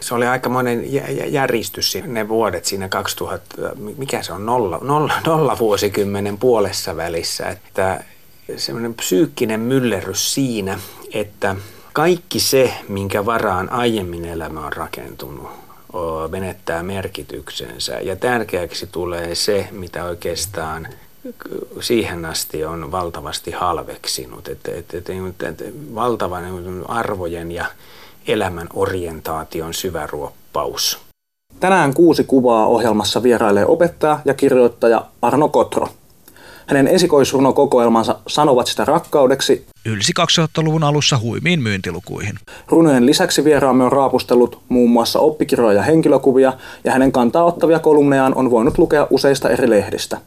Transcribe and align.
Se 0.00 0.14
oli 0.14 0.26
aikamoinen 0.26 0.84
järistys 1.32 1.98
ne 2.06 2.28
vuodet 2.28 2.64
siinä 2.64 2.88
2000, 2.88 3.56
mikä 3.96 4.22
se 4.22 4.32
on, 4.32 4.46
nolla, 4.46 4.78
nolla, 4.82 5.12
nolla 5.26 5.58
vuosikymmenen 5.58 6.38
puolessa 6.38 6.96
välissä, 6.96 7.48
että 7.48 8.04
semmoinen 8.56 8.94
psyykkinen 8.94 9.60
myllerrys 9.60 10.34
siinä, 10.34 10.78
että 11.12 11.56
kaikki 11.92 12.40
se, 12.40 12.74
minkä 12.88 13.26
varaan 13.26 13.72
aiemmin 13.72 14.24
elämä 14.24 14.66
on 14.66 14.72
rakentunut, 14.72 15.50
menettää 16.30 16.82
merkityksensä. 16.82 17.92
Ja 18.00 18.16
tärkeäksi 18.16 18.86
tulee 18.86 19.34
se, 19.34 19.68
mitä 19.70 20.04
oikeastaan 20.04 20.88
siihen 21.80 22.24
asti 22.24 22.64
on 22.64 22.92
valtavasti 22.92 23.50
halveksinut. 23.50 24.48
Että, 24.48 24.72
että, 24.74 24.96
että, 24.98 25.48
että 25.48 25.64
valtavan 25.94 26.44
arvojen 26.88 27.52
ja 27.52 27.66
elämän 28.26 28.68
orientaation 28.74 29.74
syvä 29.74 30.06
ruoppaus. 30.06 30.98
Tänään 31.60 31.94
kuusi 31.94 32.24
kuvaa 32.24 32.66
ohjelmassa 32.66 33.22
vierailee 33.22 33.66
opettaja 33.66 34.20
ja 34.24 34.34
kirjoittaja 34.34 35.06
Arno 35.22 35.48
Kotro. 35.48 35.88
Hänen 36.66 36.88
esikoisrunokokoelmansa 36.88 38.18
sanovat 38.26 38.66
sitä 38.66 38.84
rakkaudeksi 38.84 39.66
ylsi 39.84 40.12
2000-luvun 40.20 40.84
alussa 40.84 41.18
huimiin 41.18 41.62
myyntilukuihin. 41.62 42.38
Runojen 42.68 43.06
lisäksi 43.06 43.44
vieraamme 43.44 43.84
on 43.84 43.92
raapustellut 43.92 44.60
muun 44.68 44.90
muassa 44.90 45.18
oppikirjoja 45.18 45.76
ja 45.76 45.82
henkilökuvia, 45.82 46.52
ja 46.84 46.92
hänen 46.92 47.12
kantaa 47.12 47.44
ottavia 47.44 47.78
kolumnejaan 47.78 48.34
on 48.34 48.50
voinut 48.50 48.78
lukea 48.78 49.06
useista 49.10 49.50
eri 49.50 49.70
lehdistä. 49.70 50.18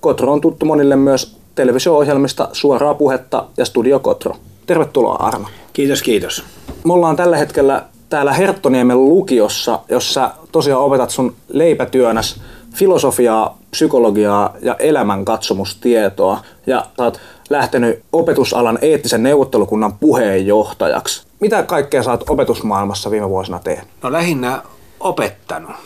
Kotro 0.00 0.32
on 0.32 0.40
tuttu 0.40 0.66
monille 0.66 0.96
myös 0.96 1.36
televisio-ohjelmista 1.54 2.48
Suoraa 2.52 2.94
puhetta 2.94 3.46
ja 3.56 3.64
Studio 3.64 3.98
Kotro. 3.98 4.36
Tervetuloa 4.66 5.16
Arno. 5.16 5.48
Kiitos, 5.72 6.02
kiitos. 6.02 6.44
Me 6.86 6.92
ollaan 6.92 7.16
tällä 7.16 7.36
hetkellä 7.36 7.84
täällä 8.08 8.32
Herttoniemen 8.32 9.08
lukiossa, 9.08 9.80
jossa 9.88 10.30
tosiaan 10.52 10.82
opetat 10.82 11.10
sun 11.10 11.34
leipätyönäs 11.48 12.40
filosofiaa, 12.74 13.58
psykologiaa 13.70 14.54
ja 14.62 14.76
elämänkatsomustietoa. 14.78 16.40
Ja 16.66 16.86
sä 16.96 17.04
oot 17.04 17.20
lähtenyt 17.50 18.02
opetusalan 18.12 18.78
eettisen 18.82 19.22
neuvottelukunnan 19.22 19.92
puheenjohtajaksi. 19.92 21.26
Mitä 21.40 21.62
kaikkea 21.62 22.02
sä 22.02 22.10
oot 22.10 22.30
opetusmaailmassa 22.30 23.10
viime 23.10 23.28
vuosina 23.28 23.58
tehnyt? 23.58 23.88
No 24.02 24.12
lähinnä 24.12 24.62
opettanut. 25.00 25.76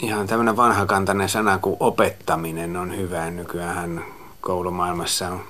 Ihan 0.00 0.26
tämmöinen 0.26 0.56
vanhakantainen 0.56 1.28
sana 1.28 1.58
kuin 1.58 1.76
opettaminen 1.80 2.76
on 2.76 2.96
hyvä. 2.96 3.30
Nykyään 3.30 4.04
koulumaailmassa 4.40 5.28
on 5.28 5.40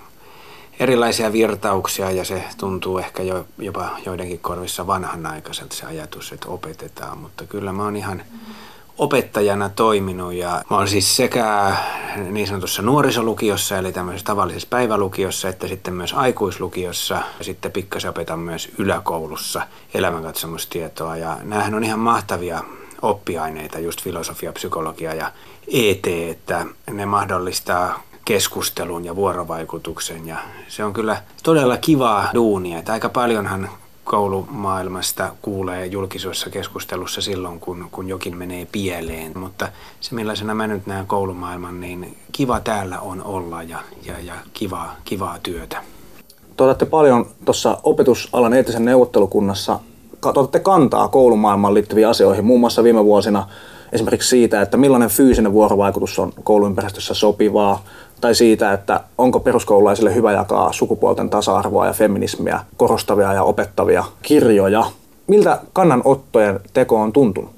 erilaisia 0.81 1.33
virtauksia 1.33 2.11
ja 2.11 2.25
se 2.25 2.45
tuntuu 2.59 2.99
ehkä 2.99 3.23
jo, 3.23 3.47
jopa 3.59 3.91
joidenkin 4.07 4.39
korvissa 4.39 4.87
vanhanaikaiselta 4.87 5.77
se 5.77 5.87
ajatus, 5.87 6.33
että 6.33 6.49
opetetaan. 6.49 7.19
Mutta 7.19 7.45
kyllä 7.47 7.73
mä 7.73 7.83
oon 7.83 7.97
ihan 7.97 8.23
opettajana 8.99 9.69
toiminut 9.69 10.33
ja 10.33 10.63
mä 10.71 10.77
oon 10.77 10.89
siis 10.89 11.17
sekä 11.17 11.77
niin 12.31 12.47
sanotussa 12.47 12.83
nuorisolukiossa 12.83 13.79
eli 13.79 13.93
tämmöisessä 13.93 14.27
tavallisessa 14.27 14.69
päivälukiossa 14.71 15.49
että 15.49 15.69
sitten 15.69 15.95
myös 15.95 16.13
aikuislukiossa 16.13 17.15
ja 17.39 17.45
sitten 17.45 17.73
pikkasen 17.73 18.11
opetan 18.11 18.39
myös 18.39 18.69
yläkoulussa 18.79 19.63
elämänkatsomustietoa 19.95 21.17
ja 21.17 21.37
näähän 21.43 21.75
on 21.75 21.85
ihan 21.85 21.99
mahtavia 21.99 22.65
oppiaineita, 23.03 23.79
just 23.79 24.03
filosofia, 24.03 24.53
psykologia 24.53 25.15
ja 25.15 25.33
ET, 25.69 26.07
että 26.07 26.67
ne 26.91 27.07
mahdollistaa 27.07 28.03
keskustelun 28.27 29.05
ja 29.05 29.17
vuorovaikutuksen 29.17 30.27
ja 30.27 30.37
se 30.69 30.85
on 30.85 30.93
kyllä 30.93 31.23
todella 31.43 31.77
kivaa 31.77 32.31
duunia, 32.35 32.79
että 32.79 32.93
aika 32.93 33.09
paljonhan 33.09 33.71
koulumaailmasta 34.05 35.33
kuulee 35.43 35.87
julkisuudessa 35.87 36.51
keskustelussa 36.51 37.21
silloin, 37.21 37.61
kun, 37.61 37.89
kun 37.93 38.09
jokin 38.09 38.37
menee 38.37 38.67
pieleen. 38.73 39.39
Mutta 39.39 39.69
se, 40.01 40.15
millaisena 40.15 40.55
mä 40.55 40.67
nyt 40.67 40.87
näen 40.87 41.07
koulumaailman, 41.07 41.81
niin 41.81 42.17
kiva 42.33 42.61
täällä 42.61 43.01
on 43.01 43.23
olla 43.25 43.63
ja, 43.63 43.79
ja, 44.07 44.15
ja 44.21 44.35
kivaa, 44.53 44.97
kivaa 45.05 45.39
työtä. 45.43 45.83
Te 46.79 46.87
paljon 46.87 47.27
tuossa 47.45 47.79
opetusalan 47.83 48.55
eettisen 48.55 48.85
neuvottelukunnassa, 48.85 49.81
otatte 50.25 50.61
kantaa 50.61 51.09
koulumaailmaan 51.09 51.75
liittyviin 51.75 52.09
asioihin, 52.09 52.45
muun 52.45 52.61
muassa 52.61 52.83
viime 52.83 53.05
vuosina 53.05 53.49
esimerkiksi 53.93 54.29
siitä, 54.29 54.63
että 54.63 54.77
millainen 54.77 55.09
fyysinen 55.09 55.53
vuorovaikutus 55.53 56.19
on 56.19 56.33
kouluympäristössä 56.45 57.15
sopivaa, 57.15 57.85
tai 58.21 58.35
siitä, 58.35 58.73
että 58.73 59.01
onko 59.19 59.41
peruskoululaisille 59.41 60.15
hyvä 60.15 60.33
jakaa 60.33 60.73
sukupuolten 60.73 61.31
tasa-arvoa 61.31 61.87
ja 61.87 61.93
feminismiä 61.93 62.61
korostavia 62.77 63.33
ja 63.33 63.43
opettavia 63.43 64.05
kirjoja. 64.23 64.85
Miltä 65.27 65.61
kannanottojen 65.73 66.61
teko 66.73 67.01
on 67.01 67.13
tuntunut? 67.13 67.51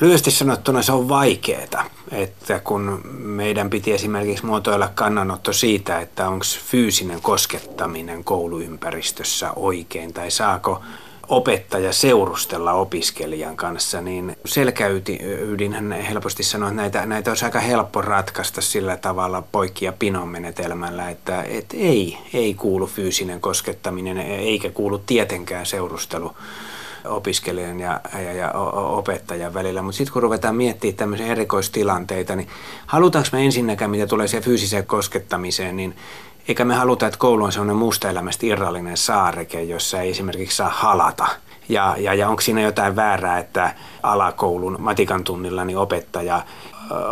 Lyhyesti 0.00 0.30
sanottuna 0.30 0.82
se 0.82 0.92
on 0.92 1.08
vaikeaa, 1.08 1.84
että 2.12 2.60
kun 2.64 3.00
meidän 3.18 3.70
piti 3.70 3.92
esimerkiksi 3.92 4.46
muotoilla 4.46 4.90
kannanotto 4.94 5.52
siitä, 5.52 6.00
että 6.00 6.28
onko 6.28 6.44
fyysinen 6.70 7.20
koskettaminen 7.22 8.24
kouluympäristössä 8.24 9.52
oikein 9.56 10.12
tai 10.12 10.30
saako 10.30 10.80
opettaja 11.28 11.92
seurustella 11.92 12.72
opiskelijan 12.72 13.56
kanssa, 13.56 14.00
niin 14.00 14.36
selkäydinhän 14.44 15.92
helposti 15.92 16.42
sanoo, 16.42 16.68
että 16.68 16.82
näitä, 16.82 17.06
näitä 17.06 17.30
olisi 17.30 17.44
aika 17.44 17.60
helppo 17.60 18.02
ratkaista 18.02 18.60
sillä 18.60 18.96
tavalla 18.96 19.42
poikki- 19.52 19.84
ja 19.84 19.92
pinon 19.92 20.28
menetelmällä, 20.28 21.10
että, 21.10 21.42
että 21.42 21.76
ei, 21.76 22.18
ei 22.34 22.54
kuulu 22.54 22.86
fyysinen 22.86 23.40
koskettaminen 23.40 24.18
eikä 24.18 24.70
kuulu 24.70 24.98
tietenkään 24.98 25.66
seurustelu 25.66 26.32
opiskelijan 27.04 27.80
ja, 27.80 28.00
ja, 28.12 28.32
ja 28.32 28.52
opettajan 28.74 29.54
välillä. 29.54 29.82
Mutta 29.82 29.96
sitten 29.96 30.12
kun 30.12 30.22
ruvetaan 30.22 30.56
miettimään 30.56 30.96
tämmöisiä 30.96 31.26
erikoistilanteita, 31.26 32.36
niin 32.36 32.48
halutaanko 32.86 33.28
me 33.32 33.44
ensinnäkään, 33.44 33.90
mitä 33.90 34.06
tulee 34.06 34.28
siihen 34.28 34.44
fyysiseen 34.44 34.86
koskettamiseen, 34.86 35.76
niin 35.76 35.96
eikä 36.48 36.64
me 36.64 36.74
haluta, 36.74 37.06
että 37.06 37.18
koulu 37.18 37.44
on 37.44 37.52
sellainen 37.52 37.76
muusta 37.76 38.10
elämästä 38.10 38.46
irrallinen 38.46 38.96
saareke, 38.96 39.62
jossa 39.62 40.00
ei 40.00 40.10
esimerkiksi 40.10 40.56
saa 40.56 40.68
halata. 40.68 41.26
Ja, 41.68 41.94
ja, 41.98 42.14
ja 42.14 42.28
onko 42.28 42.40
siinä 42.42 42.60
jotain 42.60 42.96
väärää, 42.96 43.38
että 43.38 43.74
alakoulun 44.02 44.76
matikan 44.78 45.24
tunnilla 45.24 45.64
niin 45.64 45.78
opettaja 45.78 46.42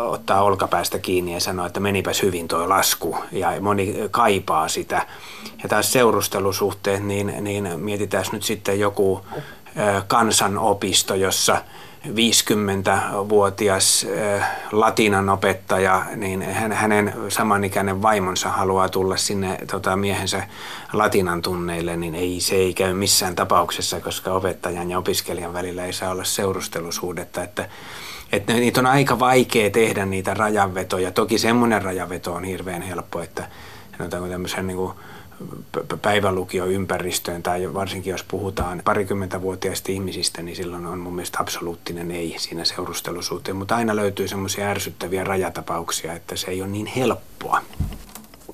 ottaa 0.06 0.42
olkapäästä 0.42 0.98
kiinni 0.98 1.34
ja 1.34 1.40
sanoo, 1.40 1.66
että 1.66 1.80
menipäs 1.80 2.22
hyvin 2.22 2.48
tuo 2.48 2.68
lasku 2.68 3.16
ja 3.32 3.52
moni 3.60 3.96
kaipaa 4.10 4.68
sitä. 4.68 5.06
Ja 5.62 5.68
taas 5.68 5.92
seurustelusuhteet, 5.92 7.04
niin, 7.04 7.34
niin 7.40 7.68
mietitään 7.76 8.24
nyt 8.32 8.42
sitten 8.42 8.80
joku 8.80 9.26
kansanopisto, 10.06 11.14
jossa 11.14 11.62
50-vuotias 12.06 14.04
eh, 14.04 14.42
latinan 14.72 15.28
opettaja, 15.28 16.04
niin 16.16 16.42
hänen 16.72 17.14
samanikäinen 17.28 18.02
vaimonsa 18.02 18.48
haluaa 18.48 18.88
tulla 18.88 19.16
sinne 19.16 19.58
tota, 19.70 19.96
miehensä 19.96 20.42
latinan 20.92 21.42
tunneille, 21.42 21.96
niin 21.96 22.14
ei, 22.14 22.40
se 22.40 22.54
ei 22.54 22.74
käy 22.74 22.94
missään 22.94 23.34
tapauksessa, 23.34 24.00
koska 24.00 24.32
opettajan 24.32 24.90
ja 24.90 24.98
opiskelijan 24.98 25.52
välillä 25.52 25.84
ei 25.84 25.92
saa 25.92 26.10
olla 26.10 26.24
seurustelusuhdetta. 26.24 27.42
Että, 27.42 27.68
että 28.32 28.52
niitä 28.52 28.80
on 28.80 28.86
aika 28.86 29.18
vaikea 29.18 29.70
tehdä 29.70 30.06
niitä 30.06 30.34
rajanvetoja. 30.34 31.10
Toki 31.10 31.38
semmoinen 31.38 31.82
rajanveto 31.82 32.32
on 32.32 32.44
hirveän 32.44 32.82
helppo, 32.82 33.20
että 33.20 33.48
sanotaanko 33.98 34.28
tämmöisen 34.28 34.66
niin 34.66 34.76
kuin 34.76 34.92
päivälukioympäristöön 36.02 37.42
tai 37.42 37.74
varsinkin 37.74 38.10
jos 38.10 38.24
puhutaan 38.24 38.82
parikymmentävuotiaista 38.84 39.92
ihmisistä, 39.92 40.42
niin 40.42 40.56
silloin 40.56 40.86
on 40.86 40.98
mun 40.98 41.14
mielestä 41.14 41.38
absoluuttinen 41.40 42.10
ei 42.10 42.34
siinä 42.38 42.64
seurustelusuuteen. 42.64 43.56
Mutta 43.56 43.76
aina 43.76 43.96
löytyy 43.96 44.28
semmoisia 44.28 44.70
ärsyttäviä 44.70 45.24
rajatapauksia, 45.24 46.12
että 46.12 46.36
se 46.36 46.50
ei 46.50 46.62
ole 46.62 46.70
niin 46.70 46.86
helppoa 46.86 47.60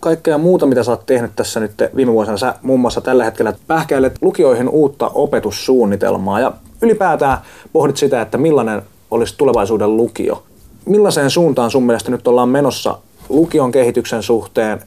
kaikkea 0.00 0.38
muuta, 0.38 0.66
mitä 0.66 0.82
sä 0.82 0.90
oot 0.90 1.06
tehnyt 1.06 1.36
tässä 1.36 1.60
nyt 1.60 1.72
viime 1.96 2.12
vuosina. 2.12 2.36
Sä 2.36 2.54
muun 2.62 2.80
muassa 2.80 3.00
tällä 3.00 3.24
hetkellä 3.24 3.54
pähkäilet 3.66 4.16
lukioihin 4.20 4.68
uutta 4.68 5.10
opetussuunnitelmaa 5.14 6.40
ja 6.40 6.52
ylipäätään 6.82 7.38
pohdit 7.72 7.96
sitä, 7.96 8.22
että 8.22 8.38
millainen 8.38 8.82
olisi 9.10 9.34
tulevaisuuden 9.38 9.96
lukio. 9.96 10.42
Millaiseen 10.84 11.30
suuntaan 11.30 11.70
sun 11.70 11.82
mielestä 11.82 12.10
nyt 12.10 12.28
ollaan 12.28 12.48
menossa 12.48 12.98
lukion 13.28 13.72
kehityksen 13.72 14.22
suhteen 14.22 14.82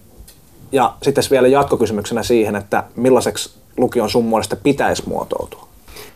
ja 0.72 0.94
sitten 1.02 1.24
vielä 1.32 1.48
jatkokysymyksenä 1.48 2.24
siihen, 2.24 2.56
että 2.56 2.84
millaiseksi 2.96 3.54
lukion 3.78 4.10
sun 4.10 4.26
mielestä 4.26 4.56
pitäisi 4.56 5.04
muotoutua? 5.10 5.68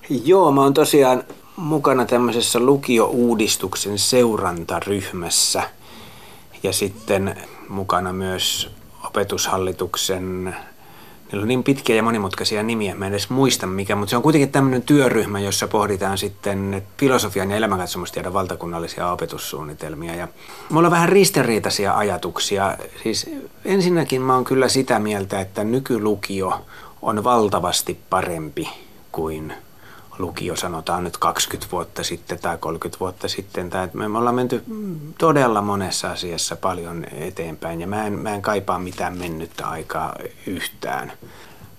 Joo, 0.10 0.52
mä 0.52 0.62
oon 0.62 0.74
tosiaan 0.74 1.24
mukana 1.56 2.06
tämmöisessä 2.06 2.60
lukio-uudistuksen 2.60 4.00
seurantaryhmässä 4.00 5.64
ja 6.64 6.74
sitten 6.74 7.36
mukana 7.70 8.14
myös 8.14 8.70
opetushallituksen 9.04 10.56
Niillä 11.36 11.44
on 11.44 11.48
niin 11.48 11.64
pitkiä 11.64 11.96
ja 11.96 12.04
monimutkaisia 12.04 12.64
nimiä, 12.64 12.96
mä 12.96 13.08
en 13.08 13.14
edes 13.14 13.30
muista 13.30 13.68
mikä, 13.68 13.96
mutta 13.96 14.10
se 14.10 14.16
on 14.16 14.24
kuitenkin 14.24 14.52
tämmöinen 14.52 14.82
työryhmä, 14.82 15.40
jossa 15.40 15.68
pohditaan 15.68 16.18
sitten 16.18 16.84
filosofian 16.98 17.52
ja 17.52 17.58
elämänkatsomustiedon 17.58 18.34
valtakunnallisia 18.34 19.12
opetussuunnitelmia. 19.12 20.16
Ja 20.16 20.28
mulla 20.70 20.88
on 20.88 20.92
vähän 20.92 21.10
ristiriitaisia 21.10 21.94
ajatuksia. 21.98 22.78
Siis 23.04 23.30
ensinnäkin 23.66 24.22
mä 24.22 24.36
oon 24.36 24.44
kyllä 24.44 24.68
sitä 24.68 25.00
mieltä, 25.00 25.42
että 25.42 25.64
nykylukio 25.64 26.66
on 27.02 27.24
valtavasti 27.24 28.00
parempi 28.10 28.70
kuin 29.12 29.54
lukio 30.18 30.56
sanotaan 30.56 31.04
nyt 31.04 31.18
20 31.18 31.72
vuotta 31.72 32.04
sitten 32.04 32.40
tai 32.40 32.58
30 32.58 33.00
vuotta 33.00 33.28
sitten. 33.28 33.70
Tai 33.70 33.90
me 33.94 34.18
ollaan 34.18 34.36
menty 34.36 34.64
todella 35.18 35.62
monessa 35.62 36.12
asiassa 36.12 36.56
paljon 36.56 37.06
eteenpäin 37.12 37.82
ja 37.82 37.88
mä 37.88 38.08
en, 38.08 38.14
mä 38.14 38.36
en 38.36 38.42
kaipaa 38.42 38.80
mitään 38.80 39.18
mennyttä 39.18 39.68
aikaa 39.68 40.16
yhtään. 40.48 41.12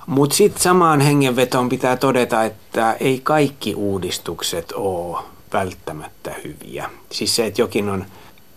Mutta 0.07 0.37
sitten 0.37 0.63
samaan 0.63 1.01
hengenvetoon 1.01 1.69
pitää 1.69 1.97
todeta, 1.97 2.45
että 2.45 2.93
ei 2.93 3.21
kaikki 3.21 3.75
uudistukset 3.75 4.73
ole 4.73 5.23
välttämättä 5.53 6.35
hyviä. 6.45 6.91
Siis 7.13 7.37
se, 7.37 7.47
että 7.47 7.61
jokin 7.61 7.89
on, 7.89 8.05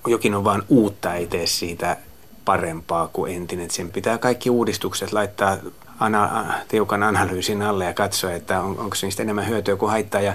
jokin 0.08 0.36
on 0.36 0.44
vain 0.44 0.64
uutta, 0.70 1.14
ei 1.14 1.28
tee 1.28 1.48
siitä 1.48 1.98
parempaa 2.46 3.08
kuin 3.14 3.36
entinen. 3.36 3.72
Sen 3.72 3.92
pitää 3.92 4.18
kaikki 4.18 4.50
uudistukset 4.50 5.14
laittaa 5.14 5.58
ana, 6.00 6.54
tiukan 6.68 7.04
analyysin 7.04 7.62
alle 7.62 7.86
ja 7.86 7.94
katsoa, 7.94 8.32
että 8.32 8.62
on, 8.62 8.80
onko 8.80 8.96
niistä 9.02 9.24
enemmän 9.24 9.48
hyötyä 9.48 9.76
kuin 9.76 9.92
haittaa. 9.92 10.22
Ja 10.22 10.34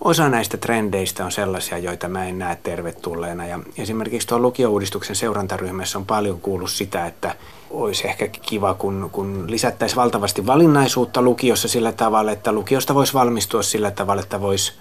osa 0.00 0.28
näistä 0.28 0.56
trendeistä 0.56 1.24
on 1.24 1.32
sellaisia, 1.32 1.78
joita 1.78 2.08
mä 2.08 2.24
en 2.24 2.38
näe 2.38 2.58
tervetulleena. 2.62 3.46
Ja 3.46 3.58
esimerkiksi 3.78 4.28
tuon 4.28 4.42
lukiouudistuksen 4.42 5.16
seurantaryhmässä 5.16 5.98
on 5.98 6.06
paljon 6.06 6.40
kuullut 6.40 6.70
sitä, 6.70 7.06
että 7.06 7.34
olisi 7.70 8.08
ehkä 8.08 8.28
kiva, 8.28 8.74
kun, 8.74 9.08
kun 9.12 9.50
lisättäisiin 9.50 9.96
valtavasti 9.96 10.46
valinnaisuutta 10.46 11.22
lukiossa 11.22 11.68
sillä 11.68 11.92
tavalla, 11.92 12.32
että 12.32 12.52
lukiosta 12.52 12.94
voisi 12.94 13.14
valmistua 13.14 13.62
sillä 13.62 13.90
tavalla, 13.90 14.22
että 14.22 14.40
voisi 14.40 14.72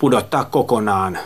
pudottaa 0.00 0.44
kokonaan 0.44 1.18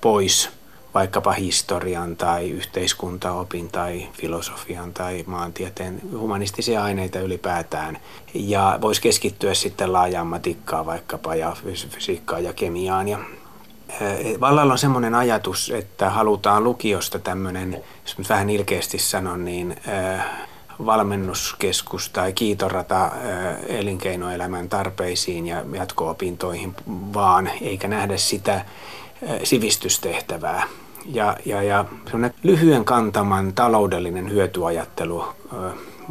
pois 0.00 0.55
vaikkapa 0.96 1.32
historian 1.32 2.16
tai 2.16 2.50
yhteiskuntaopin 2.50 3.68
tai 3.68 4.08
filosofian 4.12 4.92
tai 4.92 5.24
maantieteen 5.26 6.00
humanistisia 6.18 6.84
aineita 6.84 7.18
ylipäätään. 7.20 7.98
Ja 8.34 8.78
voisi 8.80 9.02
keskittyä 9.02 9.54
sitten 9.54 9.92
laajaan 9.92 10.26
matikkaan 10.26 10.86
vaikkapa 10.86 11.34
ja 11.34 11.56
fysiikkaan 11.88 12.44
ja 12.44 12.52
kemiaan. 12.52 13.08
Ja 13.08 13.18
Vallalla 14.40 14.72
on 14.72 14.78
semmoinen 14.78 15.14
ajatus, 15.14 15.70
että 15.70 16.10
halutaan 16.10 16.64
lukiosta 16.64 17.18
tämmöinen, 17.18 17.84
jos 18.02 18.28
vähän 18.28 18.50
ilkeästi 18.50 18.98
sanon, 18.98 19.44
niin 19.44 19.76
valmennuskeskus 20.86 22.10
tai 22.10 22.32
kiitorata 22.32 23.10
elinkeinoelämän 23.66 24.68
tarpeisiin 24.68 25.46
ja 25.46 25.64
jatko-opintoihin 25.72 26.74
vaan, 26.88 27.50
eikä 27.60 27.88
nähdä 27.88 28.16
sitä 28.16 28.64
sivistystehtävää. 29.44 30.62
Ja, 31.08 31.36
ja, 31.44 31.62
ja 31.62 31.84
lyhyen 32.42 32.84
kantaman 32.84 33.52
taloudellinen 33.54 34.30
hyötyajattelu 34.30 35.24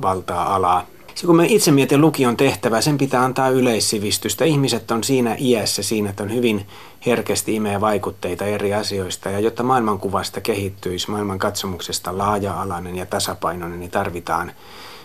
valtaa 0.01 0.56
alaa. 0.56 0.86
Se 1.15 1.25
kun 1.25 1.36
me 1.36 1.45
itse 1.50 1.71
mietin 1.71 2.01
lukion 2.01 2.38
tehtävää, 2.38 2.81
sen 2.81 2.97
pitää 2.97 3.24
antaa 3.24 3.50
yleissivistystä. 3.50 4.45
Ihmiset 4.45 4.92
on 4.92 5.03
siinä 5.03 5.36
iässä 5.39 5.83
siinä, 5.83 6.09
että 6.09 6.24
on 6.24 6.33
hyvin 6.33 6.68
herkästi 7.06 7.56
imee 7.56 7.81
vaikutteita 7.81 8.45
eri 8.45 8.74
asioista. 8.74 9.30
Ja 9.30 9.39
jotta 9.39 9.63
maailmankuvasta 9.63 10.42
kehittyisi, 10.42 11.12
maailman 11.12 11.39
katsomuksesta 11.39 12.18
laaja-alainen 12.18 12.95
ja 12.95 13.06
tasapainoinen, 13.06 13.80
niin 13.80 13.92
tarvitaan 13.92 14.51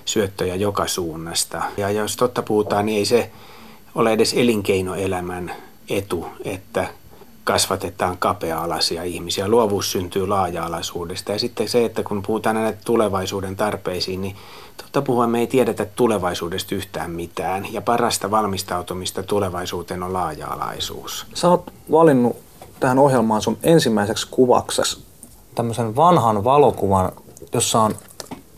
syöttöjä 0.05 0.55
joka 0.55 0.87
suunnasta. 0.87 1.63
Ja 1.77 1.91
jos 1.91 2.17
totta 2.17 2.43
puhutaan, 2.43 2.87
niin 2.87 2.99
ei 2.99 3.05
se 3.05 3.31
ole 3.95 4.13
edes 4.13 4.35
elinkeinoelämän 4.35 5.53
etu, 5.89 6.27
että 6.45 6.89
kasvatetaan 7.45 8.19
kapea-alaisia 8.19 9.03
ihmisiä. 9.03 9.49
Luovuus 9.49 9.93
syntyy 9.93 10.27
laaja-alaisuudesta. 10.27 11.33
Ja 11.33 11.39
sitten 11.39 11.69
se, 11.69 11.85
että 11.85 12.03
kun 12.03 12.23
puhutaan 12.27 12.57
näitä 12.57 12.79
tulevaisuuden 12.85 13.57
tarpeisiin, 13.57 14.21
niin 14.21 14.37
totta 14.77 15.03
puhuen 15.03 15.31
me 15.31 15.39
ei 15.39 15.47
tiedetä 15.47 15.85
tulevaisuudesta 15.85 16.75
yhtään 16.75 17.11
mitään. 17.11 17.73
Ja 17.73 17.81
parasta 17.81 18.31
valmistautumista 18.31 19.23
tulevaisuuteen 19.23 20.03
on 20.03 20.13
laaja-alaisuus. 20.13 21.27
Sä 21.35 21.49
oot 21.49 21.73
valinnut 21.91 22.37
tähän 22.81 22.99
ohjelmaan 22.99 23.43
sun 23.43 23.59
ensimmäiseksi 23.63 24.29
kuvaksi 24.31 25.05
tämmöisen 25.55 25.97
vanhan 25.97 26.45
valokuvan, 26.45 27.13
jossa 27.53 27.81
on 27.81 27.95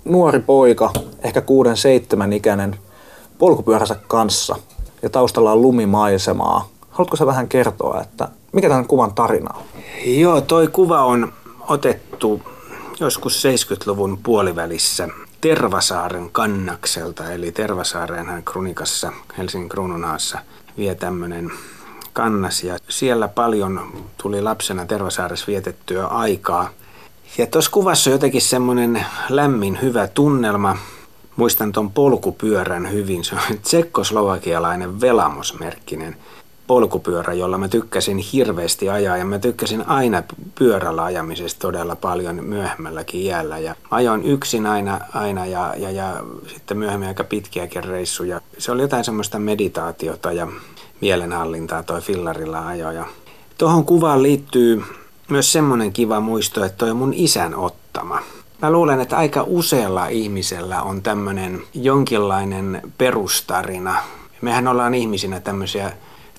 nuori 0.05 0.41
poika, 0.41 0.91
ehkä 1.23 1.41
kuuden 1.41 1.77
seitsemän 1.77 2.33
ikäinen, 2.33 2.79
polkupyöränsä 3.39 3.97
kanssa 4.09 4.57
ja 5.03 5.11
taustalla 5.11 5.53
on 5.53 5.63
lumimaisemaa. 5.63 6.69
Haluatko 6.91 7.17
sä 7.17 7.27
vähän 7.27 7.49
kertoa, 7.49 8.01
että 8.01 8.29
mikä 8.53 8.69
tämän 8.69 8.87
kuvan 8.87 9.15
tarina 9.15 9.55
on? 9.55 9.63
Joo, 10.05 10.41
toi 10.41 10.69
kuva 10.69 11.05
on 11.05 11.33
otettu 11.69 12.43
joskus 13.01 13.45
70-luvun 13.45 14.19
puolivälissä 14.23 15.09
Tervasaaren 15.41 16.31
kannakselta, 16.31 17.33
eli 17.33 17.53
Tervasaareenhan 17.53 18.43
Krunikassa 18.43 19.13
Helsingin 19.39 19.69
Kruununhaassa 19.69 20.39
vie 20.79 20.95
tämmöinen 20.95 21.51
kannas 22.13 22.65
ja 22.65 22.77
siellä 22.89 23.29
paljon 23.29 23.93
tuli 24.23 24.43
lapsena 24.43 24.87
Tervasaaressa 24.87 25.47
vietettyä 25.47 26.07
aikaa. 26.07 26.69
Ja 27.39 27.47
tuossa 27.47 27.71
kuvassa 27.71 28.11
on 28.11 28.13
jotenkin 28.13 28.43
semmoinen 28.43 29.07
lämmin, 29.29 29.79
hyvä 29.83 30.07
tunnelma. 30.09 30.77
Muistan 31.37 31.73
tuon 31.73 31.91
polkupyörän 31.91 32.93
hyvin. 32.93 33.25
Se 33.25 33.35
on 33.35 33.59
tsekkoslovakialainen 33.63 35.01
velamosmerkkinen 35.01 36.17
polkupyörä, 36.67 37.33
jolla 37.33 37.59
mä 37.59 37.69
tykkäsin 37.69 38.19
hirveästi 38.19 38.89
ajaa 38.89 39.17
ja 39.17 39.25
mä 39.25 39.39
tykkäsin 39.39 39.89
aina 39.89 40.23
pyörällä 40.55 41.05
ajamisesta 41.05 41.61
todella 41.61 41.97
paljon 41.97 42.45
myöhemmälläkin 42.45 43.21
iällä. 43.21 43.59
Ja 43.59 43.75
ajoin 43.91 44.23
yksin 44.25 44.67
aina, 44.67 45.01
aina 45.15 45.47
ja, 45.47 45.75
ja, 45.77 45.91
ja 45.91 46.23
sitten 46.55 46.79
myöhemmin 46.79 47.09
aika 47.09 47.25
pitkiäkin 47.25 47.85
reissuja. 47.85 48.41
Se 48.59 48.73
oli 48.73 48.83
jotain 48.83 49.05
semmoista 49.05 49.39
meditaatiota 49.39 50.33
ja 50.33 50.49
mielenhallintaa 51.01 51.83
toi 51.83 52.01
fillarilla 52.01 52.67
ajo. 52.67 52.91
Ja 52.91 53.07
tuohon 53.59 53.85
kuvaan 53.85 54.23
liittyy 54.23 54.83
myös 55.29 55.53
semmoinen 55.53 55.93
kiva 55.93 56.21
muisto, 56.21 56.65
että 56.65 56.79
toi 56.79 56.91
on 56.91 56.97
mun 56.97 57.15
isän 57.15 57.55
ottama. 57.55 58.19
Mä 58.63 58.71
luulen, 58.71 59.01
että 59.01 59.17
aika 59.17 59.45
usealla 59.47 60.09
ihmisellä 60.09 60.83
on 60.83 61.03
tämmöinen 61.03 61.63
jonkinlainen 61.75 62.83
perustarina. 62.99 63.97
Mehän 64.41 64.69
ollaan 64.69 64.95
ihmisinä 64.95 65.41
tämmöisiä 65.41 65.93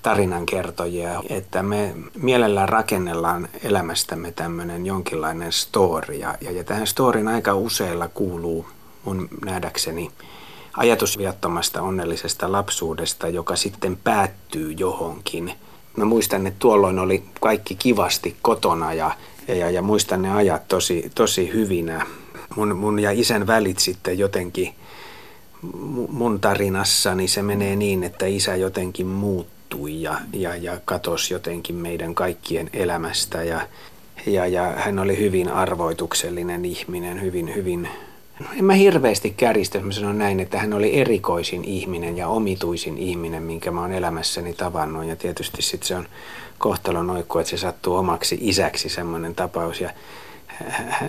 tarinankertojia, 0.04 1.24
että 1.30 1.64
me 1.64 1.94
mielellään 2.16 2.70
rakennellaan 2.70 3.48
elämästämme 3.64 4.32
tämmöinen 4.32 4.86
jonkinlainen 4.86 5.52
story. 5.52 6.14
Ja, 6.14 6.36
ja 6.42 6.64
tähän 6.64 6.88
storin 6.88 7.28
aika 7.28 7.56
useilla 7.56 8.08
kuuluu 8.08 8.66
mun 9.06 9.28
nähdäkseni 9.46 10.12
ajatus 10.78 11.18
viattomasta 11.18 11.82
onnellisesta 11.82 12.52
lapsuudesta, 12.52 13.28
joka 13.28 13.56
sitten 13.56 13.98
päättyy 14.04 14.72
johonkin. 14.72 15.54
Mä 15.98 16.06
muistan, 16.06 16.48
että 16.48 16.60
tuolloin 16.60 17.00
oli 17.00 17.24
kaikki 17.42 17.76
kivasti 17.76 18.36
kotona 18.42 18.94
ja, 18.94 19.12
ja, 19.48 19.70
ja 19.70 19.82
muistan 19.82 20.22
ne 20.22 20.34
ajat 20.34 20.68
tosi, 20.68 21.12
tosi 21.16 21.54
hyvinä. 21.54 22.06
Mun, 22.56 22.78
mun 22.78 23.00
ja 23.00 23.12
isän 23.12 23.48
välit 23.48 23.80
sitten 23.80 24.20
jotenkin 24.20 24.76
mun 26.10 26.40
tarinassani 26.40 27.28
se 27.28 27.42
menee 27.42 27.76
niin, 27.76 28.04
että 28.04 28.26
isä 28.26 28.56
jotenkin 28.56 29.08
muuttuu 29.08 29.53
muuttui 29.74 30.02
ja, 30.02 30.16
ja, 30.34 30.56
ja 30.56 30.78
katosi 30.86 31.34
jotenkin 31.34 31.76
meidän 31.76 32.16
kaikkien 32.16 32.70
elämästä 32.74 33.44
ja, 33.44 33.68
ja, 34.26 34.48
ja 34.48 34.64
hän 34.64 35.00
oli 35.00 35.18
hyvin 35.18 35.50
arvoituksellinen 35.50 36.66
ihminen, 36.66 37.22
hyvin, 37.22 37.56
hyvin 37.56 37.88
en 38.58 38.66
mä 38.66 38.74
hirveästi 38.74 39.34
kärjistä, 39.38 39.78
jos 39.78 39.86
mä 39.86 39.92
sanon 39.92 40.18
näin, 40.18 40.40
että 40.40 40.60
hän 40.60 40.74
oli 40.74 41.00
erikoisin 41.00 41.64
ihminen 41.64 42.18
ja 42.18 42.28
omituisin 42.28 42.98
ihminen, 42.98 43.44
minkä 43.44 43.72
mä 43.72 43.82
oon 43.82 43.92
elämässäni 43.92 44.54
tavannut. 44.54 45.06
Ja 45.06 45.16
tietysti 45.16 45.62
sitten 45.62 45.88
se 45.88 45.96
on 45.96 46.08
kohtalon 46.58 47.10
oikku, 47.10 47.40
että 47.40 47.50
se 47.50 47.58
sattuu 47.58 47.96
omaksi 47.96 48.38
isäksi 48.42 48.90
semmoinen 48.90 49.36
tapaus. 49.36 49.82
Ja 49.82 49.90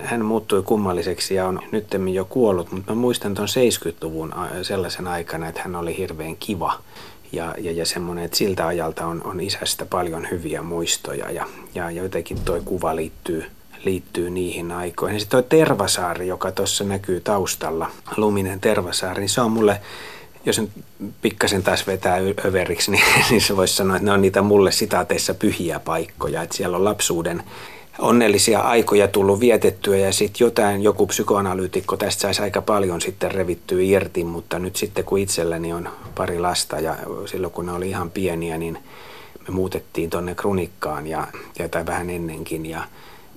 hän 0.04 0.24
muuttui 0.24 0.62
kummalliseksi 0.62 1.34
ja 1.34 1.46
on 1.46 1.60
nyttemmin 1.72 2.14
jo 2.14 2.24
kuollut, 2.24 2.72
mutta 2.72 2.92
mä 2.92 3.00
muistan 3.00 3.34
tuon 3.34 3.48
70-luvun 3.48 4.34
sellaisen 4.62 5.06
aikana, 5.06 5.48
että 5.48 5.62
hän 5.62 5.76
oli 5.76 5.96
hirveän 5.96 6.36
kiva 6.36 6.78
ja, 7.34 7.54
ja, 7.58 7.72
ja 7.72 7.86
semmoinen, 7.86 8.24
että 8.24 8.36
siltä 8.36 8.66
ajalta 8.66 9.06
on, 9.06 9.22
on 9.24 9.40
isästä 9.40 9.86
paljon 9.86 10.28
hyviä 10.30 10.62
muistoja 10.62 11.30
ja, 11.30 11.46
ja, 11.74 11.90
jotenkin 11.90 12.40
tuo 12.44 12.60
kuva 12.64 12.96
liittyy, 12.96 13.44
liittyy 13.84 14.30
niihin 14.30 14.72
aikoihin. 14.72 15.20
Sitten 15.20 15.42
tuo 15.42 15.48
Tervasaari, 15.48 16.26
joka 16.26 16.52
tuossa 16.52 16.84
näkyy 16.84 17.20
taustalla, 17.20 17.90
luminen 18.16 18.60
Tervasaari, 18.60 19.20
niin 19.20 19.28
se 19.28 19.40
on 19.40 19.52
mulle, 19.52 19.80
jos 20.46 20.58
nyt 20.58 20.70
pikkasen 21.22 21.62
taas 21.62 21.86
vetää 21.86 22.18
överiksi, 22.44 22.90
niin, 22.90 23.04
niin 23.30 23.40
se 23.40 23.56
voisi 23.56 23.74
sanoa, 23.74 23.96
että 23.96 24.04
ne 24.04 24.12
on 24.12 24.22
niitä 24.22 24.42
mulle 24.42 24.72
sitaateissa 24.72 25.34
pyhiä 25.34 25.80
paikkoja, 25.80 26.42
että 26.42 26.56
siellä 26.56 26.76
on 26.76 26.84
lapsuuden 26.84 27.42
onnellisia 27.98 28.60
aikoja 28.60 29.08
tullut 29.08 29.40
vietettyä 29.40 29.96
ja 29.96 30.12
sitten 30.12 30.44
jotain, 30.44 30.82
joku 30.82 31.06
psykoanalyytikko 31.06 31.96
tästä 31.96 32.20
saisi 32.20 32.42
aika 32.42 32.62
paljon 32.62 33.00
sitten 33.00 33.30
revittyä 33.32 33.82
irti, 33.82 34.24
mutta 34.24 34.58
nyt 34.58 34.76
sitten 34.76 35.04
kun 35.04 35.18
itselläni 35.18 35.72
on 35.72 35.88
pari 36.14 36.38
lasta 36.38 36.80
ja 36.80 36.96
silloin 37.26 37.52
kun 37.52 37.66
ne 37.66 37.72
oli 37.72 37.88
ihan 37.88 38.10
pieniä, 38.10 38.58
niin 38.58 38.78
me 39.48 39.54
muutettiin 39.54 40.10
tuonne 40.10 40.34
Krunikkaan 40.34 41.06
ja, 41.06 41.26
ja 41.58 41.68
tai 41.68 41.86
vähän 41.86 42.10
ennenkin 42.10 42.66
ja 42.66 42.84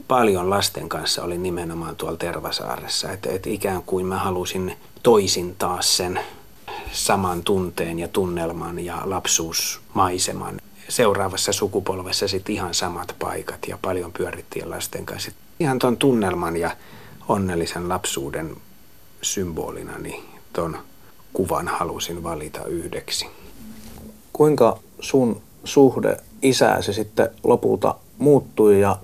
paljon 0.08 0.50
lasten 0.50 0.90
kanssa 0.90 1.24
oli 1.24 1.38
nimenomaan 1.38 1.96
tuolla 1.96 2.18
Tervasaaressa, 2.18 3.12
että 3.12 3.30
et 3.30 3.48
ikään 3.48 3.84
kuin 3.84 4.06
mä 4.06 4.20
halusin 4.20 4.76
toisin 5.04 5.56
taas 5.56 5.98
sen 5.98 6.20
saman 6.92 7.44
tunteen 7.44 8.00
ja 8.00 8.08
tunnelman 8.08 8.80
ja 8.80 9.02
lapsuusmaiseman 9.06 10.60
seuraavassa 10.89 11.53
sukupolvessa 11.53 12.27
sitten 12.27 12.56
ihan 12.56 12.74
samat 12.74 13.15
paikat 13.20 13.60
ja 13.67 13.77
paljon 13.82 14.12
pyörittiin 14.12 14.70
lasten 14.70 15.06
kanssa. 15.06 15.32
Ihan 15.60 15.79
tuon 15.79 15.98
tunnelman 15.98 16.58
ja 16.58 16.72
onnellisen 17.27 17.89
lapsuuden 17.89 18.56
symbolina, 19.22 19.98
niin 19.98 20.24
tuon 20.53 20.77
kuvan 21.34 21.67
halusin 21.67 22.24
valita 22.24 22.65
yhdeksi. 22.65 23.27
Kuinka 24.34 24.79
sun 25.00 25.41
suhde 25.63 26.17
isääsi 26.41 26.94
sitten 26.94 27.29
lopulta 27.44 27.96
muuttui 28.17 28.82
ja 28.82 28.98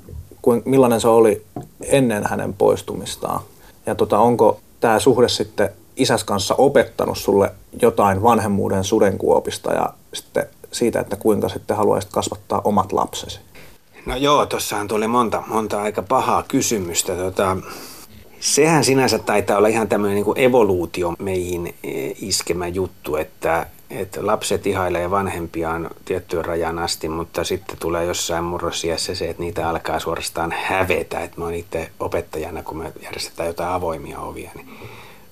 millainen 0.65 1.01
se 1.01 1.07
oli 1.07 1.45
ennen 1.81 2.23
hänen 2.27 2.53
poistumistaan? 2.53 3.41
Ja 3.85 3.95
tota, 3.95 4.19
onko 4.19 4.59
tämä 4.79 4.99
suhde 4.99 5.29
sitten 5.29 5.69
isäs 5.95 6.23
kanssa 6.23 6.55
opettanut 6.55 7.17
sulle 7.17 7.51
jotain 7.81 8.23
vanhemmuuden 8.23 8.83
sudenkuopista 8.83 9.73
ja 9.73 9.93
sitten 10.13 10.45
siitä, 10.73 10.99
että 10.99 11.15
kuinka 11.15 11.49
sitten 11.49 11.77
haluaisit 11.77 12.11
kasvattaa 12.11 12.61
omat 12.63 12.91
lapsesi? 12.91 13.39
No 14.05 14.15
joo, 14.15 14.45
tuossahan 14.45 14.87
tuli 14.87 15.07
monta, 15.07 15.43
monta 15.47 15.81
aika 15.81 16.01
pahaa 16.01 16.43
kysymystä. 16.43 17.15
Tota, 17.15 17.57
sehän 18.39 18.83
sinänsä 18.83 19.19
taitaa 19.19 19.57
olla 19.57 19.67
ihan 19.67 19.87
tämmöinen 19.87 20.15
niin 20.15 20.37
evoluutio 20.37 21.13
meihin 21.19 21.75
eh, 21.83 22.15
iskemä 22.21 22.67
juttu, 22.67 23.15
että, 23.15 23.65
että 23.89 24.25
lapset 24.25 24.67
ihailee 24.67 25.11
vanhempiaan 25.11 25.89
tiettyyn 26.05 26.45
rajan 26.45 26.79
asti, 26.79 27.09
mutta 27.09 27.43
sitten 27.43 27.77
tulee 27.79 28.05
jossain 28.05 28.43
murrosiässä 28.43 29.15
se, 29.15 29.29
että 29.29 29.43
niitä 29.43 29.69
alkaa 29.69 29.99
suorastaan 29.99 30.55
hävetä. 30.63 31.19
Että 31.19 31.37
mä 31.37 31.45
oon 31.45 31.53
itse 31.53 31.89
opettajana, 31.99 32.63
kun 32.63 32.77
me 32.77 32.91
järjestetään 33.03 33.47
jotain 33.47 33.69
avoimia 33.69 34.19
ovia, 34.19 34.51
niin 34.55 34.69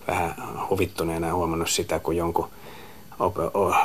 vähän 0.07 0.35
huvittuneena 0.69 1.33
huomannut 1.33 1.69
sitä, 1.69 1.99
kun 1.99 2.17
jonkun 2.17 2.49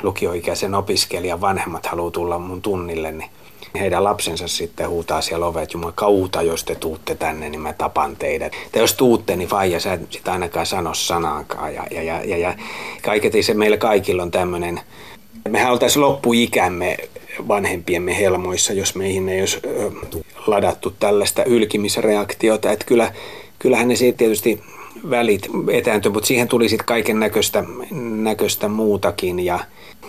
lukioikäisen 0.02 0.74
opiskelijan 0.74 1.40
vanhemmat 1.40 1.86
haluaa 1.86 2.10
tulla 2.10 2.38
mun 2.38 2.62
tunnille, 2.62 3.12
niin 3.12 3.30
heidän 3.78 4.04
lapsensa 4.04 4.48
sitten 4.48 4.88
huutaa 4.88 5.20
siellä 5.20 5.46
ovet, 5.46 5.72
Jumala 5.72 5.92
kauta, 5.94 6.42
jos 6.42 6.64
te 6.64 6.74
tuutte 6.74 7.14
tänne, 7.14 7.48
niin 7.48 7.60
mä 7.60 7.72
tapan 7.72 8.16
teidät. 8.16 8.52
Tai 8.72 8.82
jos 8.82 8.94
tuutte, 8.94 9.36
niin 9.36 9.48
faija, 9.48 9.80
sä 9.80 9.92
et 9.92 10.12
sitä 10.12 10.32
ainakaan 10.32 10.66
sano 10.66 10.94
sanaakaan. 10.94 11.74
Ja, 11.74 11.84
ja, 11.90 12.02
ja, 12.02 12.24
ja, 12.24 12.38
ja 12.38 12.54
kaiketi 13.02 13.42
se 13.42 13.54
meillä 13.54 13.76
kaikilla 13.76 14.22
on 14.22 14.30
tämmöinen, 14.30 14.80
mehän 15.48 15.72
oltaisiin 15.72 16.02
loppuikämme 16.02 16.96
vanhempiemme 17.48 18.18
helmoissa, 18.18 18.72
jos 18.72 18.94
meihin 18.94 19.28
ei 19.28 19.40
olisi 19.40 19.60
ladattu 20.46 20.90
tällaista 20.90 21.44
ylkimisreaktiota. 21.44 22.72
Että 22.72 22.84
kyllä, 22.84 23.12
kyllähän 23.58 23.88
ne 23.88 23.96
siitä 23.96 24.18
tietysti 24.18 24.62
välit 25.10 25.48
etääntyi, 25.72 26.12
mutta 26.12 26.26
siihen 26.26 26.48
tuli 26.48 26.68
sitten 26.68 26.86
kaiken 26.86 27.20
näköistä, 27.20 27.64
näköistä 28.00 28.68
muutakin. 28.68 29.40
Ja 29.40 29.58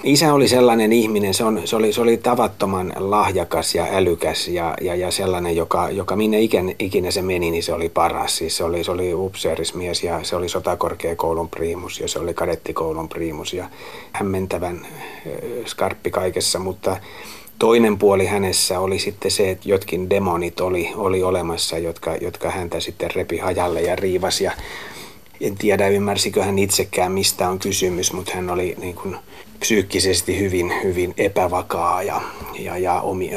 isä 0.03 0.34
oli 0.34 0.48
sellainen 0.48 0.94
ihminen, 0.94 1.34
se, 1.34 1.44
on, 1.44 1.62
se, 1.65 1.75
oli, 1.75 1.94
se 1.94 2.01
oli 2.01 2.17
tavattoman 2.17 2.94
lahjakas 2.96 3.75
ja 3.75 3.88
älykäs 3.91 4.48
ja, 4.48 4.74
ja, 4.82 4.96
ja 4.96 5.12
sellainen, 5.12 5.56
joka, 5.56 5.89
joka 5.89 6.15
minne 6.15 6.41
ikinä, 6.41 6.74
ikinä 6.79 7.12
se 7.12 7.22
meni, 7.22 7.51
niin 7.51 7.63
se 7.63 7.74
oli 7.74 7.89
paras. 7.89 8.38
Siis 8.38 8.58
se 8.58 8.63
oli, 8.63 8.84
se 8.84 8.91
oli 8.91 9.13
upseerismies 9.13 10.03
ja 10.03 10.20
se 10.24 10.36
oli 10.36 10.50
sotakorkeakoulun 10.50 11.50
priimus 11.50 12.00
ja 12.00 12.08
se 12.08 12.20
oli 12.20 12.34
kadettikoulun 12.34 13.10
priimus 13.10 13.53
ja 13.53 13.70
hämmentävän 14.12 14.88
skarppi 15.65 16.12
kaikessa, 16.12 16.60
mutta 16.60 16.98
toinen 17.59 17.97
puoli 17.97 18.25
hänessä 18.25 18.79
oli 18.79 18.99
sitten 18.99 19.31
se, 19.31 19.49
että 19.49 19.69
jotkin 19.69 20.09
demonit 20.09 20.59
oli, 20.59 20.91
oli 20.95 21.23
olemassa, 21.23 21.77
jotka, 21.77 22.15
jotka 22.15 22.49
häntä 22.51 22.79
sitten 22.79 23.11
repi 23.15 23.37
hajalle 23.37 23.81
ja 23.81 23.95
riivasi. 23.95 24.43
Ja 24.43 24.51
en 25.41 25.55
tiedä, 25.55 25.87
ymmärsikö 25.87 26.43
hän 26.43 26.59
itsekään, 26.59 27.11
mistä 27.11 27.49
on 27.49 27.59
kysymys, 27.59 28.13
mutta 28.13 28.31
hän 28.35 28.49
oli 28.49 28.75
niin 28.79 28.95
kuin 28.95 29.15
psyykkisesti 29.59 30.39
hyvin, 30.39 30.73
hyvin 30.83 31.13
epävakaa 31.17 32.03
ja, 32.03 32.21
ja, 32.59 32.77
ja 32.77 33.01
omi, 33.01 33.31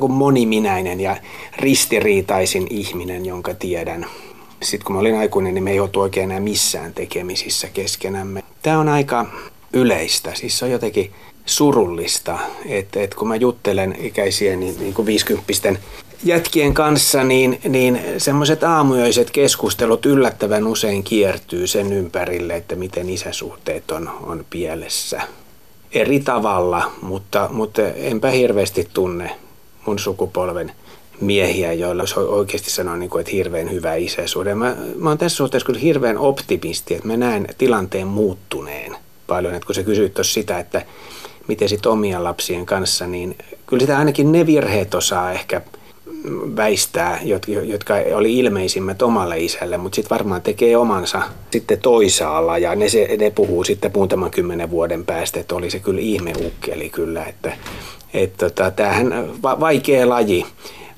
kuin 0.00 0.12
moniminäinen 0.12 1.00
ja 1.00 1.16
ristiriitaisin 1.58 2.66
ihminen, 2.70 3.26
jonka 3.26 3.54
tiedän. 3.54 4.06
Sitten 4.62 4.86
kun 4.86 4.96
mä 4.96 5.00
olin 5.00 5.16
aikuinen, 5.16 5.54
niin 5.54 5.64
me 5.64 5.70
ei 5.70 5.80
oltu 5.80 6.00
oikein 6.00 6.30
enää 6.30 6.40
missään 6.40 6.94
tekemisissä 6.94 7.68
keskenämme. 7.68 8.42
Tämä 8.62 8.78
on 8.78 8.88
aika 8.88 9.26
yleistä, 9.72 10.34
siis 10.34 10.58
se 10.58 10.64
on 10.64 10.70
jotenkin 10.70 11.12
surullista, 11.46 12.38
että, 12.66 13.02
että 13.02 13.16
kun 13.16 13.28
mä 13.28 13.36
juttelen 13.36 13.96
ikäisiä 14.00 14.56
niin, 14.56 14.76
niin 14.80 14.94
kuin 14.94 15.06
50 15.06 15.76
jätkien 16.24 16.74
kanssa, 16.74 17.24
niin, 17.24 17.60
niin 17.68 18.00
semmoiset 18.18 18.64
aamuiset 18.64 19.30
keskustelut 19.30 20.06
yllättävän 20.06 20.66
usein 20.66 21.02
kiertyy 21.02 21.66
sen 21.66 21.92
ympärille, 21.92 22.56
että 22.56 22.76
miten 22.76 23.10
isäsuhteet 23.10 23.90
on, 23.90 24.10
on 24.22 24.44
pielessä. 24.50 25.22
Eri 25.92 26.20
tavalla, 26.20 26.92
mutta, 27.02 27.48
mutta 27.52 27.82
enpä 27.82 28.30
hirveästi 28.30 28.88
tunne 28.92 29.30
mun 29.86 29.98
sukupolven 29.98 30.72
miehiä, 31.20 31.72
joilla 31.72 32.02
olisi 32.02 32.20
oikeasti 32.20 32.70
sanoa, 32.70 32.96
niin 32.96 33.10
kuin, 33.10 33.20
että 33.20 33.32
hirveän 33.32 33.70
hyvä 33.70 33.94
isäsuhde. 33.94 34.54
Mä, 34.54 34.76
mä 34.96 35.08
oon 35.08 35.18
tässä 35.18 35.36
suhteessa 35.36 35.66
kyllä 35.66 35.80
hirveän 35.80 36.18
optimisti, 36.18 36.94
että 36.94 37.06
mä 37.06 37.16
näen 37.16 37.46
tilanteen 37.58 38.06
muuttuneen 38.06 38.96
paljon. 39.26 39.54
Että 39.54 39.66
kun 39.66 39.74
sä 39.74 39.82
kysyit 39.82 40.14
tuossa 40.14 40.34
sitä, 40.34 40.58
että 40.58 40.82
miten 41.48 41.68
sitten 41.68 41.92
omien 41.92 42.24
lapsien 42.24 42.66
kanssa, 42.66 43.06
niin 43.06 43.36
kyllä 43.66 43.80
sitä 43.80 43.98
ainakin 43.98 44.32
ne 44.32 44.46
virheet 44.46 44.94
osaa 44.94 45.32
ehkä 45.32 45.62
väistää, 46.56 47.20
jotka 47.64 47.94
oli 48.14 48.38
ilmeisimmät 48.38 49.02
omalle 49.02 49.38
isälle, 49.38 49.78
mutta 49.78 49.96
sitten 49.96 50.10
varmaan 50.10 50.42
tekee 50.42 50.76
omansa 50.76 51.22
sitten 51.50 51.80
toisaalla 51.80 52.58
ja 52.58 52.74
ne, 52.74 52.88
se, 52.88 53.16
ne 53.20 53.30
puhuu 53.30 53.64
sitten 53.64 53.90
muutaman 53.94 54.30
kymmenen 54.30 54.70
vuoden 54.70 55.04
päästä, 55.04 55.40
että 55.40 55.54
oli 55.54 55.70
se 55.70 55.78
kyllä 55.78 56.00
ihmeukkeli 56.00 56.90
kyllä, 56.90 57.24
että 57.24 57.52
et 58.14 58.36
tota, 58.36 58.70
tämähän 58.70 59.32
va- 59.42 59.60
vaikea 59.60 60.08
laji. 60.08 60.46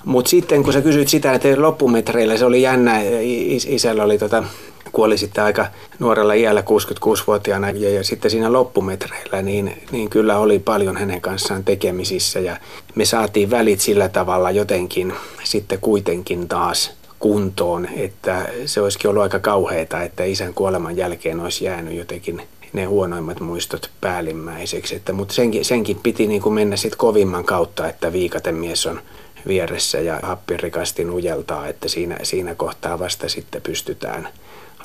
Mutta 0.04 0.28
sitten 0.28 0.62
kun 0.62 0.72
sä 0.72 0.80
kysyit 0.80 1.08
sitä, 1.08 1.32
että 1.32 1.48
loppumetreillä 1.56 2.36
se 2.36 2.44
oli 2.44 2.62
jännä, 2.62 3.00
is- 3.20 3.66
isällä 3.70 4.04
oli 4.04 4.18
tota, 4.18 4.44
kuoli 4.92 5.18
sitten 5.18 5.44
aika 5.44 5.66
nuorella 5.98 6.32
iällä 6.34 6.60
66-vuotiaana 6.60 7.70
ja, 7.70 7.90
ja 7.90 8.04
sitten 8.04 8.30
siinä 8.30 8.52
loppumetreillä, 8.52 9.42
niin, 9.42 9.82
niin 9.92 10.10
kyllä 10.10 10.38
oli 10.38 10.58
paljon 10.58 10.96
hänen 10.96 11.20
kanssaan 11.20 11.64
tekemisissä 11.64 12.40
ja 12.40 12.56
me 12.94 13.04
saatiin 13.04 13.50
välit 13.50 13.80
sillä 13.80 14.08
tavalla 14.08 14.50
jotenkin 14.50 15.14
sitten 15.44 15.78
kuitenkin 15.80 16.48
taas 16.48 16.90
kuntoon, 17.18 17.88
että 17.96 18.48
se 18.66 18.80
olisikin 18.80 19.10
ollut 19.10 19.22
aika 19.22 19.38
kauheita, 19.38 20.02
että 20.02 20.24
isän 20.24 20.54
kuoleman 20.54 20.96
jälkeen 20.96 21.40
olisi 21.40 21.64
jäänyt 21.64 21.94
jotenkin 21.94 22.42
ne 22.72 22.84
huonoimmat 22.84 23.40
muistot 23.40 23.90
päällimmäiseksi. 24.00 24.96
Että, 24.96 25.12
mutta 25.12 25.34
senkin, 25.34 25.64
senkin 25.64 26.00
piti 26.02 26.26
niin 26.26 26.42
kuin 26.42 26.54
mennä 26.54 26.76
sitten 26.76 26.98
kovimman 26.98 27.44
kautta, 27.44 27.88
että 27.88 28.12
viikaten 28.12 28.54
mies 28.54 28.86
on 28.86 29.00
vieressä 29.46 30.00
ja 30.00 30.20
happirikasti 30.22 31.04
nujeltaa, 31.04 31.68
että 31.68 31.88
siinä, 31.88 32.18
siinä 32.22 32.54
kohtaa 32.54 32.98
vasta 32.98 33.28
sitten 33.28 33.62
pystytään 33.62 34.28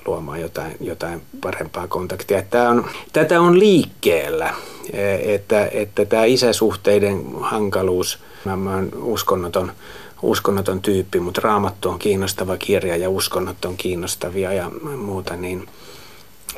luomaan 0.05 0.41
jotain, 0.41 0.77
jotain 0.81 1.21
parempaa 1.41 1.87
kontaktia. 1.87 2.41
Tämä 2.41 2.69
on, 2.69 2.85
tätä 3.13 3.41
on 3.41 3.59
liikkeellä, 3.59 4.53
e, 4.93 5.33
että, 5.35 5.69
että 5.71 6.05
tämä 6.05 6.25
isäsuhteiden 6.25 7.25
hankaluus, 7.41 8.19
mä, 8.45 8.55
mä 8.55 8.75
oon 8.75 8.89
uskonnoton, 9.01 9.71
uskonnoton 10.21 10.81
tyyppi, 10.81 11.19
mutta 11.19 11.41
raamattu 11.43 11.89
on 11.89 11.99
kiinnostava 11.99 12.57
kirja 12.57 12.97
ja 12.97 13.09
uskonnot 13.09 13.65
on 13.65 13.77
kiinnostavia 13.77 14.53
ja 14.53 14.71
muuta, 14.97 15.35
niin 15.35 15.67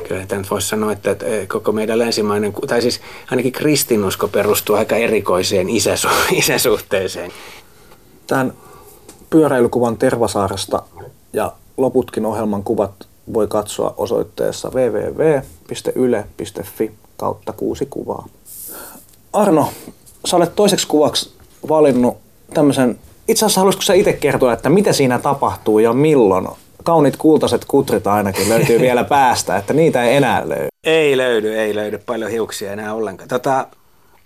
kyllä 0.07 0.25
tämä 0.25 0.43
voisi 0.51 0.67
sanoa, 0.67 0.91
että 0.91 1.15
koko 1.47 1.71
meidän 1.71 1.99
länsimainen, 1.99 2.53
tai 2.67 2.81
siis 2.81 3.01
ainakin 3.31 3.51
kristinusko 3.51 4.27
perustuu 4.27 4.75
aika 4.75 4.95
erikoiseen 4.95 5.69
isäsu, 5.69 6.07
isäsuhteeseen. 6.31 7.31
Tämän 8.27 8.53
pyöräilykuvan 9.29 9.97
Tervasaaresta 9.97 10.83
ja 11.33 11.53
loputkin 11.77 12.25
ohjelman 12.25 12.63
kuvat 12.63 13.07
voi 13.33 13.47
katsoa 13.47 13.93
osoitteessa 13.97 14.71
www.yle.fi 14.75 16.11
kautta 17.17 17.53
kuusi 17.53 17.87
kuvaa. 17.89 18.27
Arno, 19.33 19.69
sä 20.25 20.37
olet 20.37 20.55
toiseksi 20.55 20.87
kuvaksi 20.87 21.33
valinnut 21.69 22.17
tämmöisen, 22.53 22.99
itse 23.27 23.45
asiassa 23.45 23.61
haluaisitko 23.61 23.83
sä 23.83 23.93
itse 23.93 24.13
kertoa, 24.13 24.53
että 24.53 24.69
mitä 24.69 24.93
siinä 24.93 25.19
tapahtuu 25.19 25.79
ja 25.79 25.93
milloin? 25.93 26.47
Kauniit 26.83 27.17
kultaiset 27.17 27.65
kutrit 27.65 28.07
ainakin 28.07 28.49
löytyy 28.49 28.79
vielä 28.79 29.03
päästä, 29.15 29.57
että 29.57 29.73
niitä 29.73 30.03
ei 30.03 30.15
enää 30.15 30.49
löydy. 30.49 30.67
Ei 30.83 31.17
löydy, 31.17 31.55
ei 31.55 31.75
löydy 31.75 31.97
paljon 31.97 32.31
hiuksia 32.31 32.71
enää 32.71 32.93
ollenkaan. 32.93 33.27
Tota, 33.29 33.67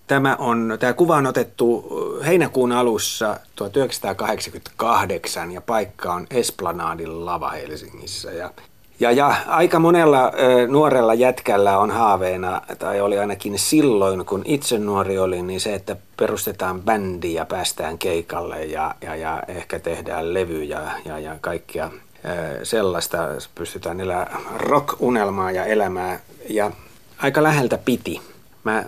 Tämä, 0.10 0.36
on, 0.39 0.77
tämä 0.79 0.94
kuva 0.94 1.15
on 1.15 1.27
otettu 1.27 1.86
heinäkuun 2.25 2.72
alussa 2.72 3.39
1988 3.56 5.51
ja 5.51 5.62
paikka 5.62 6.13
on 6.13 6.27
Esplanadin 6.29 7.25
lava 7.25 7.50
Helsingissä. 7.50 8.32
Ja 8.32 8.51
ja, 9.00 9.12
ja 9.12 9.36
aika 9.48 9.79
monella 9.79 10.32
ö, 10.39 10.68
nuorella 10.68 11.13
jätkällä 11.13 11.77
on 11.77 11.91
haaveena, 11.91 12.62
tai 12.79 13.01
oli 13.01 13.20
ainakin 13.20 13.60
silloin, 13.60 14.25
kun 14.25 14.41
itse 14.46 14.79
nuori 14.79 15.18
oli, 15.18 15.41
niin 15.41 15.60
se, 15.60 15.74
että 15.74 15.96
perustetaan 16.18 16.82
bändi 16.82 17.34
ja 17.34 17.46
päästään 17.46 17.98
keikalle 17.98 18.65
ja, 18.65 18.96
ja, 19.01 19.15
ja 19.15 19.44
ehkä 19.48 19.79
tehdään 19.79 20.34
levyjä 20.34 20.82
ja, 21.06 21.20
ja 21.20 21.36
kaikkia 21.41 21.91
ö, 22.25 22.65
sellaista. 22.65 23.18
Pystytään 23.56 24.01
elämään 24.01 24.27
rock-unelmaa 24.56 25.51
ja 25.51 25.65
elämää. 25.65 26.20
Ja 26.50 26.72
aika 27.18 27.44
läheltä 27.44 27.77
piti. 27.77 28.22
Mä 28.63 28.84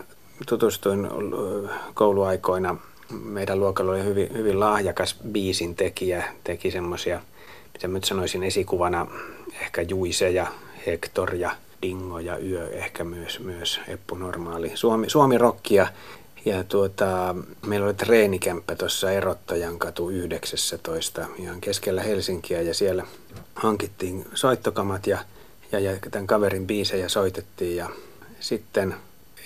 tutustuin 0.48 1.10
kouluaikoina 1.94 2.77
Meidän 3.12 3.60
luokalla 3.60 3.91
oli 3.91 4.03
hyvin, 4.03 4.30
hyvin 4.34 4.60
lahjakas 4.60 5.15
biisin 5.32 5.75
tekijä, 5.75 6.24
teki 6.44 6.72
semmoisia, 6.72 7.22
mitä 7.74 7.88
nyt 7.88 8.04
sanoisin 8.04 8.44
esikuvana, 8.44 9.08
ehkä 9.62 9.82
Juise 9.82 10.30
ja 10.30 10.48
Hector 10.88 11.36
ja 11.36 11.51
Dingo 11.82 12.20
ja 12.20 12.38
Yö, 12.38 12.70
ehkä 12.70 13.04
myös, 13.04 13.40
myös 13.40 13.80
Eppu 13.88 14.16
Normaali. 14.16 14.72
Suomi, 14.75 15.10
Suomi 15.10 15.38
rockia 15.38 15.88
ja 16.46 16.63
tuota, 16.63 17.36
meillä 17.66 17.86
oli 17.86 17.94
treenikämppä 17.94 18.75
tuossa 18.75 19.12
Erottajan 19.12 19.80
katu 19.80 20.10
19 20.10 21.28
ihan 21.38 21.62
keskellä 21.62 22.04
Helsinkiä 22.04 22.62
ja 22.62 22.74
siellä 22.74 23.04
hankittiin 23.56 24.25
soittokamat 24.34 25.08
ja, 25.08 25.20
ja, 25.72 25.80
ja 25.80 25.98
tämän 26.12 26.28
kaverin 26.28 26.68
biisejä 26.68 27.10
soitettiin 27.10 27.75
ja 27.75 27.90
sitten 28.40 28.96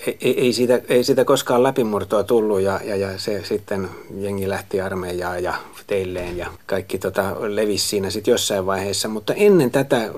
ei, 0.06 0.40
ei, 0.40 0.52
siitä, 0.52 0.80
ei 0.88 1.04
siitä 1.04 1.24
koskaan 1.24 1.62
läpimurtoa 1.62 2.24
tullut 2.24 2.60
ja, 2.60 2.80
ja, 2.84 2.96
ja 2.96 3.18
se 3.18 3.44
sitten 3.44 3.88
jengi 4.18 4.48
lähti 4.48 4.80
armeijaan 4.80 5.42
ja 5.42 5.54
teilleen 5.86 6.36
ja 6.36 6.46
kaikki 6.66 6.98
tota 6.98 7.36
levisi 7.40 7.88
siinä 7.88 8.10
sitten 8.10 8.32
jossain 8.32 8.66
vaiheessa. 8.66 9.08
Mutta 9.08 9.34
ennen 9.34 9.70
tätä 9.70 10.10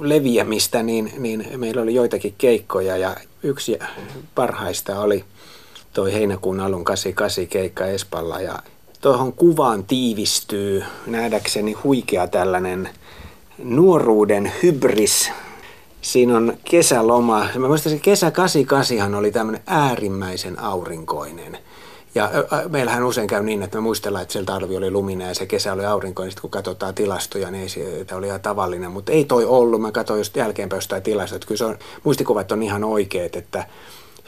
leviämistä 0.00 0.82
niin, 0.82 1.12
niin 1.18 1.46
meillä 1.56 1.82
oli 1.82 1.94
joitakin 1.94 2.34
keikkoja 2.38 2.96
ja 2.96 3.16
yksi 3.42 3.78
parhaista 4.34 5.00
oli 5.00 5.24
toi 5.92 6.12
heinäkuun 6.12 6.60
alun 6.60 6.84
88 6.84 7.46
keikka 7.46 7.86
Espalla 7.86 8.40
ja 8.40 8.58
tuohon 9.00 9.32
kuvaan 9.32 9.84
tiivistyy 9.84 10.84
nähdäkseni 11.06 11.72
huikea 11.72 12.26
tällainen 12.26 12.88
nuoruuden 13.58 14.52
hybris. 14.62 15.30
Siinä 16.04 16.36
on 16.36 16.56
kesäloma. 16.64 17.46
Mä 17.58 17.68
muistan, 17.68 17.92
että 17.92 18.04
kesä 18.04 18.30
88 18.30 19.14
oli 19.14 19.32
tämmöinen 19.32 19.62
äärimmäisen 19.66 20.58
aurinkoinen. 20.58 21.58
Ja 22.14 22.30
meillähän 22.68 23.04
usein 23.04 23.26
käy 23.26 23.42
niin, 23.42 23.62
että 23.62 23.76
me 23.76 23.80
muistellaan, 23.80 24.22
että 24.22 24.32
siellä 24.32 24.46
talvi 24.46 24.76
oli 24.76 24.90
luminen 24.90 25.28
ja 25.28 25.34
se 25.34 25.46
kesä 25.46 25.72
oli 25.72 25.84
aurinkoinen. 25.84 26.30
Sitten 26.30 26.40
kun 26.40 26.50
katsotaan 26.50 26.94
tilastoja, 26.94 27.50
niin 27.50 27.70
se 27.70 28.04
oli 28.14 28.26
ihan 28.26 28.40
tavallinen. 28.40 28.90
Mutta 28.90 29.12
ei 29.12 29.24
toi 29.24 29.44
ollut. 29.44 29.80
Mä 29.80 29.92
katsoin 29.92 30.20
just 30.20 30.36
jälkeenpäin 30.36 30.76
jostain 30.76 31.02
tilastoja. 31.02 31.40
Kyllä 31.46 31.58
se 31.58 31.64
on, 31.64 31.78
muistikuvat 32.04 32.52
on 32.52 32.62
ihan 32.62 32.84
oikeat, 32.84 33.36
että 33.36 33.66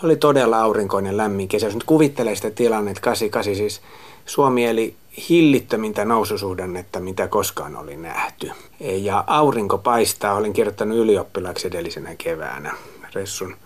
se 0.01 0.07
oli 0.07 0.17
todella 0.17 0.63
aurinkoinen 0.63 1.17
lämmin 1.17 1.49
kesä. 1.49 1.67
Jos 1.67 1.75
nyt 1.75 1.85
kuvittelee 1.85 2.35
sitä 2.35 2.51
tilannetta, 2.51 3.01
88 3.01 3.57
siis 3.57 3.81
Suomi 4.27 4.67
eli 4.67 4.95
hillittömintä 5.29 6.05
noususuhdannetta, 6.05 7.01
mitä 7.01 7.29
koskaan 7.29 7.77
oli 7.77 7.97
nähty. 7.97 8.51
Ja 8.81 9.25
aurinko 9.27 9.79
paistaa, 9.79 10.35
olin 10.35 10.53
kirjoittanut 10.53 10.99
ylioppilaaksi 10.99 11.67
edellisenä 11.67 12.15
keväänä 12.19 12.75
Ressun, 13.15 13.57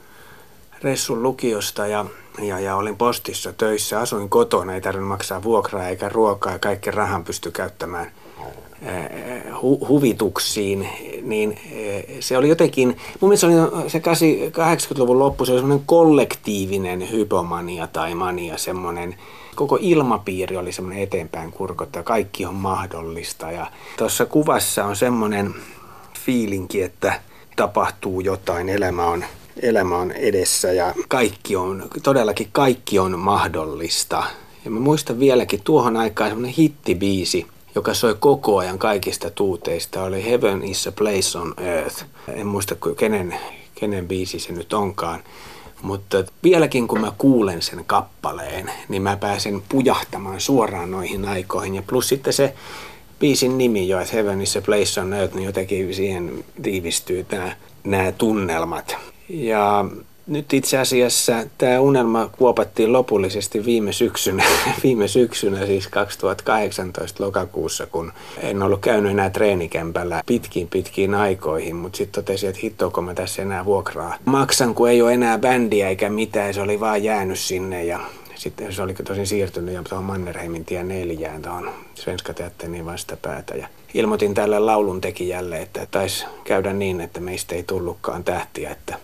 Ressun 0.83 1.23
lukiosta 1.23 1.87
ja, 1.87 2.07
ja, 2.39 2.61
ja 2.61 2.77
olin 2.77 2.97
postissa 2.97 3.53
töissä, 3.53 4.01
asuin 4.01 4.29
kotona, 4.29 4.75
ei 4.75 4.81
tarvinnut 4.81 5.09
maksaa 5.09 5.43
vuokraa 5.43 5.89
eikä 5.89 6.09
ruokaa 6.09 6.53
ja 6.53 6.59
kaikki 6.59 6.91
rahan 6.91 7.25
pysty 7.25 7.51
käyttämään 7.51 8.13
hu- 9.53 9.89
huvituksiin, 9.89 10.89
niin 11.23 11.59
se 12.21 12.39
oli 12.39 12.49
jotenkin, 12.49 12.97
mun 13.21 13.29
mielestä 13.29 13.47
se 13.47 13.57
oli 13.57 13.89
se 13.89 14.53
80-luvun 14.95 15.19
loppu, 15.19 15.45
se 15.45 15.53
oli 15.53 15.61
semmoinen 15.61 15.87
kollektiivinen 15.87 17.11
hypomania 17.11 17.87
tai 17.87 18.15
mania, 18.15 18.59
semmoinen, 18.59 19.17
koko 19.55 19.79
ilmapiiri 19.81 20.57
oli 20.57 20.73
semmoinen 20.73 21.03
eteenpäin 21.03 21.53
kurkotta, 21.53 22.03
kaikki 22.03 22.45
on 22.47 22.55
mahdollista. 22.55 23.51
Ja 23.51 23.67
tuossa 23.99 24.27
kuvassa 24.27 24.85
on 24.85 24.97
semmoinen 24.97 25.55
fiilinki, 26.27 26.83
että 26.83 27.21
tapahtuu 27.57 28.21
jotain, 28.21 28.69
elämä 28.69 29.07
on, 29.07 29.25
elämä 29.63 29.97
on 29.97 30.13
edessä 30.13 30.73
ja 30.73 30.95
kaikki 31.09 31.57
on, 31.57 31.89
todellakin 32.03 32.49
kaikki 32.53 32.99
on 32.99 33.19
mahdollista. 33.19 34.25
Ja 34.65 34.71
mä 34.71 34.81
muistan 34.81 35.19
vieläkin 35.19 35.61
tuohon 35.65 35.97
aikaan 35.97 36.31
semmoinen 36.31 36.55
hittibiisi, 36.55 37.47
joka 37.75 37.95
soi 37.95 38.17
koko 38.21 38.59
ajan 38.59 38.79
kaikista 38.79 39.31
tuuteista, 39.31 40.03
oli 40.03 40.25
Heaven 40.25 40.63
is 40.63 40.87
a 40.87 40.93
place 40.93 41.39
on 41.39 41.55
earth. 41.59 42.05
En 42.29 42.47
muista 42.47 42.77
kenen, 42.97 43.35
kenen 43.75 44.09
biisi 44.09 44.39
se 44.39 44.53
nyt 44.53 44.73
onkaan. 44.73 45.21
Mutta 45.83 46.25
vieläkin 46.43 46.89
kun 46.89 47.01
mä 47.01 47.13
kuulen 47.19 47.63
sen 47.63 47.85
kappaleen, 47.85 48.71
niin 48.89 49.03
mä 49.03 49.17
pääsen 49.17 49.63
pujahtamaan 49.69 50.41
suoraan 50.41 50.91
noihin 50.91 51.29
aikoihin. 51.29 51.75
Ja 51.75 51.83
plus 51.83 52.09
sitten 52.09 52.33
se 52.33 52.55
biisin 53.19 53.59
nimi 53.59 53.89
jo, 53.89 54.01
että 54.01 54.17
Heaven 54.17 54.41
is 54.41 54.57
a 54.57 54.61
place 54.61 55.01
on 55.01 55.13
earth, 55.13 55.35
niin 55.35 55.47
jotenkin 55.47 55.95
siihen 55.95 56.45
tiivistyy 56.63 57.27
nämä 57.85 58.13
tunnelmat. 58.13 58.97
Ja 59.29 59.85
nyt 60.31 60.53
itse 60.53 60.79
asiassa 60.79 61.33
tämä 61.59 61.81
unelma 61.81 62.31
kuopattiin 62.39 62.93
lopullisesti 62.93 63.65
viime 63.65 63.93
syksynä, 63.93 64.45
viime 64.85 65.09
syksynä 65.09 65.67
siis 65.67 65.89
2018 65.89 67.25
lokakuussa, 67.25 67.87
kun 67.87 68.13
en 68.39 68.63
ollut 68.63 68.81
käynyt 68.81 69.13
enää 69.13 69.31
treenikämpällä 69.31 70.23
pitkiin 70.27 70.69
pitkiin 70.69 71.15
aikoihin, 71.15 71.77
mutta 71.77 71.97
sitten 71.97 72.25
totesin, 72.25 72.49
että 72.49 72.61
hittoako 72.63 73.03
mä 73.03 73.15
tässä 73.15 73.43
enää 73.43 73.65
vuokraa. 73.65 74.17
Maksan, 74.25 74.75
kun 74.75 74.91
ei 74.91 75.03
ole 75.03 75.15
enää 75.15 75.39
bändiä 75.39 75.89
eikä 75.89 76.11
mitään, 76.11 76.55
se 76.55 76.61
oli 76.61 76.81
vaan 76.81 77.05
jäänyt 77.05 77.39
sinne 77.39 77.85
ja 77.85 78.01
sitten 78.35 78.73
se 78.73 78.83
oli 78.83 78.95
tosin 78.95 79.27
siirtynyt 79.27 79.75
jo 79.75 79.83
tuohon 79.83 80.05
Mannerheimin 80.05 80.65
tie 80.65 80.83
neljään 80.83 81.43
tuohon 81.43 81.71
Svenska 81.95 82.35
Teatterin 82.35 82.87
vastapäätä. 82.87 83.55
Ja 83.55 83.69
ilmoitin 83.95 84.35
tälle 84.35 84.59
laulun 84.59 85.01
tekijälle, 85.01 85.63
että 85.63 85.87
taisi 85.91 86.27
käydä 86.45 86.73
niin, 86.73 87.01
että 87.01 87.21
meistä 87.21 87.55
ei 87.55 87.63
tullutkaan 87.63 88.25
tähtiä, 88.25 88.71
että 88.71 88.99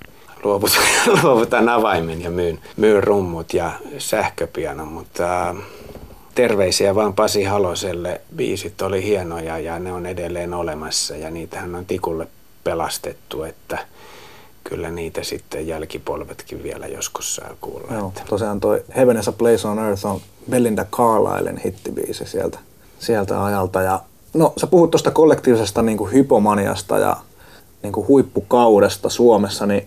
luovutan, 0.44 0.83
luovutan 1.22 1.68
avaimen 1.68 2.22
ja 2.22 2.31
myyn, 2.31 2.59
myyn 2.77 3.05
rummut 3.05 3.55
ja 3.55 3.72
sähköpianon, 3.99 4.88
mutta 4.88 5.49
äh, 5.49 5.57
terveisiä 6.35 6.94
vaan 6.94 7.14
Pasi 7.14 7.44
Haloselle. 7.44 8.20
Biisit 8.37 8.83
oli 8.83 9.05
hienoja 9.05 9.59
ja 9.59 9.79
ne 9.79 9.92
on 9.92 10.07
edelleen 10.07 10.55
olemassa 10.55 11.16
ja 11.16 11.31
niitähän 11.31 11.75
on 11.75 11.87
tikulle 11.87 12.27
pelastettu, 12.64 13.42
että 13.42 13.79
kyllä 14.64 14.90
niitä 14.90 15.25
sitten 15.25 15.66
jälkipolvetkin 15.66 16.62
vielä 16.62 16.87
joskus 16.87 17.35
saa 17.35 17.51
kuulla. 17.61 17.94
Joo, 17.94 18.09
että. 18.09 18.22
tosiaan 18.29 18.61
toi 18.61 18.85
Heaven 18.96 19.16
is 19.16 19.29
a 19.29 19.33
Place 19.33 19.68
on 19.68 19.79
Earth 19.79 20.07
on 20.07 20.20
Belinda 20.51 20.85
Carlislen 20.85 21.61
hittibiisi 21.64 22.27
sieltä, 22.27 22.59
sieltä 22.99 23.44
ajalta. 23.44 23.83
Ja, 23.83 24.01
no 24.35 24.53
sä 24.57 24.66
puhut 24.66 24.90
tuosta 24.90 25.11
kollektiivisesta 25.11 25.83
niin 25.83 25.99
kuin 25.99 26.12
hypomaniasta 26.12 26.99
ja 26.99 27.16
niin 27.83 27.92
kuin 27.92 28.09
huippukaudesta 28.09 29.09
Suomessa, 29.09 29.66
niin 29.66 29.87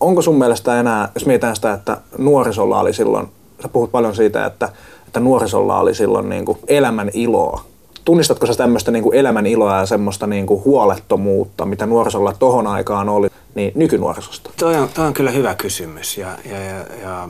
onko 0.00 0.22
sun 0.22 0.38
mielestä 0.38 0.80
enää, 0.80 1.08
jos 1.14 1.26
mietitään 1.26 1.56
sitä, 1.56 1.72
että 1.72 1.96
nuorisolla 2.18 2.80
oli 2.80 2.92
silloin, 2.92 3.28
sä 3.62 3.68
puhut 3.68 3.92
paljon 3.92 4.16
siitä, 4.16 4.46
että, 4.46 4.68
että 5.06 5.20
nuorisolla 5.20 5.80
oli 5.80 5.94
silloin 5.94 6.28
niin 6.28 6.44
kuin 6.44 6.58
elämän 6.68 7.10
iloa. 7.12 7.64
Tunnistatko 8.04 8.46
sä 8.46 8.54
tämmöistä 8.54 8.90
niin 8.90 9.02
kuin 9.02 9.16
elämän 9.16 9.46
iloa 9.46 9.76
ja 9.78 9.86
semmoista 9.86 10.26
niin 10.26 10.46
kuin 10.46 10.64
huolettomuutta, 10.64 11.66
mitä 11.66 11.86
nuorisolla 11.86 12.32
tohon 12.38 12.66
aikaan 12.66 13.08
oli, 13.08 13.28
niin 13.54 13.72
nykynuorisosta? 13.74 14.50
Toi 14.56 14.76
on, 14.76 14.88
toi 14.94 15.06
on 15.06 15.14
kyllä 15.14 15.30
hyvä 15.30 15.54
kysymys 15.54 16.18
ja, 16.18 16.28
ja, 16.50 16.60
ja, 16.60 16.84
ja 17.02 17.28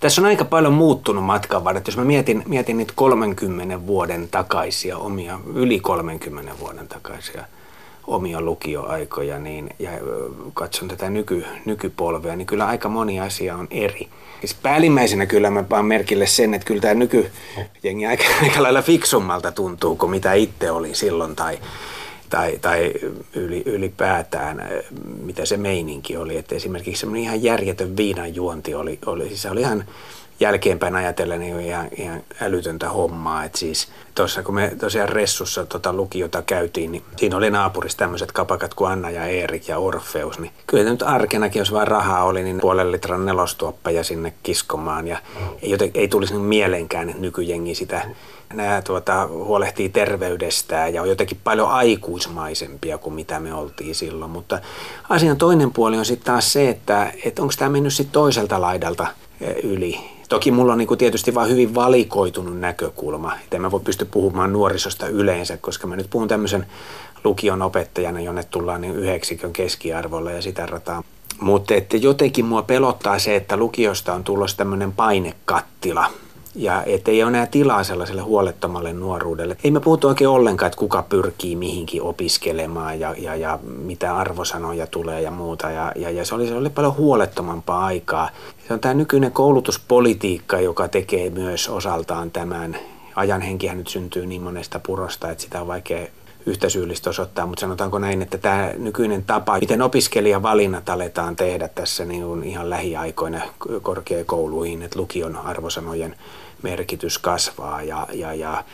tässä 0.00 0.20
on 0.20 0.26
aika 0.26 0.44
paljon 0.44 0.72
muuttunut 0.72 1.24
matkan 1.24 1.64
varrella. 1.64 1.84
Jos 1.86 1.96
mä 1.96 2.04
mietin, 2.04 2.42
mietin 2.46 2.76
niitä 2.76 2.92
30 2.96 3.86
vuoden 3.86 4.28
takaisia 4.30 4.98
omia, 4.98 5.38
yli 5.54 5.80
30 5.80 6.52
vuoden 6.60 6.88
takaisia 6.88 7.44
omia 8.06 8.40
lukioaikoja 8.40 9.38
niin, 9.38 9.70
ja 9.78 9.90
katson 10.54 10.88
tätä 10.88 11.10
nyky, 11.10 11.44
nykypolvea, 11.64 12.36
niin 12.36 12.46
kyllä 12.46 12.66
aika 12.66 12.88
moni 12.88 13.20
asia 13.20 13.56
on 13.56 13.68
eri. 13.70 14.08
Siis 14.40 14.54
päällimmäisenä 14.54 15.26
kyllä 15.26 15.50
mä 15.50 15.64
vaan 15.70 15.86
merkille 15.86 16.26
sen, 16.26 16.54
että 16.54 16.66
kyllä 16.66 16.80
tämä 16.80 16.94
nykyjengi 16.94 18.06
aika, 18.06 18.24
aika 18.42 18.62
lailla 18.62 18.82
fiksummalta 18.82 19.52
tuntuu 19.52 19.96
kuin 19.96 20.10
mitä 20.10 20.32
itse 20.32 20.70
oli 20.70 20.94
silloin 20.94 21.36
tai, 21.36 21.58
tai, 22.30 22.58
tai 22.62 22.92
yli, 23.34 23.62
ylipäätään, 23.66 24.82
mitä 25.22 25.46
se 25.46 25.56
meininki 25.56 26.16
oli. 26.16 26.36
Että 26.36 26.54
esimerkiksi 26.54 27.00
semmoinen 27.00 27.24
ihan 27.24 27.42
järjetön 27.42 27.96
viinanjuonti 27.96 28.74
oli, 28.74 28.98
oli 29.06 29.28
siis 29.28 29.42
se 29.42 29.50
oli 29.50 29.60
ihan 29.60 29.84
jälkeenpäin 30.40 30.96
ajatellen 30.96 31.40
niin 31.40 31.60
ihan, 31.60 31.88
ihan 31.96 32.22
älytöntä 32.40 32.88
hommaa. 32.88 33.44
Et 33.44 33.54
siis 33.54 33.88
tuossa 34.14 34.42
kun 34.42 34.54
me 34.54 34.72
tosiaan 34.80 35.08
Ressussa 35.08 35.66
tota 35.66 35.92
lukiota 35.92 36.42
käytiin, 36.42 36.92
niin 36.92 37.02
siinä 37.16 37.36
oli 37.36 37.50
naapurissa 37.50 37.98
tämmöiset 37.98 38.32
kapakat 38.32 38.74
kuin 38.74 38.90
Anna 38.90 39.10
ja 39.10 39.24
Erik 39.24 39.68
ja 39.68 39.78
Orfeus. 39.78 40.38
Niin 40.38 40.52
kyllä 40.66 40.90
nyt 40.90 41.02
arkenakin, 41.02 41.60
jos 41.60 41.72
vain 41.72 41.88
rahaa 41.88 42.24
oli, 42.24 42.42
niin 42.42 42.60
puolen 42.60 42.92
litran 42.92 43.26
nelostuoppeja 43.26 44.04
sinne 44.04 44.34
kiskomaan. 44.42 45.08
Ja 45.08 45.18
ei, 45.62 45.70
joten, 45.70 45.90
ei 45.94 46.08
tulisi 46.08 46.32
niin 46.32 46.44
mieleenkään, 46.44 47.08
että 47.08 47.22
nykyjengi 47.22 47.74
sitä 47.74 48.02
nämä 48.54 48.82
tuota, 48.82 49.26
huolehtii 49.26 49.88
terveydestään 49.88 50.94
ja 50.94 51.02
on 51.02 51.08
jotenkin 51.08 51.40
paljon 51.44 51.70
aikuismaisempia 51.70 52.98
kuin 52.98 53.14
mitä 53.14 53.40
me 53.40 53.54
oltiin 53.54 53.94
silloin. 53.94 54.30
Mutta 54.30 54.58
asian 55.08 55.36
toinen 55.36 55.72
puoli 55.72 55.98
on 55.98 56.04
sitten 56.04 56.26
taas 56.26 56.52
se, 56.52 56.68
että, 56.68 57.12
että 57.24 57.42
onko 57.42 57.54
tämä 57.58 57.68
mennyt 57.68 57.94
sitten 57.94 58.12
toiselta 58.12 58.60
laidalta 58.60 59.06
yli 59.62 60.16
Toki 60.28 60.50
mulla 60.50 60.72
on 60.72 60.78
niin 60.78 60.88
kuin 60.88 60.98
tietysti 60.98 61.34
vain 61.34 61.50
hyvin 61.50 61.74
valikoitunut 61.74 62.60
näkökulma. 62.60 63.34
että 63.34 63.58
mä 63.58 63.70
voi 63.70 63.80
pysty 63.80 64.04
puhumaan 64.04 64.52
nuorisosta 64.52 65.06
yleensä, 65.06 65.56
koska 65.56 65.86
mä 65.86 65.96
nyt 65.96 66.10
puhun 66.10 66.28
tämmöisen 66.28 66.66
lukion 67.24 67.62
opettajana, 67.62 68.20
jonne 68.20 68.44
tullaan 68.44 68.80
niin 68.80 68.94
yhdeksikön 68.94 69.52
keskiarvolla 69.52 70.30
ja 70.30 70.42
sitä 70.42 70.66
rataa. 70.66 71.02
Mutta 71.40 71.74
jotenkin 72.00 72.44
mua 72.44 72.62
pelottaa 72.62 73.18
se, 73.18 73.36
että 73.36 73.56
lukiosta 73.56 74.14
on 74.14 74.24
tulossa 74.24 74.56
tämmöinen 74.56 74.92
painekattila, 74.92 76.10
Ja 76.58 76.82
ettei 76.86 77.22
ole 77.22 77.28
enää 77.30 77.46
tilaa 77.46 77.84
sellaiselle 77.84 78.22
huolettomalle 78.22 78.92
nuoruudelle. 78.92 79.56
Ei 79.64 79.70
me 79.70 79.80
puhuta 79.80 80.08
oikein 80.08 80.28
ollenkaan, 80.28 80.66
että 80.66 80.78
kuka 80.78 81.02
pyrkii 81.02 81.56
mihinkin 81.56 82.02
opiskelemaan 82.02 83.00
ja, 83.00 83.14
ja, 83.18 83.34
ja 83.36 83.58
mitä 83.62 84.16
arvosanoja 84.16 84.86
tulee 84.86 85.20
ja 85.20 85.30
muuta. 85.30 85.70
Ja, 85.70 85.92
ja, 85.96 86.10
ja 86.10 86.24
se, 86.24 86.34
oli, 86.34 86.46
se 86.46 86.54
oli 86.54 86.70
paljon 86.70 86.96
huolettomampaa 86.96 87.84
aikaa. 87.84 88.30
Se 88.68 88.74
on 88.74 88.80
tämä 88.80 88.94
nykyinen 88.94 89.32
koulutuspolitiikka, 89.32 90.60
joka 90.60 90.88
tekee 90.88 91.30
myös 91.30 91.68
osaltaan 91.68 92.30
tämän. 92.30 92.76
Ajan 93.14 93.40
henkihän 93.40 93.78
nyt 93.78 93.88
syntyy 93.88 94.26
niin 94.26 94.42
monesta 94.42 94.80
purosta, 94.86 95.30
että 95.30 95.44
sitä 95.44 95.60
on 95.60 95.66
vaikea 95.66 96.06
yhtä 96.46 96.68
syyllistä 96.68 97.10
osoittaa, 97.10 97.46
mutta 97.46 97.60
sanotaanko 97.60 97.98
näin, 97.98 98.22
että 98.22 98.38
tämä 98.38 98.70
nykyinen 98.78 99.24
tapa, 99.24 99.58
miten 99.58 99.82
opiskelijavalinnat 99.82 100.88
aletaan 100.88 101.36
tehdä 101.36 101.68
tässä 101.68 102.04
niin 102.04 102.44
ihan 102.44 102.70
lähiaikoina 102.70 103.40
korkeakouluihin, 103.82 104.82
että 104.82 104.98
lukion 104.98 105.36
arvosanojen 105.36 106.16
merkitys 106.62 107.18
kasvaa 107.18 107.82
ja, 107.82 108.06
ja, 108.12 108.34
ja 108.34 108.64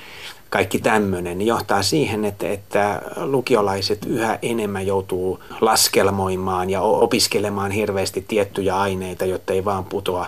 kaikki 0.50 0.78
tämmöinen 0.78 1.38
niin 1.38 1.48
johtaa 1.48 1.82
siihen, 1.82 2.24
että, 2.24 2.48
että 2.48 3.02
lukiolaiset 3.16 4.04
yhä 4.04 4.38
enemmän 4.42 4.86
joutuu 4.86 5.42
laskelmoimaan 5.60 6.70
ja 6.70 6.80
opiskelemaan 6.80 7.70
hirveästi 7.70 8.24
tiettyjä 8.28 8.80
aineita, 8.80 9.24
jotta 9.24 9.52
ei 9.52 9.64
vaan 9.64 9.84
putoa 9.84 10.26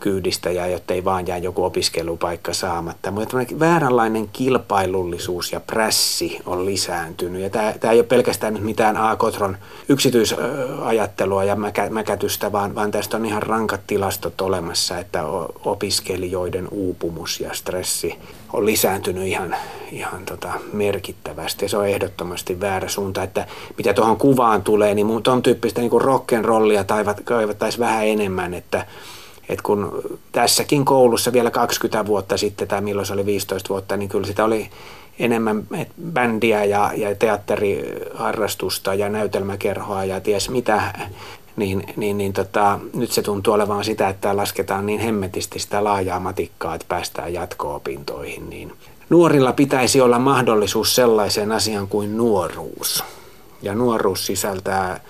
kyydistä 0.00 0.50
ja 0.50 0.66
jotta 0.66 0.94
ei 0.94 1.04
vaan 1.04 1.26
jää 1.26 1.38
joku 1.38 1.64
opiskelupaikka 1.64 2.52
saamatta. 2.52 3.10
Mutta 3.10 3.36
vääränlainen 3.58 4.28
kilpailullisuus 4.28 5.52
ja 5.52 5.60
prässi 5.60 6.38
on 6.46 6.66
lisääntynyt. 6.66 7.42
Ja 7.42 7.50
tämä, 7.50 7.74
tämä 7.80 7.92
ei 7.92 7.98
ole 7.98 8.06
pelkästään 8.06 8.54
nyt 8.54 8.62
mitään 8.62 8.96
A-Kotron 8.96 9.56
yksityisajattelua 9.88 11.44
ja 11.44 11.56
mäkä, 11.56 11.90
mäkätystä, 11.90 12.52
vaan, 12.52 12.74
vaan 12.74 12.90
tästä 12.90 13.16
on 13.16 13.26
ihan 13.26 13.42
rankat 13.42 13.80
tilastot 13.86 14.40
olemassa, 14.40 14.98
että 14.98 15.24
opiskelijoiden 15.64 16.68
uupumus 16.70 17.40
ja 17.40 17.54
stressi 17.54 18.18
on 18.52 18.66
lisääntynyt 18.66 19.26
ihan, 19.26 19.56
ihan 19.92 20.24
tota 20.24 20.52
merkittävästi. 20.72 21.68
Se 21.68 21.76
on 21.76 21.88
ehdottomasti 21.88 22.60
väärä 22.60 22.88
suunta, 22.88 23.22
että 23.22 23.46
mitä 23.76 23.94
tuohon 23.94 24.16
kuvaan 24.16 24.62
tulee, 24.62 24.94
niin 24.94 25.22
tuon 25.22 25.42
tyyppistä 25.42 25.80
niin 25.80 25.90
rock'n'rollia 25.90 27.24
kaivattaisiin 27.24 27.80
vähän 27.80 28.06
enemmän, 28.06 28.54
että 28.54 28.86
että 29.50 29.62
kun 29.62 30.02
tässäkin 30.32 30.84
koulussa 30.84 31.32
vielä 31.32 31.50
20 31.50 32.06
vuotta 32.06 32.36
sitten 32.36 32.68
tai 32.68 32.80
milloin 32.80 33.06
se 33.06 33.12
oli 33.12 33.26
15 33.26 33.68
vuotta, 33.68 33.96
niin 33.96 34.08
kyllä 34.08 34.26
sitä 34.26 34.44
oli 34.44 34.70
enemmän 35.18 35.66
bändiä 36.12 36.64
ja, 36.64 36.90
ja 36.96 37.14
teatteriharrastusta 37.14 38.94
ja 38.94 39.08
näytelmäkerhoa 39.08 40.04
ja 40.04 40.20
ties 40.20 40.50
mitä, 40.50 40.92
niin, 41.56 41.84
niin, 41.96 42.18
niin 42.18 42.32
tota, 42.32 42.78
nyt 42.94 43.12
se 43.12 43.22
tuntuu 43.22 43.54
olevan 43.54 43.84
sitä, 43.84 44.08
että 44.08 44.36
lasketaan 44.36 44.86
niin 44.86 45.00
hemmetisti 45.00 45.58
sitä 45.58 45.84
laajaa 45.84 46.20
matikkaa, 46.20 46.74
että 46.74 46.86
päästään 46.88 47.32
jatko-opintoihin. 47.32 48.50
Niin 48.50 48.72
nuorilla 49.10 49.52
pitäisi 49.52 50.00
olla 50.00 50.18
mahdollisuus 50.18 50.94
sellaiseen 50.94 51.52
asiaan 51.52 51.88
kuin 51.88 52.16
nuoruus. 52.16 53.04
Ja 53.62 53.74
nuoruus 53.74 54.26
sisältää 54.26 55.00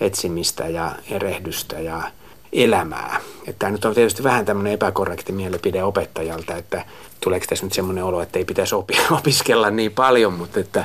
etsimistä 0.00 0.68
ja 0.68 0.92
erehdystä 1.10 1.80
ja 1.80 2.02
elämää. 2.52 3.20
Että 3.46 3.58
tämä 3.58 3.72
nyt 3.72 3.84
on 3.84 3.94
tietysti 3.94 4.22
vähän 4.22 4.44
tämmöinen 4.44 4.72
epäkorrekti 4.72 5.32
mielipide 5.32 5.84
opettajalta, 5.84 6.56
että 6.56 6.84
tuleeko 7.20 7.46
tässä 7.48 7.66
nyt 7.66 7.72
semmoinen 7.72 8.04
olo, 8.04 8.22
että 8.22 8.38
ei 8.38 8.44
pitäisi 8.44 8.74
opiskella 9.18 9.70
niin 9.70 9.92
paljon, 9.92 10.32
mutta 10.32 10.60
että 10.60 10.84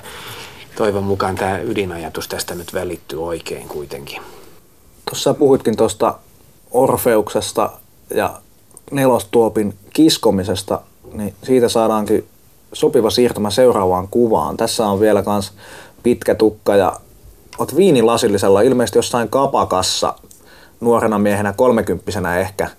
toivon 0.75 1.03
mukaan 1.03 1.35
tämä 1.35 1.57
ydinajatus 1.57 2.27
tästä 2.27 2.55
nyt 2.55 2.73
välittyy 2.73 3.23
oikein 3.23 3.67
kuitenkin. 3.67 4.21
Tuossa 5.09 5.33
puhuitkin 5.33 5.77
tuosta 5.77 6.17
Orfeuksesta 6.71 7.69
ja 8.15 8.41
nelostuopin 8.91 9.73
kiskomisesta, 9.93 10.81
niin 11.13 11.33
siitä 11.43 11.69
saadaankin 11.69 12.27
sopiva 12.73 13.09
siirtymä 13.09 13.49
seuraavaan 13.49 14.07
kuvaan. 14.07 14.57
Tässä 14.57 14.87
on 14.87 14.99
vielä 14.99 15.23
kans 15.23 15.53
pitkä 16.03 16.35
tukka 16.35 16.75
ja 16.75 16.99
oot 17.57 17.75
viinilasillisella 17.75 18.61
ilmeisesti 18.61 18.97
jossain 18.97 19.29
kapakassa 19.29 20.13
nuorena 20.83 21.19
miehenä, 21.19 21.53
kolmekymppisenä 21.53 22.37
ehkä. 22.37 22.69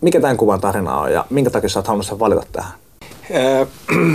Mikä 0.00 0.20
tämän 0.20 0.36
kuvan 0.36 0.60
tarina 0.60 0.98
on 0.98 1.12
ja 1.12 1.24
minkä 1.30 1.50
takia 1.50 1.68
sä 1.68 1.78
oot 1.78 1.86
halunnut 1.86 2.06
sen 2.06 2.18
valita 2.18 2.46
tähän? 2.52 2.72
Öö, 3.34 3.66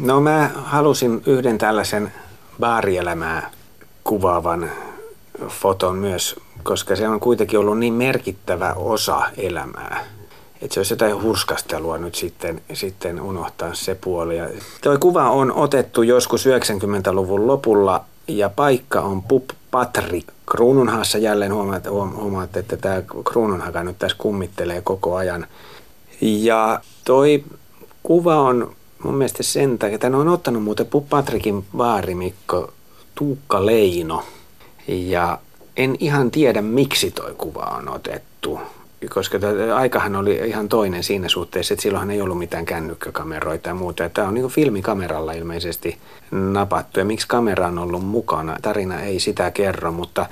no 0.00 0.20
mä 0.20 0.50
halusin 0.54 1.22
yhden 1.26 1.58
tällaisen 1.58 2.12
baarielämää 2.60 3.50
kuvaavan 4.04 4.70
foton 5.48 5.96
myös, 5.96 6.36
koska 6.62 6.96
se 6.96 7.08
on 7.08 7.20
kuitenkin 7.20 7.58
ollut 7.58 7.78
niin 7.78 7.94
merkittävä 7.94 8.72
osa 8.72 9.22
elämää. 9.36 10.04
Että 10.62 10.74
se 10.74 10.80
olisi 10.80 10.92
jotain 10.92 11.22
hurskastelua 11.22 11.98
nyt 11.98 12.14
sitten, 12.14 12.62
sitten 12.72 13.20
unohtaa 13.20 13.74
se 13.74 13.94
puoli. 13.94 14.36
Ja 14.36 14.48
tuo 14.82 14.98
kuva 14.98 15.30
on 15.30 15.52
otettu 15.52 16.02
joskus 16.02 16.46
90-luvun 16.46 17.46
lopulla 17.46 18.04
ja 18.28 18.48
paikka 18.48 19.00
on 19.00 19.22
Pup 19.22 19.44
Patrik. 19.70 20.26
Kruununhaassa 20.50 21.18
jälleen 21.18 21.54
huomaat, 21.54 21.84
huomaat, 21.90 22.56
että 22.56 22.76
tämä 22.76 23.02
kruununhaka 23.24 23.84
nyt 23.84 23.98
tässä 23.98 24.16
kummittelee 24.20 24.80
koko 24.80 25.16
ajan. 25.16 25.46
Ja 26.20 26.80
toi 27.04 27.44
kuva 28.02 28.36
on 28.38 28.76
mun 29.04 29.14
mielestä 29.14 29.42
sen 29.42 29.78
takia, 29.78 29.94
että 29.94 30.06
on 30.06 30.28
ottanut 30.28 30.62
muuten 30.62 30.86
Pup 30.86 31.08
Patrikin 31.08 31.64
vaarimikko 31.78 32.72
Tuukka 33.14 33.66
Leino. 33.66 34.24
Ja 34.88 35.38
en 35.76 35.96
ihan 36.00 36.30
tiedä, 36.30 36.62
miksi 36.62 37.10
toi 37.10 37.34
kuva 37.38 37.76
on 37.78 37.88
otettu 37.88 38.60
koska 39.08 39.38
aikahan 39.74 40.16
oli 40.16 40.40
ihan 40.46 40.68
toinen 40.68 41.02
siinä 41.02 41.28
suhteessa, 41.28 41.74
että 41.74 41.82
silloinhan 41.82 42.10
ei 42.10 42.22
ollut 42.22 42.38
mitään 42.38 42.64
kännykkäkameroita 42.64 43.68
ja 43.68 43.74
muuta. 43.74 44.08
Tämä 44.08 44.28
on 44.28 44.34
niin 44.34 44.42
kuin 44.42 44.52
filmikameralla 44.52 45.32
ilmeisesti 45.32 45.98
napattu 46.30 46.98
ja 46.98 47.04
miksi 47.04 47.28
kamera 47.28 47.66
on 47.66 47.78
ollut 47.78 48.06
mukana, 48.06 48.56
tarina 48.62 49.00
ei 49.00 49.20
sitä 49.20 49.50
kerro, 49.50 49.92
mutta, 49.92 50.26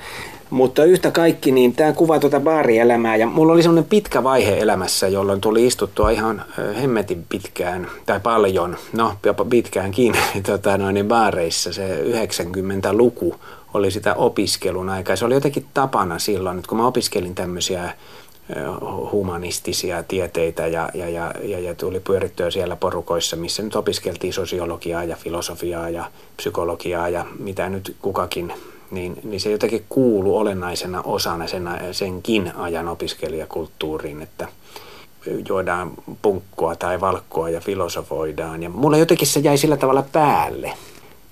mutta 0.49 0.83
yhtä 0.83 1.11
kaikki, 1.11 1.51
niin 1.51 1.73
tämä 1.73 1.93
kuvaa 1.93 2.19
tuota 2.19 2.39
baarielämää 2.39 3.15
ja 3.15 3.27
mulla 3.27 3.53
oli 3.53 3.63
semmoinen 3.63 3.89
pitkä 3.89 4.23
vaihe 4.23 4.59
elämässä, 4.59 5.07
jolloin 5.07 5.41
tuli 5.41 5.67
istuttua 5.67 6.09
ihan 6.09 6.45
hemmetin 6.81 7.25
pitkään 7.29 7.87
tai 8.05 8.19
paljon, 8.19 8.77
no 8.93 9.13
jopa 9.25 9.45
pitkäänkin 9.45 10.13
tota, 10.47 10.77
noin, 10.77 11.07
baareissa 11.07 11.73
se 11.73 12.03
90-luku 12.03 13.35
oli 13.73 13.91
sitä 13.91 14.13
opiskelun 14.13 14.89
aikaa. 14.89 15.15
Se 15.15 15.25
oli 15.25 15.33
jotenkin 15.33 15.65
tapana 15.73 16.19
silloin, 16.19 16.57
että 16.57 16.69
kun 16.69 16.77
mä 16.77 16.87
opiskelin 16.87 17.35
tämmöisiä 17.35 17.93
humanistisia 19.11 20.03
tieteitä 20.03 20.67
ja, 20.67 20.89
ja, 20.93 21.09
ja, 21.09 21.33
ja, 21.43 21.59
ja 21.59 21.75
tuli 21.75 21.99
pyörittyä 21.99 22.51
siellä 22.51 22.75
porukoissa, 22.75 23.35
missä 23.35 23.63
nyt 23.63 23.75
opiskeltiin 23.75 24.33
sosiologiaa 24.33 25.03
ja 25.03 25.15
filosofiaa 25.15 25.89
ja 25.89 26.11
psykologiaa 26.37 27.09
ja 27.09 27.25
mitä 27.39 27.69
nyt 27.69 27.95
kukakin, 28.01 28.53
niin, 28.91 29.17
niin 29.23 29.39
se 29.39 29.51
jotenkin 29.51 29.85
kuulu 29.89 30.37
olennaisena 30.37 31.01
osana 31.01 31.47
sen, 31.47 31.69
senkin 31.91 32.51
ajan 32.55 32.87
opiskelijakulttuuriin, 32.87 34.21
että 34.21 34.47
juodaan 35.49 35.91
punkkua 36.21 36.75
tai 36.75 37.01
valkkoa 37.01 37.49
ja 37.49 37.61
filosofoidaan. 37.61 38.63
Ja 38.63 38.69
mulla 38.69 38.97
jotenkin 38.97 39.27
se 39.27 39.39
jäi 39.39 39.57
sillä 39.57 39.77
tavalla 39.77 40.03
päälle, 40.11 40.73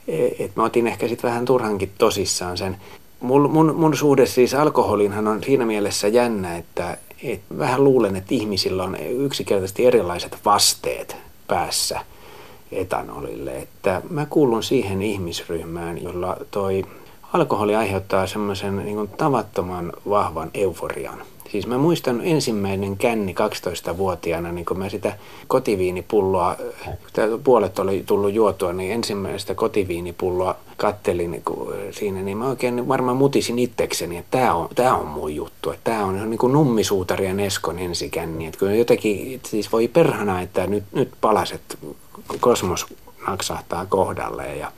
e, 0.08 0.25
että 0.27 0.51
mä 0.55 0.63
otin 0.63 0.88
ehkä 0.88 1.08
sitten 1.08 1.29
vähän 1.29 1.45
turhankin 1.45 1.91
tosissaan 1.97 2.58
sen. 2.58 2.77
Mun, 3.19 3.51
mun, 3.51 3.75
mun 3.75 3.97
suhde 3.97 4.25
siis 4.25 4.53
alkoholinhan 4.53 5.27
on 5.27 5.43
siinä 5.43 5.65
mielessä 5.65 6.08
jännä, 6.08 6.58
että 6.58 6.97
et 7.23 7.41
vähän 7.58 7.84
luulen, 7.84 8.15
että 8.15 8.36
ihmisillä 8.36 8.84
on 8.84 8.95
yksinkertaisesti 8.95 9.86
erilaiset 9.86 10.38
vasteet 10.45 11.15
päässä 11.47 11.99
etanolille. 12.71 13.58
Että 13.58 14.01
mä 14.10 14.25
kuulun 14.25 14.63
siihen 14.63 15.01
ihmisryhmään, 15.01 16.03
jolla 16.03 16.38
toi 16.51 16.86
alkoholi 17.34 17.75
aiheuttaa 17.75 18.27
semmoisen 18.27 18.77
niin 18.77 19.08
tavattoman 19.08 19.93
vahvan 20.10 20.51
euforian. 20.53 21.21
Siis 21.51 21.67
mä 21.67 21.77
muistan 21.77 22.21
ensimmäinen 22.23 22.97
känni 22.97 23.35
12-vuotiaana, 23.91 24.51
niin 24.51 24.65
kun 24.65 24.79
mä 24.79 24.89
sitä 24.89 25.13
kotiviinipulloa, 25.47 26.55
puolet 27.43 27.79
oli 27.79 28.03
tullut 28.05 28.33
juotua, 28.33 28.73
niin 28.73 28.91
ensimmäistä 28.91 29.55
kotiviinipulloa 29.55 30.55
kattelin 30.77 31.31
niin 31.31 31.43
siinä, 31.91 32.21
niin 32.21 32.38
mä 32.38 32.47
oikein 32.47 32.88
varmaan 32.88 33.17
mutisin 33.17 33.59
itsekseni, 33.59 34.17
että 34.17 34.38
tämä 34.38 34.53
on, 34.53 34.69
tää 34.75 34.95
on 34.95 35.07
mun 35.07 35.35
juttu. 35.35 35.71
Että 35.71 35.91
tämä 35.91 36.05
on 36.05 36.29
niin 36.29 36.38
kuin 36.38 36.53
nummisuutari 36.53 37.25
ja 37.25 37.33
Neskon 37.33 37.79
ensikänni. 37.79 38.45
Että 38.45 38.59
kyllä 38.59 38.75
jotenkin, 38.75 39.41
siis 39.45 39.71
voi 39.71 39.88
perhana, 39.88 40.41
että 40.41 40.67
nyt, 40.67 40.83
nyt 40.91 41.12
palaset, 41.21 41.77
kosmos 42.39 42.85
naksahtaa 43.27 43.85
kohdalleen 43.85 44.59
ja 44.59 44.71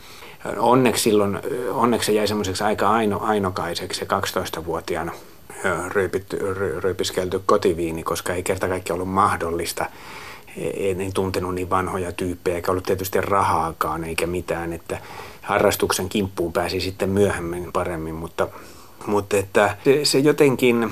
onneksi 0.57 1.03
silloin, 1.03 1.39
onneksi 1.71 2.05
se 2.05 2.12
jäi 2.12 2.27
semmoiseksi 2.27 2.63
aika 2.63 2.89
aino, 2.89 3.19
ainokaiseksi 3.23 4.05
12-vuotiaana 4.05 5.12
ryypitty, 5.89 6.39
ryypiskelty 6.80 7.41
kotiviini, 7.45 8.04
koska 8.04 8.34
ei 8.34 8.43
kerta 8.43 8.67
kaikkiaan 8.67 9.02
ollut 9.02 9.13
mahdollista. 9.13 9.86
E, 10.58 10.91
en 10.91 11.13
tuntenut 11.13 11.56
niin 11.56 11.69
vanhoja 11.69 12.12
tyyppejä, 12.12 12.56
eikä 12.56 12.71
ollut 12.71 12.84
tietysti 12.84 13.21
rahaakaan 13.21 14.04
eikä 14.04 14.28
mitään, 14.28 14.74
että 14.74 14.97
harrastuksen 15.41 16.10
kimppuun 16.10 16.54
pääsi 16.54 16.82
sitten 16.82 17.10
myöhemmin 17.10 17.71
paremmin, 17.74 18.15
mutta, 18.15 18.47
mutta 19.06 19.38
että 19.38 19.78
se, 19.84 20.06
se 20.06 20.19
jotenkin 20.19 20.89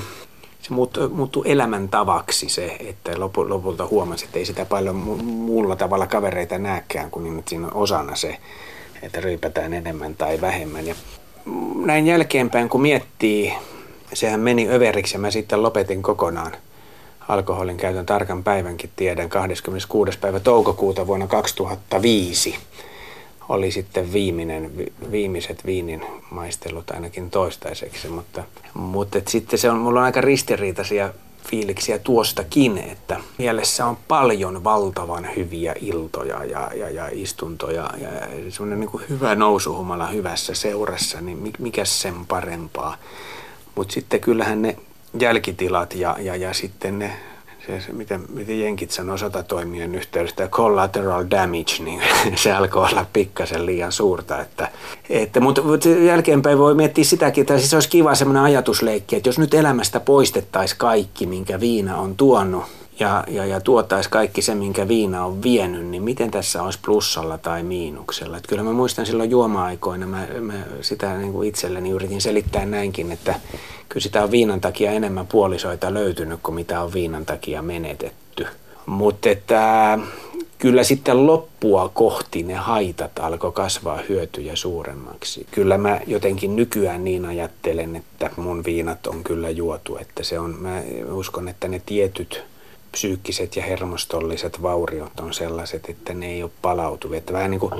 se 0.61 0.73
muuttui, 1.09 1.43
elämäntavaksi 1.45 2.49
se, 2.49 2.77
että 2.79 3.11
lopulta 3.19 3.87
huomasi, 3.87 4.25
että 4.25 4.39
ei 4.39 4.45
sitä 4.45 4.65
paljon 4.65 4.95
muulla 4.95 5.75
tavalla 5.75 6.07
kavereita 6.07 6.57
näkään, 6.57 7.11
kun 7.11 7.35
nyt 7.35 7.47
siinä 7.47 7.67
on 7.67 7.73
osana 7.73 8.15
se, 8.15 8.37
että 9.01 9.21
ryypätään 9.21 9.73
enemmän 9.73 10.15
tai 10.15 10.41
vähemmän. 10.41 10.87
Ja 10.87 10.95
näin 11.85 12.07
jälkeenpäin, 12.07 12.69
kun 12.69 12.81
miettii, 12.81 13.53
sehän 14.13 14.39
meni 14.39 14.69
överiksi 14.69 15.15
ja 15.15 15.19
mä 15.19 15.31
sitten 15.31 15.63
lopetin 15.63 16.03
kokonaan 16.03 16.51
alkoholin 17.27 17.77
käytön 17.77 18.05
tarkan 18.05 18.43
päivänkin 18.43 18.89
tiedän 18.95 19.29
26. 19.29 20.19
päivä 20.19 20.39
toukokuuta 20.39 21.07
vuonna 21.07 21.27
2005 21.27 22.55
oli 23.49 23.71
sitten 23.71 24.13
viimeinen, 24.13 24.71
viimeiset 25.11 25.65
viinin 25.65 26.05
maistelut 26.29 26.91
ainakin 26.91 27.29
toistaiseksi, 27.29 28.07
mutta, 28.07 28.43
mutta 28.73 29.17
et 29.17 29.27
sitten 29.27 29.59
se 29.59 29.69
on, 29.69 29.77
mulla 29.77 29.99
on 29.99 30.05
aika 30.05 30.21
ristiriitaisia 30.21 31.13
fiiliksiä 31.49 31.99
tuostakin, 31.99 32.77
että 32.77 33.17
mielessä 33.37 33.85
on 33.85 33.97
paljon 34.07 34.63
valtavan 34.63 35.27
hyviä 35.35 35.75
iltoja 35.81 36.45
ja, 36.45 36.71
ja, 36.75 36.89
ja 36.89 37.09
istuntoja 37.11 37.89
ja 38.01 38.09
semmoinen 38.49 38.79
niin 38.79 39.09
hyvä 39.09 39.35
nousuhumala 39.35 40.07
hyvässä 40.07 40.53
seurassa, 40.53 41.21
niin 41.21 41.53
mikä 41.59 41.85
sen 41.85 42.25
parempaa. 42.25 42.97
Mutta 43.79 43.93
sitten 43.93 44.19
kyllähän 44.19 44.61
ne 44.61 44.75
jälkitilat 45.19 45.95
ja, 45.95 46.15
ja, 46.19 46.35
ja 46.35 46.53
sitten 46.53 46.99
ne 46.99 47.11
se, 47.67 47.81
se 47.81 47.93
miten, 47.93 48.21
miten 48.33 48.59
jenkit 48.59 48.91
sanoo 48.91 49.17
sotatoimien 49.17 49.95
yhteydessä, 49.95 50.47
collateral 50.47 51.25
damage, 51.31 51.83
niin 51.83 52.01
se 52.43 52.51
alkoi 52.51 52.87
olla 52.91 53.05
pikkasen 53.13 53.65
liian 53.65 53.91
suurta. 53.91 54.41
Että, 54.41 54.71
että, 55.09 55.39
mutta, 55.39 55.61
mutta 55.61 55.89
jälkeenpäin 55.89 56.57
voi 56.57 56.75
miettiä 56.75 57.03
sitäkin, 57.03 57.41
että 57.41 57.57
siis 57.57 57.73
olisi 57.73 57.89
kiva 57.89 58.15
semmoinen 58.15 58.43
ajatusleikki, 58.43 59.15
että 59.15 59.29
jos 59.29 59.39
nyt 59.39 59.53
elämästä 59.53 59.99
poistettaisiin 59.99 60.77
kaikki, 60.77 61.25
minkä 61.25 61.59
viina 61.59 61.97
on 61.97 62.15
tuonut, 62.15 62.63
ja, 62.99 63.23
ja, 63.27 63.45
ja 63.45 63.61
tuotaisi 63.61 64.09
kaikki 64.09 64.41
se, 64.41 64.55
minkä 64.55 64.87
viina 64.87 65.25
on 65.25 65.43
vienyt, 65.43 65.85
niin 65.85 66.03
miten 66.03 66.31
tässä 66.31 66.63
olisi 66.63 66.79
plussalla 66.85 67.37
tai 67.37 67.63
miinuksella. 67.63 68.37
Että 68.37 68.49
kyllä 68.49 68.63
mä 68.63 68.73
muistan 68.73 69.05
silloin 69.05 69.29
juoma-aikoina, 69.29 70.07
mä, 70.07 70.27
mä 70.39 70.53
sitä 70.81 71.17
niin 71.17 71.33
kuin 71.33 71.49
itselleni 71.49 71.89
yritin 71.89 72.21
selittää 72.21 72.65
näinkin, 72.65 73.11
että 73.11 73.35
kyllä 73.89 74.03
sitä 74.03 74.23
on 74.23 74.31
viinan 74.31 74.61
takia 74.61 74.91
enemmän 74.91 75.27
puolisoita 75.27 75.93
löytynyt 75.93 76.39
kuin 76.43 76.55
mitä 76.55 76.81
on 76.81 76.93
viinan 76.93 77.25
takia 77.25 77.61
menetetty. 77.61 78.47
Mutta 78.85 79.29
että 79.29 79.99
kyllä 80.57 80.83
sitten 80.83 81.25
loppua 81.25 81.89
kohti 81.93 82.43
ne 82.43 82.53
haitat 82.53 83.19
alkoi 83.19 83.51
kasvaa 83.51 83.99
hyötyjä 84.09 84.55
suuremmaksi. 84.55 85.45
Kyllä 85.51 85.77
mä 85.77 85.99
jotenkin 86.07 86.55
nykyään 86.55 87.03
niin 87.03 87.25
ajattelen, 87.25 87.95
että 87.95 88.29
mun 88.35 88.63
viinat 88.65 89.07
on 89.07 89.23
kyllä 89.23 89.49
juotu, 89.49 89.97
että 89.97 90.23
se 90.23 90.39
on, 90.39 90.55
mä 90.59 90.81
uskon, 91.11 91.47
että 91.47 91.67
ne 91.67 91.81
tietyt 91.85 92.43
psyykkiset 92.91 93.55
ja 93.55 93.63
hermostolliset 93.63 94.61
vauriot 94.61 95.19
on 95.19 95.33
sellaiset, 95.33 95.89
että 95.89 96.13
ne 96.13 96.25
ei 96.25 96.43
ole 96.43 96.51
palautuvia. 96.61 97.17
Että 97.17 97.33
vähän 97.33 97.51
niin 97.51 97.59
kuin, 97.59 97.73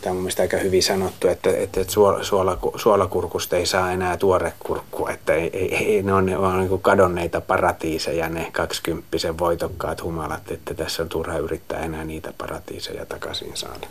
tämä 0.00 0.10
on 0.10 0.16
mielestäni 0.16 0.44
aika 0.44 0.56
hyvin 0.56 0.82
sanottu, 0.82 1.28
että, 1.28 1.50
että 1.50 1.80
suola, 2.22 2.58
suolakurkusta 2.76 3.56
ei 3.56 3.66
saa 3.66 3.92
enää 3.92 4.16
tuorekurkkua, 4.16 5.10
että 5.10 5.34
ei, 5.34 5.74
ei, 5.76 6.02
ne 6.02 6.12
on, 6.12 6.26
ne 6.26 6.36
on 6.36 6.58
niin 6.58 6.80
kadonneita 6.82 7.40
paratiiseja 7.40 8.28
ne 8.28 8.50
kaksikymppisen 8.52 9.38
voitokkaat 9.38 10.02
humalat, 10.02 10.50
että 10.50 10.74
tässä 10.74 11.02
on 11.02 11.08
turha 11.08 11.38
yrittää 11.38 11.80
enää 11.80 12.04
niitä 12.04 12.32
paratiiseja 12.38 13.06
takaisin 13.06 13.52
saada. 13.54 13.86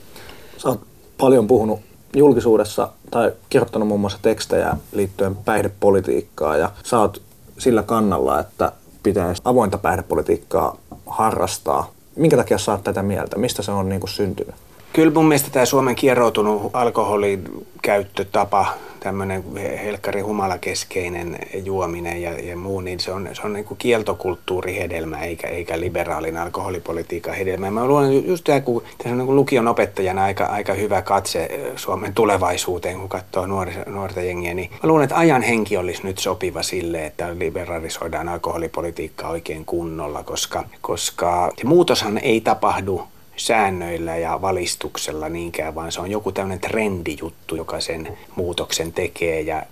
Sä 0.58 0.70
oot 0.70 0.82
paljon 1.18 1.48
puhunut 1.48 1.80
julkisuudessa 2.16 2.90
tai 3.12 3.32
kirjoittanut 3.50 3.88
muun 3.88 4.00
muassa 4.00 4.20
tekstejä 4.22 4.78
liittyen 4.92 5.36
päihdepolitiikkaan 5.36 6.60
ja 6.60 6.72
sä 6.84 7.00
oot 7.00 7.22
sillä 7.58 7.84
kannalla, 7.84 8.40
että 8.40 8.72
pitäisi 9.08 9.42
avointa 9.46 9.78
päihdepolitiikkaa 9.78 10.78
harrastaa. 11.06 11.92
Minkä 12.16 12.38
takia 12.38 12.58
saat 12.58 12.84
tätä 12.84 13.04
mieltä? 13.04 13.38
Mistä 13.38 13.62
se 13.62 13.72
on 13.72 13.90
niin 13.90 14.00
kuin 14.00 14.10
syntynyt? 14.10 14.56
Kyllä 14.94 15.14
mun 15.14 15.26
mielestä 15.26 15.50
tämä 15.50 15.66
Suomen 15.66 15.96
kieroutunut 15.96 16.70
alkoholin 16.74 17.44
käyttötapa 17.82 18.66
tämmöinen 19.00 19.44
helkkari 19.84 20.22
humalakeskeinen 20.22 21.40
juominen 21.64 22.22
ja, 22.22 22.40
ja 22.40 22.58
muu, 22.58 22.82
niin 22.82 23.00
se 23.00 23.12
on, 23.12 23.30
se 23.34 23.42
on 23.42 23.54
niin 23.54 23.66
kuin 23.66 23.78
kieltokulttuurihedelmä 23.78 25.24
eikä, 25.24 25.48
eikä 25.48 25.80
liberaalin 25.80 26.38
alkoholipolitiikan 26.38 27.34
hedelmä. 27.34 27.72
Mä 27.72 27.88
luulen 27.88 28.28
just 28.28 28.44
tämä, 28.44 28.60
kun 28.62 28.84
tässä 28.98 29.10
on 29.10 29.18
niin 29.18 29.36
lukion 29.36 29.68
opettajana 29.68 30.24
aika, 30.24 30.46
aika 30.46 30.74
hyvä 30.74 31.02
katse 31.02 31.72
Suomen 31.76 32.14
tulevaisuuteen, 32.14 33.00
kun 33.00 33.10
katsoo 33.10 33.46
nuori, 33.46 33.74
nuorta 33.86 34.22
jengiä, 34.22 34.54
niin 34.54 34.70
mä 34.72 34.88
luulen, 34.90 35.04
että 35.04 35.18
ajan 35.18 35.42
henki 35.42 35.78
olisi 35.78 36.04
nyt 36.04 36.18
sopiva 36.18 36.64
sille, 36.64 37.06
että 37.06 37.40
liberalisoidaan 37.40 38.30
alkoholipolitiikkaa 38.30 39.30
oikein 39.30 39.66
kunnolla, 39.66 40.24
koska, 40.24 40.64
koska 40.82 41.52
se 41.58 41.68
muutoshan 41.68 42.18
ei 42.18 42.42
tapahdu 42.42 43.08
säännöillä 43.38 44.18
ja 44.18 44.42
valistuksella 44.42 45.30
niinkään, 45.30 45.76
vaan 45.76 45.92
se 45.92 46.02
on 46.02 46.12
joku 46.12 46.32
tämmöinen 46.32 46.60
trendijuttu, 46.60 47.56
joka 47.56 47.80
sen 47.80 48.18
muutoksen 48.36 48.94
tekee. 48.94 49.42
Ja 49.42 49.64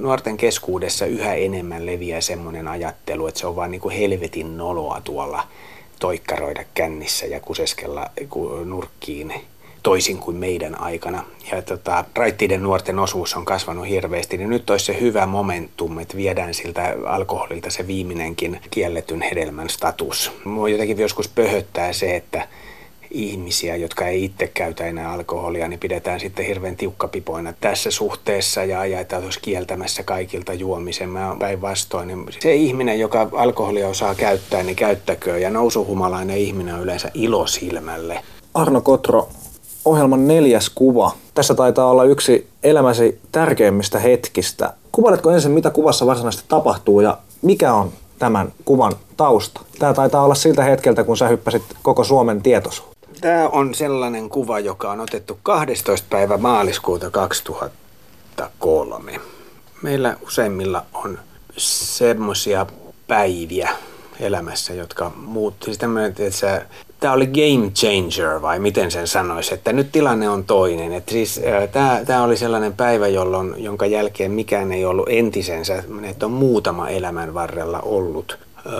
nuorten 0.00 0.36
keskuudessa 0.36 1.06
yhä 1.06 1.34
enemmän 1.34 1.86
leviää 1.86 2.20
semmoinen 2.20 2.68
ajattelu, 2.68 3.26
että 3.26 3.40
se 3.40 3.46
on 3.46 3.56
vaan 3.56 3.70
niin 3.70 3.80
kuin 3.80 3.96
helvetin 3.96 4.56
noloa 4.56 5.00
tuolla 5.04 5.44
toikkaroida 5.98 6.64
kännissä 6.74 7.26
ja 7.26 7.40
kuseskella 7.40 8.10
nurkkiin 8.64 9.34
toisin 9.82 10.18
kuin 10.18 10.36
meidän 10.36 10.80
aikana. 10.80 11.24
Ja 11.52 11.62
tota, 11.62 12.04
raittiiden 12.14 12.62
nuorten 12.62 12.98
osuus 12.98 13.34
on 13.34 13.44
kasvanut 13.44 13.88
hirveästi, 13.88 14.36
niin 14.36 14.50
nyt 14.50 14.70
olisi 14.70 14.84
se 14.84 15.00
hyvä 15.00 15.26
momentum, 15.26 15.98
että 15.98 16.16
viedään 16.16 16.54
siltä 16.54 16.94
alkoholilta 17.06 17.70
se 17.70 17.86
viimeinenkin 17.86 18.60
kielletyn 18.70 19.22
hedelmän 19.22 19.68
status. 19.68 20.32
Mua 20.44 20.68
jotenkin 20.68 20.98
joskus 20.98 21.28
pöhöttää 21.28 21.92
se, 21.92 22.16
että 22.16 22.48
ihmisiä, 23.14 23.76
jotka 23.76 24.06
ei 24.06 24.24
itse 24.24 24.46
käytä 24.46 24.86
enää 24.86 25.12
alkoholia, 25.12 25.68
niin 25.68 25.80
pidetään 25.80 26.20
sitten 26.20 26.46
hirveän 26.46 26.76
tiukkapipoina 26.76 27.54
tässä 27.60 27.90
suhteessa 27.90 28.64
ja, 28.64 29.00
että 29.00 29.18
olisi 29.18 29.40
kieltämässä 29.40 30.02
kaikilta 30.02 30.52
juomisen. 30.52 31.08
Mä 31.08 31.36
päinvastoin, 31.38 32.08
niin 32.08 32.26
se 32.40 32.54
ihminen, 32.54 33.00
joka 33.00 33.28
alkoholia 33.32 33.88
osaa 33.88 34.14
käyttää, 34.14 34.62
niin 34.62 34.76
käyttäköön 34.76 35.42
ja 35.42 35.50
nousuhumalainen 35.50 36.38
ihminen 36.38 36.74
on 36.74 36.82
yleensä 36.82 37.10
ilosilmälle. 37.14 38.20
Arno 38.54 38.80
Kotro, 38.80 39.28
ohjelman 39.84 40.28
neljäs 40.28 40.70
kuva. 40.74 41.12
Tässä 41.34 41.54
taitaa 41.54 41.90
olla 41.90 42.04
yksi 42.04 42.48
elämäsi 42.62 43.20
tärkeimmistä 43.32 43.98
hetkistä. 43.98 44.72
Kuvailetko 44.92 45.30
ensin, 45.30 45.52
mitä 45.52 45.70
kuvassa 45.70 46.06
varsinaisesti 46.06 46.44
tapahtuu 46.48 47.00
ja 47.00 47.18
mikä 47.42 47.74
on 47.74 47.92
tämän 48.18 48.52
kuvan 48.64 48.92
tausta? 49.16 49.60
Tämä 49.78 49.94
taitaa 49.94 50.24
olla 50.24 50.34
siltä 50.34 50.64
hetkeltä, 50.64 51.04
kun 51.04 51.16
sä 51.16 51.28
hyppäsit 51.28 51.62
koko 51.82 52.04
Suomen 52.04 52.42
tietoisuuteen. 52.42 52.93
Tämä 53.24 53.48
on 53.48 53.74
sellainen 53.74 54.28
kuva, 54.28 54.60
joka 54.60 54.90
on 54.90 55.00
otettu 55.00 55.38
12. 55.42 56.06
päivä 56.10 56.36
maaliskuuta 56.36 57.10
2003. 57.10 59.20
Meillä 59.82 60.16
useimmilla 60.26 60.84
on 60.94 61.18
semmoisia 61.56 62.66
päiviä 63.06 63.68
elämässä, 64.20 64.74
jotka 64.74 65.12
muuttuu. 65.16 65.64
Siis 65.64 65.78
että 66.08 66.30
sä, 66.30 66.66
tämä 67.00 67.12
oli 67.12 67.26
game 67.26 67.70
changer 67.70 68.42
vai 68.42 68.58
miten 68.58 68.90
sen 68.90 69.08
sanoisi, 69.08 69.54
että 69.54 69.72
nyt 69.72 69.92
tilanne 69.92 70.28
on 70.28 70.44
toinen. 70.44 70.92
Että 70.92 71.12
siis, 71.12 71.40
tämä, 71.72 72.00
tämä 72.06 72.22
oli 72.22 72.36
sellainen 72.36 72.72
päivä, 72.72 73.08
jolloin, 73.08 73.54
jonka 73.56 73.86
jälkeen 73.86 74.30
mikään 74.30 74.72
ei 74.72 74.84
ollut 74.84 75.08
entisensä, 75.08 75.84
että 76.02 76.26
on 76.26 76.32
muutama 76.32 76.88
elämän 76.88 77.34
varrella 77.34 77.80
ollut. 77.80 78.38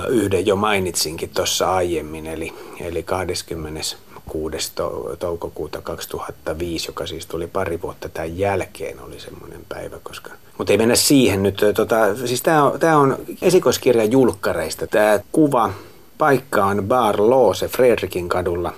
Yhden 0.09 0.47
jo 0.47 0.57
mainitsinkin 0.57 1.31
tuossa 1.35 1.75
aiemmin, 1.75 2.27
eli, 2.27 2.53
eli 2.81 3.03
20. 3.03 3.81
6. 4.29 4.73
toukokuuta 5.19 5.81
2005, 5.81 6.89
joka 6.89 7.07
siis 7.07 7.27
tuli 7.27 7.47
pari 7.47 7.83
vuotta 7.83 8.09
tämän 8.09 8.39
jälkeen, 8.39 9.01
oli 9.01 9.21
semmoinen 9.21 9.61
päivä, 9.69 9.97
koska... 10.03 10.31
Mutta 10.59 10.73
ei 10.73 10.79
mennä 10.79 10.95
siihen 10.95 11.43
nyt. 11.43 11.65
Tota, 11.75 12.17
siis 12.27 12.43
tämä 12.43 12.65
on, 12.65 12.79
on 12.95 13.19
esikoiskirja 13.43 14.05
julkkareista. 14.05 14.87
Tämä 14.87 15.21
kuva, 15.33 15.73
paikka 16.19 16.65
on 16.65 16.85
Bar 16.89 17.17
Loose 17.19 17.69
Fredrikin 17.69 18.29
kadulla. 18.29 18.73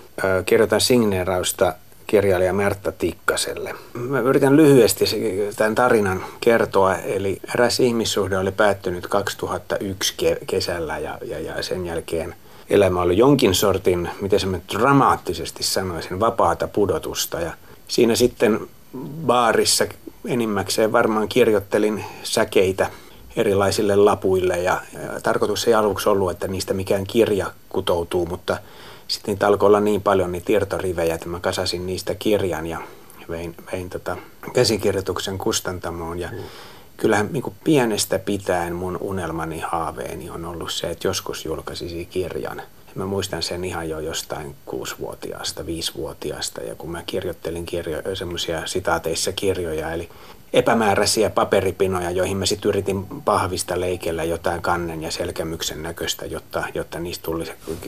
kirjoitan 0.46 0.80
signeerausta 0.80 1.74
kirjailija 2.06 2.52
Märtta 2.52 2.92
Tikkaselle. 2.92 3.74
Mä 3.94 4.20
yritän 4.20 4.56
lyhyesti 4.56 5.04
tämän 5.56 5.74
tarinan 5.74 6.24
kertoa. 6.40 6.96
Eli 6.96 7.40
eräs 7.54 7.80
ihmissuhde 7.80 8.38
oli 8.38 8.52
päättynyt 8.52 9.06
2001 9.06 10.14
kesällä 10.46 10.98
ja, 10.98 11.18
ja, 11.24 11.40
ja 11.40 11.62
sen 11.62 11.87
jälkeen– 11.87 12.35
elämä 12.70 13.00
oli 13.00 13.16
jonkin 13.16 13.55
sortin, 13.55 14.11
miten 14.20 14.40
se 14.40 14.46
dramaattisesti 14.72 15.62
sanoisin, 15.62 16.20
vapaata 16.20 16.68
pudotusta. 16.68 17.40
Ja 17.40 17.52
siinä 17.88 18.14
sitten 18.14 18.68
baarissa 19.26 19.85
enimmäkseen 20.26 20.92
varmaan 20.92 21.29
kirjoittelin 21.29 22.05
säkeitä 22.22 22.90
erilaisille 23.37 23.96
lapuille. 23.96 24.59
Ja, 24.59 24.81
tarkoitus 25.22 25.68
ei 25.68 25.74
aluksi 25.74 26.09
ollut, 26.09 26.31
että 26.31 26.48
niistä 26.48 26.74
mikään 26.74 27.07
kirja 27.07 27.52
kutoutuu, 27.68 28.26
mutta 28.26 28.57
sitten 29.09 29.33
niitä 29.33 29.46
alkoi 29.46 29.66
olla 29.66 29.81
niin 29.81 30.02
paljon 30.02 30.33
niitä 30.33 30.46
tietotorivejä, 30.46 31.14
että 31.14 31.29
mä 31.29 31.40
kasasin 31.40 31.87
niistä 31.87 32.14
kirjan 32.14 32.66
ja 32.66 32.81
vein, 33.29 33.55
vein 33.72 33.90
tota 33.90 34.16
käsikirjoituksen 34.52 35.38
kustantamoon. 35.38 36.18
Ja 36.18 36.29
mm 36.29 36.38
kyllähän 36.96 37.28
niin 37.32 37.54
pienestä 37.64 38.18
pitäen 38.18 38.74
mun 38.74 38.98
unelmani 39.00 39.61
haaveeni 39.61 40.30
on 40.30 40.44
ollut 40.44 40.72
se, 40.72 40.90
että 40.90 41.09
joskus 41.09 41.44
julkaisisi 41.44 42.04
kirjan. 42.04 42.62
Mä 42.94 43.06
muistan 43.06 43.42
sen 43.42 43.64
ihan 43.64 43.88
jo 43.88 44.00
jostain 44.00 44.54
kuusivuotiaasta, 44.66 45.66
viisivuotiaasta 45.66 46.61
ja 46.61 46.74
kun 46.74 46.90
mä 46.90 47.02
kirjoittelin 47.06 47.66
kirjo, 47.66 48.02
semmoisia 48.14 48.66
sitaateissa 48.66 49.32
kirjoja, 49.32 49.92
eli 49.92 50.09
epämääräisiä 50.52 51.30
paperipinoja, 51.30 52.11
joihin 52.11 52.37
mä 52.37 52.46
sitten 52.46 52.68
yritin 52.68 53.06
pahvista 53.06 53.80
leikellä 53.80 54.24
jotain 54.24 54.62
kannen 54.62 55.02
ja 55.02 55.11
selkämyksen 55.11 55.82
näköistä, 55.82 56.26
jotta, 56.26 56.64
jotta 56.74 56.98
niistä 56.98 57.22
tuli, 57.22 57.44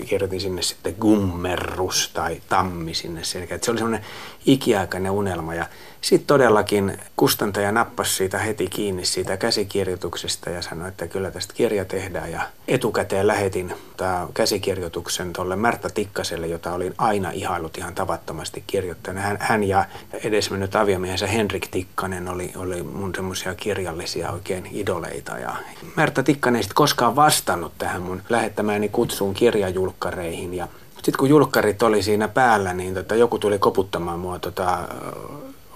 kirjoitin 0.08 0.40
sinne 0.40 0.62
sitten 0.62 0.94
gummerus 1.00 2.10
tai 2.14 2.42
tammi 2.48 2.94
sinne 2.94 3.24
selkä. 3.24 3.58
se 3.62 3.70
oli 3.70 3.78
semmoinen 3.78 4.06
ikiaikainen 4.46 5.12
unelma 5.12 5.54
ja 5.54 5.66
sitten 6.00 6.26
todellakin 6.26 6.98
kustantaja 7.16 7.72
nappasi 7.72 8.14
siitä 8.14 8.38
heti 8.38 8.66
kiinni 8.66 9.04
siitä 9.04 9.36
käsikirjoituksesta 9.36 10.50
ja 10.50 10.62
sanoi, 10.62 10.88
että 10.88 11.06
kyllä 11.06 11.30
tästä 11.30 11.54
kirja 11.54 11.84
tehdään. 11.84 12.32
Ja 12.32 12.42
etukäteen 12.68 13.26
lähetin 13.26 13.74
käsikirjoituksen 14.34 15.32
tuolle 15.32 15.56
Märta 15.56 15.90
Tikkaselle, 15.90 16.46
jota 16.46 16.72
olin 16.72 16.94
aina 16.98 17.30
ihailut 17.30 17.78
ihan 17.78 17.94
tavattomasti 17.94 18.64
kirjoittanut. 18.66 19.22
Hän, 19.22 19.36
hän 19.40 19.64
ja 19.64 19.84
edesmennyt 20.24 20.76
aviomiehensä 20.76 21.26
Henrik 21.26 21.68
Tikkanen 21.70 22.28
oli, 22.28 22.52
oli 22.56 22.82
mun 22.82 23.14
semmoisia 23.14 23.54
kirjallisia 23.54 24.30
oikein 24.32 24.68
idoleita. 24.72 25.38
Ja 25.38 25.56
Märta 25.96 26.22
Tikkanen 26.22 26.56
ei 26.56 26.62
sitten 26.62 26.74
koskaan 26.74 27.16
vastannut 27.16 27.72
tähän 27.78 28.02
mun 28.02 28.22
lähettämääni 28.28 28.88
kutsuun 28.88 29.34
kirjajulkkareihin. 29.34 30.54
Ja 30.54 30.68
sitten 30.94 31.18
kun 31.18 31.28
julkkarit 31.28 31.82
oli 31.82 32.02
siinä 32.02 32.28
päällä, 32.28 32.74
niin 32.74 32.94
tota, 32.94 33.14
joku 33.14 33.38
tuli 33.38 33.58
koputtamaan 33.58 34.18
mua 34.18 34.38
tota, 34.38 34.78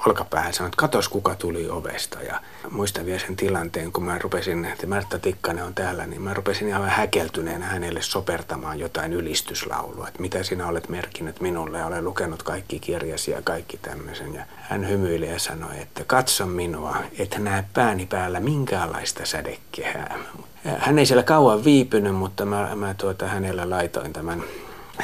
olkapäähän 0.06 0.52
sanoi, 0.52 0.68
että 0.68 0.76
katos 0.76 1.08
kuka 1.08 1.34
tuli 1.34 1.70
ovesta. 1.70 2.22
Ja 2.22 2.40
muistan 2.70 3.06
vielä 3.06 3.18
sen 3.18 3.36
tilanteen, 3.36 3.92
kun 3.92 4.04
mä 4.04 4.18
rupesin, 4.18 4.64
että 4.64 4.86
Märta 4.86 5.18
Tikkanen 5.18 5.64
on 5.64 5.74
täällä, 5.74 6.06
niin 6.06 6.22
mä 6.22 6.34
rupesin 6.34 6.68
ihan 6.68 6.88
häkeltyneenä 6.88 7.66
hänelle 7.66 8.02
sopertamaan 8.02 8.78
jotain 8.78 9.12
ylistyslaulua. 9.12 10.08
Että 10.08 10.22
mitä 10.22 10.42
sinä 10.42 10.66
olet 10.66 10.88
merkinnyt 10.88 11.40
minulle 11.40 11.78
ja 11.78 11.86
olen 11.86 12.04
lukenut 12.04 12.42
kaikki 12.42 12.80
kirjasi 12.80 13.30
ja 13.30 13.42
kaikki 13.42 13.76
tämmöisen. 13.76 14.34
Ja 14.34 14.44
hän 14.56 14.88
hymyili 14.88 15.28
ja 15.28 15.38
sanoi, 15.38 15.80
että 15.80 16.04
katso 16.04 16.46
minua, 16.46 16.96
että 17.18 17.38
näe 17.38 17.64
pääni 17.74 18.06
päällä 18.06 18.40
minkäänlaista 18.40 19.26
sädekehää. 19.26 20.18
Hän 20.78 20.98
ei 20.98 21.06
siellä 21.06 21.22
kauan 21.22 21.64
viipynyt, 21.64 22.14
mutta 22.14 22.44
mä, 22.44 22.68
mä 22.74 22.94
tuota, 22.94 23.26
hänellä 23.26 23.70
laitoin 23.70 24.12
tämän 24.12 24.42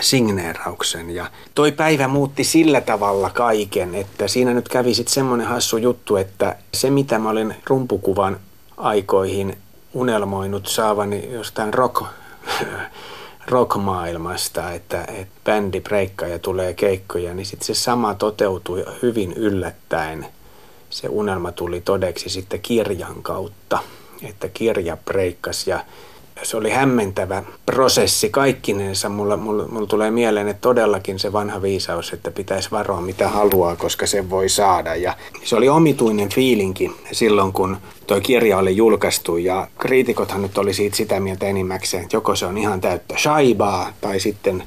signeerauksen. 0.01 1.11
Ja 1.11 1.27
toi 1.55 1.73
päivä 1.73 2.09
muutti 2.09 2.45
sillä 2.45 2.81
tavalla 2.81 3.31
kaiken, 3.31 3.95
että 3.95 4.29
siinä 4.29 4.55
nyt 4.55 4.69
kävi 4.69 4.95
sitten 4.95 5.15
semmoinen 5.15 5.47
hassu 5.47 5.77
juttu, 5.77 6.17
että 6.17 6.57
se 6.75 6.91
mitä 6.91 7.19
mä 7.19 7.31
olin 7.31 7.55
rumpukuvan 7.67 8.41
aikoihin 8.77 9.59
unelmoinut 9.95 10.67
saavani 10.67 11.29
jostain 11.33 11.75
rock, 11.75 12.03
rockmaailmasta, 13.51 14.73
että, 14.73 15.05
että 15.05 15.35
bändi 15.45 15.81
breikkaa 15.81 16.29
ja 16.29 16.39
tulee 16.39 16.75
keikkoja, 16.75 17.35
niin 17.35 17.47
sitten 17.47 17.67
se 17.67 17.75
sama 17.75 18.15
toteutui 18.15 18.85
hyvin 19.03 19.33
yllättäen. 19.33 20.27
Se 20.91 21.09
unelma 21.09 21.53
tuli 21.53 21.81
todeksi 21.81 22.29
sitten 22.29 22.61
kirjan 22.61 23.23
kautta, 23.23 23.79
että 24.23 24.49
kirja 24.49 24.97
breikkasi 24.97 25.71
ja 25.71 25.85
se 26.43 26.57
oli 26.57 26.71
hämmentävä 26.71 27.43
prosessi 27.67 28.31
kaikkinensa. 28.31 29.09
Mulla, 29.09 29.37
mulla, 29.37 29.69
mulla 29.69 29.87
tulee 29.87 30.11
mieleen, 30.11 30.49
että 30.49 30.61
todellakin 30.61 31.19
se 31.19 31.33
vanha 31.33 31.63
viisaus, 31.63 32.13
että 32.13 32.31
pitäisi 32.31 32.71
varoa 32.71 33.01
mitä 33.01 33.29
haluaa, 33.29 33.77
koska 33.77 34.07
se 34.07 34.31
voi 34.31 34.49
saada. 34.49 34.95
Ja 34.95 35.17
se 35.45 35.57
oli 35.57 35.69
omituinen 35.69 36.29
fiilinki 36.29 36.91
silloin, 37.13 37.53
kun 37.53 37.77
tuo 38.07 38.21
kirja 38.21 38.59
oli 38.59 38.77
julkaistu 38.77 39.37
ja 39.37 39.69
kriitikothan 39.79 40.43
nyt 40.43 40.59
oli 40.59 40.75
siitä 40.75 40.97
sitä 40.97 41.21
mieltä 41.21 41.47
enimmäkseen, 41.47 42.03
että 42.03 42.17
joko 42.17 42.37
se 42.37 42.47
on 42.47 42.59
ihan 42.59 42.81
täyttä 42.81 43.15
shaibaa 43.19 43.93
tai 44.01 44.21
sitten 44.21 44.63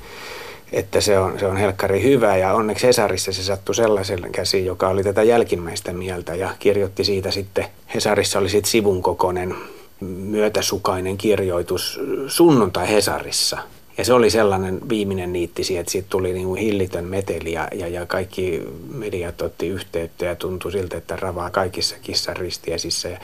että 0.72 1.02
se 1.02 1.20
on, 1.20 1.40
se 1.40 1.46
on 1.46 1.58
helkkari 1.58 2.04
hyvä 2.04 2.38
ja 2.38 2.54
onneksi 2.54 2.88
Hesarissa 2.88 3.34
se 3.34 3.44
sattui 3.44 3.76
sellaisen 3.76 4.32
käsiin, 4.32 4.66
joka 4.66 4.88
oli 4.88 5.04
tätä 5.04 5.24
jälkimmäistä 5.24 5.94
mieltä 5.94 6.36
ja 6.36 6.50
kirjoitti 6.60 7.04
siitä 7.04 7.32
sitten, 7.32 7.66
Hesarissa 7.96 8.40
oli 8.40 8.50
sitten 8.50 8.72
sivun 8.72 9.02
kokoinen 9.02 9.56
myötäsukainen 10.02 11.18
kirjoitus 11.18 12.00
sunnuntai 12.28 12.90
Hesarissa. 12.90 13.58
Ja 13.98 14.06
se 14.06 14.14
oli 14.14 14.30
sellainen 14.30 14.90
viimeinen 14.90 15.34
niitti 15.34 15.62
että 15.80 15.92
siitä 15.92 16.08
tuli 16.10 16.34
niin 16.34 16.48
kuin 16.48 16.60
hillitön 16.60 17.06
meteli 17.06 17.52
ja, 17.52 17.68
ja, 17.76 17.88
ja 17.88 18.06
kaikki 18.06 18.62
mediat 18.94 19.42
otti 19.42 19.68
yhteyttä 19.68 20.26
ja 20.26 20.36
tuntui 20.36 20.72
siltä, 20.72 20.98
että 20.98 21.16
ravaa 21.16 21.50
kaikissa 21.50 21.96
kissan 22.02 22.36
ristiesissä. 22.36 23.10
Ja 23.10 23.18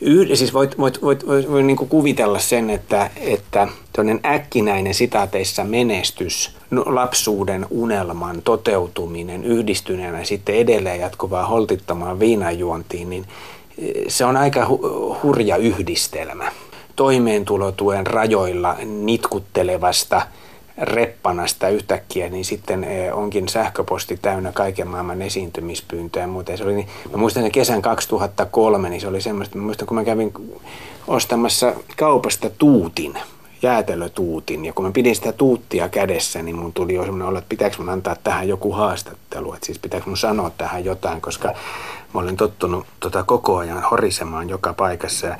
yhd, 0.00 0.36
siis 0.36 0.54
voit, 0.54 0.78
voit, 0.78 1.02
voit, 1.02 1.26
voit, 1.26 1.50
voit 1.50 1.66
niin 1.66 1.76
kuin 1.76 1.88
kuvitella 1.88 2.38
sen, 2.38 2.70
että, 2.70 3.10
että 3.16 3.68
äkkinäinen 4.24 4.94
sitaateissa 4.94 5.64
menestys, 5.64 6.56
no, 6.70 6.82
lapsuuden 6.86 7.66
unelman 7.70 8.42
toteutuminen 8.42 9.44
yhdistyneenä 9.44 10.24
sitten 10.24 10.54
edelleen 10.54 11.00
jatkuvaa 11.00 11.46
holtittomaan 11.46 12.20
viinajuontiin, 12.20 13.10
niin 13.10 13.26
se 14.08 14.24
on 14.24 14.36
aika 14.36 14.66
hurja 15.22 15.56
yhdistelmä. 15.56 16.52
Toimeentulotuen 16.96 18.06
rajoilla 18.06 18.76
nitkuttelevasta 18.84 20.22
reppanasta 20.78 21.68
yhtäkkiä, 21.68 22.28
niin 22.28 22.44
sitten 22.44 22.84
e, 22.84 23.12
onkin 23.12 23.48
sähköposti 23.48 24.18
täynnä 24.22 24.52
kaiken 24.52 24.88
maailman 24.88 25.22
esiintymispyyntöjä 25.22 26.26
mutta 26.26 26.56
Se 26.56 26.64
oli, 26.64 26.74
niin, 26.74 26.88
mä 27.10 27.16
muistan 27.16 27.50
kesän 27.50 27.82
2003, 27.82 28.90
niin 28.90 29.00
se 29.00 29.08
oli 29.08 29.20
semmoista, 29.20 29.58
mä 29.58 29.64
muistan 29.64 29.86
kun 29.86 29.94
mä 29.94 30.04
kävin 30.04 30.32
ostamassa 31.08 31.72
kaupasta 31.96 32.50
tuutin, 32.50 33.18
jäätelötuutin. 33.62 34.64
Ja 34.64 34.72
kun 34.72 34.84
mä 34.84 34.90
pidin 34.90 35.16
sitä 35.16 35.32
tuuttia 35.32 35.88
kädessä, 35.88 36.42
niin 36.42 36.56
mun 36.56 36.72
tuli 36.72 36.94
jo 36.94 37.02
semmoinen 37.02 37.28
olo, 37.28 37.38
että 37.38 37.48
pitääkö 37.48 37.76
mun 37.78 37.88
antaa 37.88 38.16
tähän 38.24 38.48
joku 38.48 38.72
haastattelu. 38.72 39.54
Että 39.54 39.66
siis 39.66 39.78
pitääkö 39.78 40.06
mun 40.06 40.16
sanoa 40.16 40.50
tähän 40.50 40.84
jotain, 40.84 41.20
koska 41.20 41.54
Mä 42.16 42.22
olin 42.22 42.36
tottunut 42.36 42.86
tota 43.00 43.24
koko 43.24 43.56
ajan 43.56 43.82
horisemaan 43.82 44.48
joka 44.48 44.72
paikassa. 44.72 45.36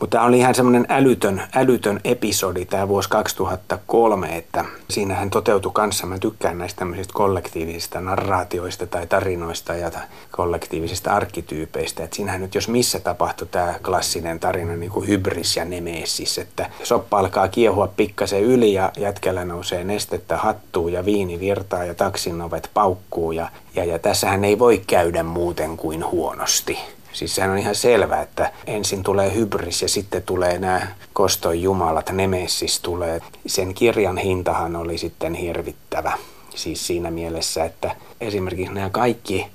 Mutta 0.00 0.16
tämä 0.16 0.24
oli 0.24 0.38
ihan 0.38 0.54
semmoinen 0.54 0.86
älytön, 0.88 1.42
älytön 1.54 2.00
episodi 2.04 2.64
tämä 2.64 2.88
vuosi 2.88 3.08
2003, 3.08 4.36
että 4.36 4.64
siinähän 4.90 5.30
toteutui 5.30 5.72
kanssa. 5.74 6.06
Mä 6.06 6.18
tykkään 6.18 6.58
näistä 6.58 6.78
tämmöisistä 6.78 7.12
kollektiivisista 7.14 8.00
narraatioista 8.00 8.86
tai 8.86 9.06
tarinoista 9.06 9.74
ja 9.74 9.90
kollektiivisista 10.30 11.14
arkkityypeistä. 11.14 12.04
Että 12.04 12.16
siinähän 12.16 12.40
nyt 12.40 12.54
jos 12.54 12.68
missä 12.68 13.00
tapahtui 13.00 13.48
tämä 13.50 13.74
klassinen 13.84 14.40
tarina 14.40 14.76
niin 14.76 14.92
kuin 14.92 15.08
hybris 15.08 15.56
ja 15.56 15.64
nemesis, 15.64 16.38
että 16.38 16.70
soppa 16.82 17.18
alkaa 17.18 17.48
kiehua 17.48 17.86
pikkasen 17.96 18.42
yli 18.42 18.72
ja 18.72 18.92
jätkällä 18.96 19.44
nousee 19.44 19.84
nestettä 19.84 20.36
hattuu 20.36 20.88
ja 20.88 21.04
viini 21.04 21.40
virtaa 21.40 21.84
ja 21.84 21.94
taksin 21.94 22.40
ovet 22.40 22.70
paukkuu 22.74 23.32
ja 23.32 23.48
ja, 23.74 23.84
ja 23.84 23.98
tässähän 23.98 24.44
ei 24.44 24.58
voi 24.58 24.82
käydä 24.86 25.22
muuten 25.22 25.76
kuin 25.76 26.06
huonosti. 26.10 26.78
Siis 27.12 27.34
sehän 27.34 27.50
on 27.50 27.58
ihan 27.58 27.74
selvä, 27.74 28.22
että 28.22 28.52
ensin 28.66 29.02
tulee 29.02 29.34
hybris 29.34 29.82
ja 29.82 29.88
sitten 29.88 30.22
tulee 30.22 30.58
nämä 30.58 30.86
koston 31.12 31.62
jumalat, 31.62 32.10
Nemesis 32.10 32.80
tulee. 32.80 33.20
Sen 33.46 33.74
kirjan 33.74 34.18
hintahan 34.18 34.76
oli 34.76 34.98
sitten 34.98 35.34
hirvittävä. 35.34 36.12
Siis 36.54 36.86
siinä 36.86 37.10
mielessä, 37.10 37.64
että 37.64 37.96
esimerkiksi 38.20 38.74
nämä 38.74 38.90
kaikki 38.90 39.46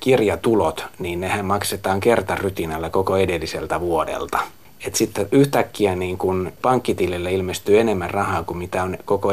kirjatulot, 0.00 0.84
niin 0.98 1.20
nehän 1.20 1.44
maksetaan 1.44 2.00
kertarytinällä 2.00 2.90
koko 2.90 3.16
edelliseltä 3.16 3.80
vuodelta 3.80 4.38
että 4.86 4.98
sitten 4.98 5.28
yhtäkkiä 5.32 5.96
niin 5.96 6.18
kun 6.18 6.52
pankkitilille 6.62 7.32
ilmestyy 7.32 7.80
enemmän 7.80 8.10
rahaa 8.10 8.42
kuin 8.42 8.58
mitä 8.58 8.82
on 8.82 8.98
koko 9.04 9.32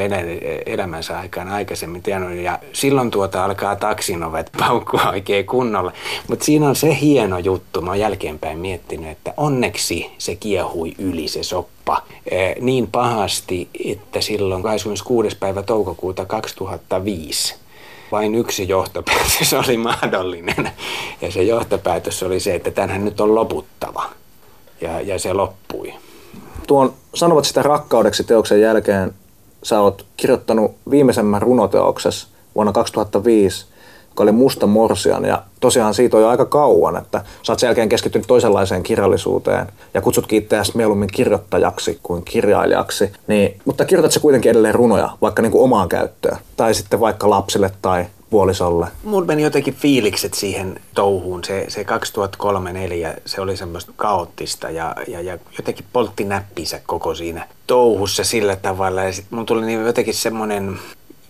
elämänsä 0.66 1.20
aikana 1.20 1.56
aikaisemmin 1.56 2.04
tiennyt. 2.04 2.44
Ja 2.44 2.60
silloin 2.74 3.12
tuota 3.12 3.46
alkaa 3.46 3.76
taksinovet 3.76 4.52
paukkua 4.60 5.10
oikein 5.10 5.46
kunnolla. 5.46 5.92
Mutta 6.28 6.46
siinä 6.46 6.70
on 6.70 6.76
se 6.76 6.98
hieno 7.02 7.38
juttu, 7.38 7.82
mä 7.82 7.92
oon 7.92 8.00
jälkeenpäin 8.00 8.60
miettinyt, 8.60 9.10
että 9.10 9.34
onneksi 9.38 10.12
se 10.18 10.36
kiehui 10.36 10.94
yli 10.98 11.28
se 11.28 11.44
soppa 11.44 12.04
niin 12.60 12.88
pahasti, 12.88 13.70
että 13.86 14.22
silloin 14.22 14.64
26. 14.64 15.38
päivä 15.38 15.64
toukokuuta 15.64 16.26
2005 16.26 17.56
vain 18.12 18.36
yksi 18.36 18.68
johtopäätös 18.68 19.54
oli 19.66 19.78
mahdollinen. 19.78 20.72
Ja 21.22 21.32
se 21.32 21.44
johtopäätös 21.44 22.24
oli 22.24 22.40
se, 22.40 22.56
että 22.56 22.72
tänhän 22.72 23.06
nyt 23.06 23.22
on 23.22 23.36
loputtava 23.36 24.10
ja, 24.82 25.02
ja 25.02 25.20
se 25.20 25.34
loppui. 25.34 25.94
Tuon 26.68 26.94
Sanovat 27.16 27.46
sitä 27.46 27.62
rakkaudeksi 27.62 28.24
teoksen 28.24 28.62
jälkeen 28.62 29.14
sä 29.64 29.82
oot 29.82 30.06
kirjoittanut 30.18 30.76
viimeisemmän 30.90 31.42
runoteoksessa 31.42 32.28
vuonna 32.56 32.72
2005, 32.72 33.66
joka 34.10 34.24
oli 34.24 34.32
Musta 34.32 34.68
Morsian. 34.68 35.26
Ja 35.26 35.44
tosiaan 35.60 35.94
siitä 35.94 36.18
on 36.18 36.24
jo 36.24 36.30
aika 36.30 36.46
kauan, 36.46 36.98
että 36.98 37.24
sä 37.44 37.54
oot 37.54 37.60
sen 37.60 37.68
jälkeen 37.68 37.90
keskittynyt 37.90 38.28
toisenlaiseen 38.28 38.84
kirjallisuuteen 38.84 39.68
ja 39.94 40.02
kutsutkin 40.02 40.44
itseäsi 40.44 40.78
mieluummin 40.78 41.10
kirjoittajaksi 41.14 42.00
kuin 42.04 42.26
kirjailijaksi. 42.26 43.12
Niin, 43.28 43.60
mutta 43.66 43.86
kirjoitat 43.86 44.12
sä 44.12 44.20
kuitenkin 44.20 44.50
edelleen 44.50 44.76
runoja, 44.76 45.10
vaikka 45.22 45.42
niin 45.42 45.52
kuin 45.52 45.64
omaan 45.64 45.90
käyttöön, 45.90 46.38
tai 46.58 46.74
sitten 46.74 47.00
vaikka 47.00 47.30
lapsille 47.30 47.72
tai 47.82 48.06
puolisolle? 48.30 48.88
Mulla 49.04 49.26
meni 49.26 49.44
jotenkin 49.44 49.74
fiilikset 49.74 50.34
siihen 50.34 50.82
touhuun. 50.96 51.44
Se, 51.44 51.66
se 51.68 51.86
2003-2004, 53.16 53.22
se 53.26 53.42
oli 53.42 53.58
semmoista 53.58 53.92
kaoottista 53.96 54.70
ja, 54.70 54.96
ja, 55.08 55.22
ja 55.22 55.38
jotenkin 55.58 55.86
poltti 55.94 56.24
näppinsä 56.24 56.82
koko 56.88 57.16
siinä 57.16 57.48
touhussa 57.68 58.24
sillä 58.24 58.56
tavalla. 58.56 59.04
Ja 59.04 59.14
sitten 59.14 59.36
mulla 59.36 59.46
tuli 59.46 59.66
niin 59.66 59.86
jotenkin 59.86 60.14
semmoinen 60.14 60.80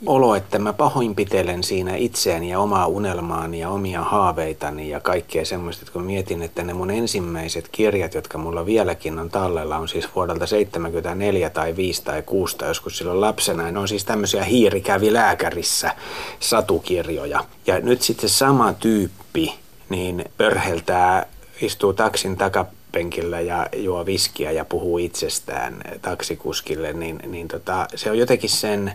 olo, 0.05 0.35
että 0.35 0.59
mä 0.59 0.73
pahoinpitelen 0.73 1.63
siinä 1.63 1.95
itseäni 1.95 2.49
ja 2.49 2.59
omaa 2.59 2.87
unelmaani 2.87 3.59
ja 3.59 3.69
omia 3.69 4.01
haaveitani 4.01 4.89
ja 4.89 4.99
kaikkea 4.99 5.45
semmoista, 5.45 5.81
että 5.81 5.93
kun 5.93 6.03
mietin, 6.03 6.41
että 6.41 6.63
ne 6.63 6.73
mun 6.73 6.91
ensimmäiset 6.91 7.69
kirjat, 7.71 8.13
jotka 8.13 8.37
mulla 8.37 8.65
vieläkin 8.65 9.19
on 9.19 9.29
tallella, 9.29 9.77
on 9.77 9.87
siis 9.87 10.15
vuodelta 10.15 10.45
74 10.45 11.49
tai 11.49 11.75
5 11.75 12.03
tai 12.03 12.21
6 12.21 12.57
tai 12.57 12.67
joskus 12.67 12.97
silloin 12.97 13.21
lapsena. 13.21 13.71
Ne 13.71 13.79
on 13.79 13.87
siis 13.87 14.05
tämmöisiä 14.05 14.43
hiiri 14.43 14.81
kävi 14.81 15.13
lääkärissä 15.13 15.95
satukirjoja. 16.39 17.45
Ja 17.67 17.79
nyt 17.79 18.01
sitten 18.01 18.29
sama 18.29 18.73
tyyppi 18.73 19.55
niin 19.89 20.25
pörheltää, 20.37 21.25
istuu 21.61 21.93
taksin 21.93 22.37
takapenkillä 22.37 23.39
ja 23.39 23.67
juo 23.75 24.05
viskiä 24.05 24.51
ja 24.51 24.65
puhuu 24.65 24.97
itsestään 24.97 25.81
taksikuskille, 26.01 26.93
niin, 26.93 27.19
niin 27.27 27.47
tota, 27.47 27.87
se 27.95 28.11
on 28.11 28.17
jotenkin 28.17 28.49
sen 28.49 28.93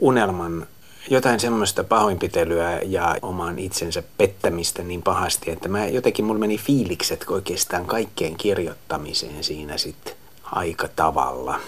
unelman 0.00 0.66
jotain 1.10 1.40
semmoista 1.40 1.84
pahoinpitelyä 1.84 2.80
ja 2.80 3.16
oman 3.22 3.58
itsensä 3.58 4.02
pettämistä 4.16 4.82
niin 4.82 5.02
pahasti, 5.02 5.50
että 5.50 5.68
mä 5.68 5.86
jotenkin 5.86 6.24
mulla 6.24 6.40
meni 6.40 6.58
fiilikset 6.58 7.24
oikeastaan 7.28 7.86
kaikkeen 7.86 8.36
kirjoittamiseen 8.36 9.44
siinä 9.44 9.76
sitten 9.78 10.14
aika 10.42 10.88
tavalla. 10.88 11.60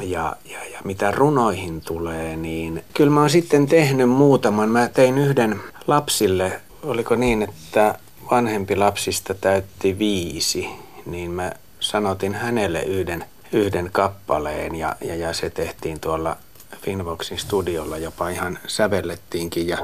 Ja, 0.00 0.36
ja, 0.44 0.64
ja 0.72 0.80
mitä 0.84 1.10
runoihin 1.10 1.80
tulee, 1.80 2.36
niin 2.36 2.84
kyllä 2.94 3.10
mä 3.10 3.20
oon 3.20 3.30
sitten 3.30 3.66
tehnyt 3.66 4.10
muutaman. 4.10 4.68
Mä 4.68 4.88
tein 4.88 5.18
yhden 5.18 5.60
lapsille, 5.86 6.60
oliko 6.82 7.16
niin, 7.16 7.42
että 7.42 7.98
vanhempi 8.30 8.76
lapsista 8.76 9.34
täytti 9.34 9.98
viisi, 9.98 10.68
niin 11.06 11.30
mä 11.30 11.52
sanotin 11.80 12.34
hänelle 12.34 12.82
yhden, 12.82 13.24
yhden 13.52 13.88
kappaleen 13.92 14.74
ja, 14.74 14.96
ja, 15.00 15.16
ja 15.16 15.32
se 15.32 15.50
tehtiin 15.50 16.00
tuolla 16.00 16.36
Finvoxin 16.82 17.38
studiolla 17.38 17.98
jopa 17.98 18.28
ihan 18.28 18.58
sävellettiinkin. 18.66 19.68
Ja 19.68 19.78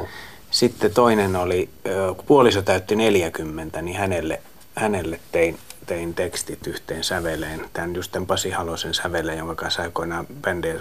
sitten 0.50 0.94
toinen 0.94 1.36
oli, 1.36 1.68
kun 2.16 2.24
puoliso 2.26 2.62
täytti 2.62 2.96
40, 2.96 3.82
niin 3.82 3.96
hänelle, 3.96 4.40
hänelle 4.74 5.20
tein, 5.32 5.58
tein 5.86 6.14
tekstit 6.14 6.66
yhteen 6.66 7.04
säveleen. 7.04 7.64
Tämän 7.72 7.94
just 7.94 8.12
tämän 8.12 8.26
Pasi 8.26 8.50
Halosen 8.50 8.94
säveleen, 8.94 9.38
jonka 9.38 9.54
kanssa 9.54 9.82
aikoinaan 9.82 10.26
bändejä 10.42 10.80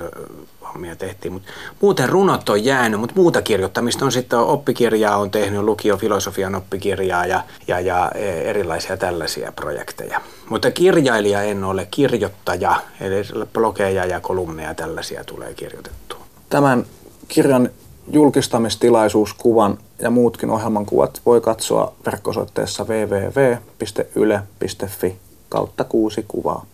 hommia 0.74 0.96
tehtiin. 0.96 1.34
Mut 1.34 1.44
muuten 1.82 2.10
runot 2.10 2.50
on 2.50 2.66
jäänyt, 2.66 3.00
mutta 3.00 3.16
muuta 3.16 3.42
kirjoittamista 3.42 4.06
on 4.06 4.12
sitten 4.12 4.40
oppikirjaa 4.40 5.18
on 5.18 5.32
tehnyt, 5.32 5.62
lukiofilosofian 5.62 6.56
oppikirjaa 6.56 7.26
ja, 7.26 7.44
ja, 7.68 7.80
ja 7.80 8.12
e, 8.16 8.30
erilaisia 8.30 8.98
tällaisia 8.98 9.52
projekteja. 9.52 10.22
Mutta 10.50 10.72
kirjailija 10.72 11.42
en 11.42 11.64
ole, 11.64 11.88
kirjoittaja, 11.92 12.82
eli 13.02 13.16
blogeja 13.54 14.06
ja 14.06 14.20
kolumneja 14.20 14.74
tällaisia 14.74 15.24
tulee 15.24 15.54
kirjoitettua. 15.54 16.05
Tämän 16.50 16.86
kirjan 17.28 17.70
julkistamistilaisuuskuvan 18.12 19.78
ja 20.00 20.10
muutkin 20.10 20.50
ohjelman 20.50 20.86
kuvat 20.86 21.22
voi 21.26 21.42
katsoa 21.42 21.94
verkkosoitteessa 22.06 22.86
www.yle.fi 22.86 24.36
kautta 25.50 25.84
kuusi 25.84 26.26
kuvaa. 26.28 26.66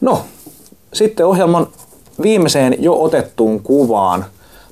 No, 0.00 0.20
sitten 0.92 1.26
ohjelman 1.26 1.66
viimeiseen 2.22 2.76
jo 2.78 3.02
otettuun 3.02 3.60
kuvaan. 3.60 4.24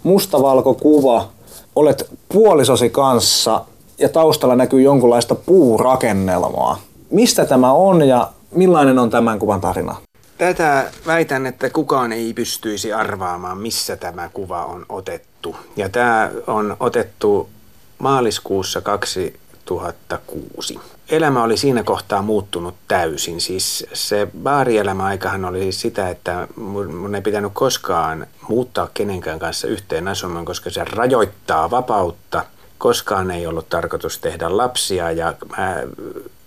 Mustavalkokuva, 0.03 1.29
olet 1.77 2.11
puolisosi 2.29 2.91
kanssa 2.91 3.65
ja 3.99 4.09
taustalla 4.09 4.57
näkyy 4.57 4.83
jonkunlaista 4.83 5.35
puurakennelmaa. 5.35 6.79
Mistä 7.11 7.45
tämä 7.45 7.73
on 7.73 8.09
ja 8.09 8.29
millainen 8.51 8.99
on 8.99 9.11
tämän 9.11 9.39
kuvan 9.39 9.61
tarina? 9.61 9.97
Tätä 10.41 10.91
väitän, 11.07 11.47
että 11.47 11.71
kukaan 11.71 12.13
ei 12.13 12.35
pystyisi 12.35 12.93
arvaamaan, 12.93 13.59
missä 13.59 13.97
tämä 13.97 14.31
kuva 14.33 14.65
on 14.65 14.87
otettu. 14.89 15.57
Ja 15.77 15.89
tämä 15.89 16.31
on 16.47 16.77
otettu 16.81 17.51
maaliskuussa 17.99 18.81
2006 18.81 20.81
elämä 21.09 21.43
oli 21.43 21.57
siinä 21.57 21.83
kohtaa 21.83 22.23
muuttunut 22.23 22.75
täysin. 22.89 23.41
Siis 23.41 23.87
se 23.93 24.29
baarielämäaikahan 24.43 25.45
oli 25.45 25.63
siis 25.63 25.81
sitä, 25.81 26.09
että 26.09 26.49
mun 26.57 27.15
ei 27.15 27.23
pitänyt 27.23 27.53
koskaan 27.55 28.27
muuttaa 28.49 28.89
kenenkään 28.95 29.39
kanssa 29.39 29.69
yhteen 29.69 30.09
asumaan, 30.09 30.45
koska 30.45 30.71
se 30.71 30.85
rajoittaa 30.85 31.71
vapautta. 31.71 32.45
Koskaan 32.79 33.31
ei 33.31 33.47
ollut 33.47 33.69
tarkoitus 33.69 34.19
tehdä 34.19 34.57
lapsia 34.57 35.13
ja 35.13 35.35
mä 35.59 35.83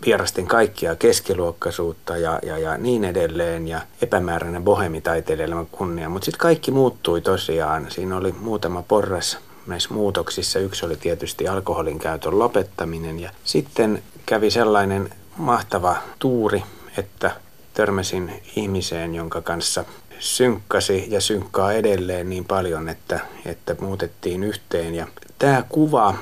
vierastin 0.05 0.47
kaikkia 0.47 0.95
keskiluokkaisuutta 0.95 2.17
ja, 2.17 2.39
ja, 2.43 2.57
ja 2.57 2.77
niin 2.77 3.03
edelleen 3.03 3.67
ja 3.67 3.81
epämääräinen 4.01 4.63
bohemitaiteilijan 4.63 5.67
kunnia. 5.71 6.09
Mutta 6.09 6.25
sitten 6.25 6.39
kaikki 6.39 6.71
muuttui 6.71 7.21
tosiaan. 7.21 7.91
Siinä 7.91 8.17
oli 8.17 8.31
muutama 8.31 8.83
porras 8.83 9.37
näissä 9.67 9.93
muutoksissa. 9.93 10.59
Yksi 10.59 10.85
oli 10.85 10.95
tietysti 10.95 11.47
alkoholin 11.47 11.99
käytön 11.99 12.39
lopettaminen 12.39 13.19
ja 13.19 13.31
sitten 13.43 14.03
kävi 14.25 14.51
sellainen 14.51 15.09
mahtava 15.37 15.95
tuuri, 16.19 16.63
että 16.97 17.31
törmäsin 17.73 18.41
ihmiseen, 18.55 19.15
jonka 19.15 19.41
kanssa 19.41 19.85
synkkasi 20.19 21.05
ja 21.09 21.21
synkkaa 21.21 21.73
edelleen 21.73 22.29
niin 22.29 22.45
paljon, 22.45 22.89
että, 22.89 23.19
että 23.45 23.75
muutettiin 23.81 24.43
yhteen. 24.43 24.95
Ja 24.95 25.07
tämä 25.39 25.63
kuva 25.69 26.15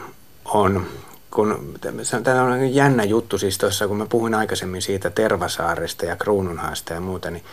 on, 0.45 0.85
kun, 1.31 1.77
tämä 2.23 2.43
on 2.43 2.75
jännä 2.75 3.03
juttu 3.03 3.37
siis 3.37 3.57
tuossa, 3.57 3.87
kun 3.87 3.97
mä 3.97 4.05
puhuin 4.05 4.33
aikaisemmin 4.33 4.81
siitä 4.81 5.09
Tervasaaresta 5.09 6.05
ja 6.05 6.15
Kruununhaasta 6.15 6.93
ja 6.93 7.01
muuta, 7.01 7.31
niin 7.31 7.43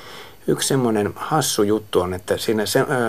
yksi 0.46 0.68
semmoinen 0.68 1.12
hassu 1.16 1.62
juttu 1.62 2.00
on, 2.00 2.14
että 2.14 2.36
siinä 2.36 2.62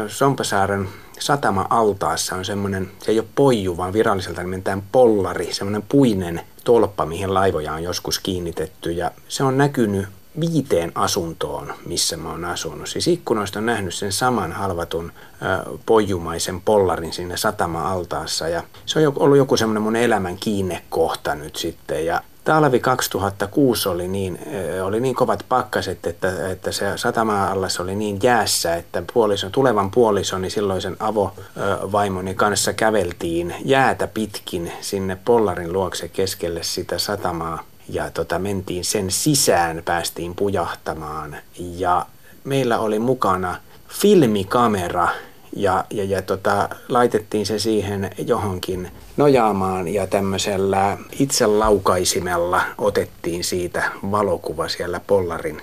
Sompasaaren 0.07 0.89
satama-altaassa 1.19 2.35
on 2.35 2.45
semmoinen, 2.45 2.91
se 2.99 3.11
ei 3.11 3.19
ole 3.19 3.27
poiju, 3.35 3.77
vaan 3.77 3.93
viralliselta 3.93 4.43
nimeltään 4.43 4.83
pollari, 4.91 5.53
semmoinen 5.53 5.83
puinen 5.89 6.41
tolppa, 6.63 7.05
mihin 7.05 7.33
laivoja 7.33 7.73
on 7.73 7.83
joskus 7.83 8.19
kiinnitetty. 8.19 8.91
Ja 8.91 9.11
se 9.27 9.43
on 9.43 9.57
näkynyt 9.57 10.07
viiteen 10.39 10.91
asuntoon, 10.95 11.73
missä 11.85 12.17
mä 12.17 12.31
oon 12.31 12.45
asunut. 12.45 12.89
Siis 12.89 13.07
ikkunoista 13.07 13.59
on 13.59 13.65
nähnyt 13.65 13.93
sen 13.93 14.11
saman 14.11 14.51
halvatun 14.51 15.11
ö, 15.41 15.77
pojumaisen 15.85 16.61
pollarin 16.61 17.13
siinä 17.13 17.37
satama-altaassa. 17.37 18.47
Ja 18.47 18.63
se 18.85 19.07
on 19.07 19.13
ollut 19.19 19.37
joku 19.37 19.57
semmoinen 19.57 19.83
mun 19.83 19.95
elämän 19.95 20.37
kiinnekohta 20.37 21.35
nyt 21.35 21.55
sitten. 21.55 22.05
Ja 22.05 22.21
talvi 22.43 22.79
2006 22.79 23.89
oli 23.89 24.07
niin, 24.07 24.39
oli 24.83 24.99
niin 24.99 25.15
kovat 25.15 25.45
pakkaset, 25.49 26.07
että, 26.07 26.51
että 26.51 26.71
se 26.71 26.97
satama-allas 26.97 27.79
oli 27.79 27.95
niin 27.95 28.19
jäässä, 28.23 28.75
että 28.75 29.03
puolison, 29.13 29.51
tulevan 29.51 29.91
puolisoni 29.91 30.49
silloisen 30.49 30.97
avovaimoni 30.99 32.35
kanssa 32.35 32.73
käveltiin 32.73 33.55
jäätä 33.65 34.07
pitkin 34.07 34.71
sinne 34.81 35.17
pollarin 35.25 35.73
luokse 35.73 36.07
keskelle 36.07 36.63
sitä 36.63 36.97
satamaa. 36.97 37.68
Ja 37.89 38.11
tota, 38.11 38.39
mentiin 38.39 38.85
sen 38.85 39.11
sisään, 39.11 39.81
päästiin 39.85 40.35
pujahtamaan. 40.35 41.35
Ja 41.57 42.05
meillä 42.43 42.79
oli 42.79 42.99
mukana 42.99 43.55
filmikamera, 43.87 45.07
ja, 45.55 45.85
ja, 45.89 46.03
ja 46.03 46.21
tota, 46.21 46.69
laitettiin 46.89 47.45
se 47.45 47.59
siihen 47.59 48.11
johonkin 48.17 48.91
nojaamaan 49.17 49.87
ja 49.87 50.07
tämmöisellä 50.07 50.97
itselaukaistimella 51.19 52.61
otettiin 52.77 53.43
siitä 53.43 53.83
valokuva 54.11 54.67
siellä 54.67 54.99
pollarin 55.07 55.61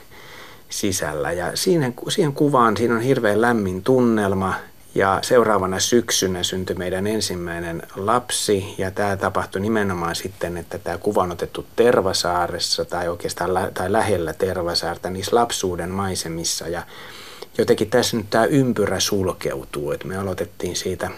sisällä. 0.69 1.33
Ja 1.33 1.51
siihen, 1.55 1.95
siihen 2.09 2.33
kuvaan 2.33 2.77
siinä 2.77 2.95
on 2.95 3.01
hirveän 3.01 3.41
lämmin 3.41 3.83
tunnelma 3.83 4.55
ja 4.97 5.19
seuraavana 5.23 5.81
syksynä 5.81 6.43
syntyi 6.43 6.77
meidän 6.77 7.07
ensimmäinen 7.07 7.83
lapsi 7.97 8.75
ja 8.79 8.91
tämä 8.91 9.17
tapahtui 9.17 9.61
nimenomaan 9.61 10.17
sitten, 10.17 10.57
että 10.57 10.79
tämä 10.79 10.99
kuva 10.99 11.23
on 11.23 11.33
otettu 11.33 11.67
Tervasaaressa 11.77 12.85
tai 12.85 13.09
oikeastaan 13.09 13.55
lä- 13.55 13.71
tai 13.75 13.93
lähellä 13.93 14.33
Tervasaarta 14.33 15.11
niissä 15.11 15.37
lapsuuden 15.37 15.91
maisemissa 15.91 16.69
ja 16.69 16.83
jotenkin 17.59 17.91
tässä 17.91 18.17
nyt 18.17 18.27
tämä 18.31 18.45
ympyrä 18.45 19.01
sulkeutuu, 19.01 19.93
että 19.93 20.07
me 20.07 20.17
aloitettiin 20.17 20.77
siitä 20.77 21.11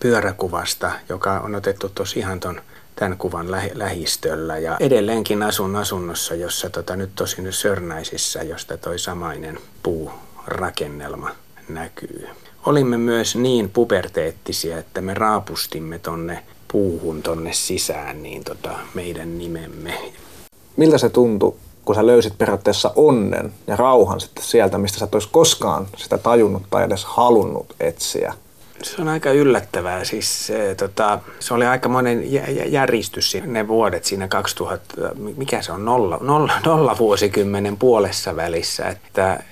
pyöräkuvasta, 0.00 0.92
joka 1.08 1.40
on 1.40 1.54
otettu 1.54 1.88
tuossa 1.88 2.18
ihan 2.18 2.40
ton 2.40 2.60
tämän 2.96 3.18
kuvan 3.18 3.50
lähi- 3.50 3.70
lähistöllä. 3.74 4.58
Ja 4.58 4.76
edelleenkin 4.80 5.42
asun 5.42 5.76
asunnossa, 5.76 6.34
jossa 6.34 6.70
tota, 6.70 6.96
nyt 6.96 7.10
tosin 7.14 7.52
Sörnäisissä, 7.52 8.42
josta 8.42 8.76
toi 8.76 8.98
samainen 8.98 9.58
puurakennelma 9.82 11.30
näkyy. 11.68 12.28
Olimme 12.66 12.96
myös 12.96 13.36
niin 13.36 13.70
puberteettisia, 13.70 14.78
että 14.78 15.00
me 15.00 15.14
raapustimme 15.14 15.98
tonne 15.98 16.42
puuhun 16.72 17.22
tonne 17.22 17.52
sisään 17.52 18.22
niin 18.22 18.44
tota, 18.44 18.70
meidän 18.94 19.38
nimemme. 19.38 19.94
Miltä 20.76 20.98
se 20.98 21.08
tuntui 21.08 21.54
kun 21.84 21.94
sä 21.94 22.06
löysit 22.06 22.38
periaatteessa 22.38 22.92
onnen 22.96 23.52
ja 23.66 23.76
rauhan 23.76 24.20
sitten 24.20 24.44
sieltä, 24.44 24.78
mistä 24.78 24.98
sä 24.98 25.04
et 25.04 25.14
olisi 25.14 25.28
koskaan 25.32 25.86
sitä 25.96 26.18
tajunnut 26.18 26.62
tai 26.70 26.84
edes 26.84 27.04
halunnut 27.04 27.74
etsiä? 27.80 28.34
Se 28.82 29.02
on 29.02 29.08
aika 29.08 29.30
yllättävää. 29.30 30.04
Siis 30.04 30.46
se, 30.46 30.74
tota, 30.74 31.18
se 31.40 31.54
oli 31.54 31.66
aika 31.66 31.88
monen 31.88 32.32
järjestys 32.72 33.36
ne 33.46 33.68
vuodet 33.68 34.04
siinä 34.04 34.28
2000, 34.28 34.94
mikä 35.36 35.62
se 35.62 35.72
on, 35.72 35.84
nolla, 35.84 36.18
nolla, 36.20 36.52
nolla 36.64 36.96
vuosikymmenen 36.98 37.76
puolessa 37.76 38.36
välissä. 38.36 38.88
Että 38.88 39.42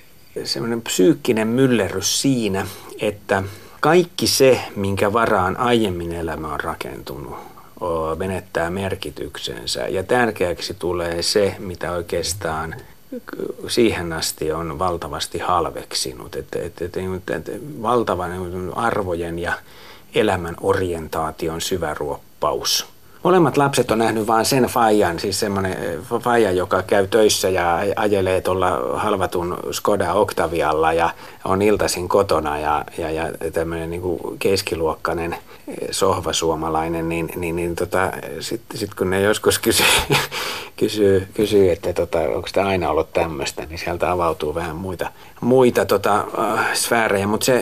semmoinen 0.44 0.82
psyykkinen 0.82 1.48
myllerrys 1.48 2.22
siinä, 2.22 2.66
että 3.00 3.42
kaikki 3.80 4.26
se, 4.26 4.60
minkä 4.76 5.12
varaan 5.12 5.56
aiemmin 5.56 6.12
elämä 6.12 6.52
on 6.52 6.60
rakentunut, 6.60 7.36
menettää 8.18 8.70
merkityksensä. 8.70 9.88
Ja 9.88 10.02
tärkeäksi 10.02 10.74
tulee 10.74 11.22
se, 11.22 11.56
mitä 11.58 11.92
oikeastaan 11.92 12.74
siihen 13.68 14.12
asti 14.12 14.52
on 14.52 14.78
valtavasti 14.78 15.38
halveksinut. 15.38 16.36
Että, 16.36 16.58
että, 16.62 16.84
että, 16.84 17.36
että 17.36 17.52
valtavan 17.82 18.72
arvojen 18.74 19.38
ja 19.38 19.52
elämän 20.14 20.56
orientaation 20.60 21.60
syvä 21.60 21.94
ruoppaus– 21.94 22.86
Molemmat 23.24 23.56
lapset 23.56 23.90
on 23.90 23.98
nähnyt 23.98 24.26
vain 24.26 24.44
sen 24.44 24.64
faijan, 24.64 25.18
siis 25.18 25.40
semmoinen 25.40 25.76
faija, 26.20 26.52
joka 26.52 26.82
käy 26.82 27.06
töissä 27.06 27.48
ja 27.48 27.78
ajelee 27.96 28.40
tuolla 28.40 28.70
halvatun 28.94 29.58
Skoda 29.72 30.12
Octavialla 30.12 30.92
ja 30.92 31.10
on 31.44 31.62
iltaisin 31.62 32.08
kotona 32.08 32.58
ja, 32.58 32.84
ja, 32.98 33.10
ja 33.10 33.32
tämmöinen 33.52 33.90
niin 33.90 34.02
keskiluokkainen 34.38 35.36
sohvasuomalainen, 35.90 37.08
niin, 37.08 37.28
niin, 37.36 37.56
niin 37.56 37.74
tota, 37.74 38.12
sitten 38.40 38.78
sit 38.78 38.94
kun 38.94 39.10
ne 39.10 39.20
joskus 39.20 39.58
kysyy, 39.58 39.86
kysyy, 40.76 41.28
kysyy 41.34 41.72
että 41.72 41.92
tota, 41.92 42.18
onko 42.18 42.48
tämä 42.52 42.66
aina 42.66 42.90
ollut 42.90 43.12
tämmöistä, 43.12 43.66
niin 43.66 43.78
sieltä 43.78 44.10
avautuu 44.10 44.54
vähän 44.54 44.76
muita, 44.76 45.10
muita 45.40 45.84
tota, 45.84 46.24
äh, 46.38 46.74
sfäärejä. 46.74 47.26
Mutta 47.26 47.52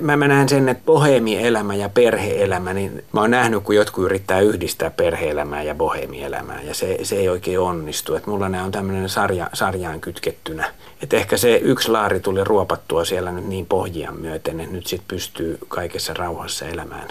mä, 0.00 0.16
mä 0.16 0.28
näen 0.28 0.48
sen, 0.48 0.68
että 0.68 0.84
boheemielämä 0.84 1.74
ja 1.74 1.88
perheelämä, 1.88 2.74
niin 2.74 3.04
mä 3.12 3.20
oon 3.20 3.30
nähnyt, 3.30 3.62
kun 3.62 3.74
jotkut 3.74 4.04
yrittää 4.04 4.40
yhdistää 4.40 4.90
perheelämää 5.08 5.62
ja 5.62 5.74
boheemielämää, 5.74 6.62
ja 6.62 6.74
se, 6.74 6.98
se 7.02 7.16
ei 7.16 7.28
oikein 7.28 7.60
onnistu. 7.60 8.14
Et 8.14 8.26
mulla 8.26 8.48
nämä 8.48 8.64
on 8.64 8.70
tämmöinen 8.70 9.08
sarja, 9.08 9.50
sarjaan 9.52 10.00
kytkettynä. 10.00 10.72
Et 11.02 11.12
ehkä 11.12 11.36
se 11.36 11.56
yksi 11.56 11.90
laari 11.90 12.20
tuli 12.20 12.44
ruopattua 12.44 13.04
siellä 13.04 13.32
nyt 13.32 13.46
niin 13.46 13.66
pohjian 13.66 14.20
myöten, 14.20 14.60
että 14.60 14.72
nyt 14.72 14.86
sitten 14.86 15.08
pystyy 15.08 15.58
kaikessa 15.68 16.14
rauhassa 16.14 16.66
elämään, 16.66 17.08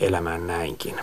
elämään 0.00 0.46
näinkin. 0.46 1.00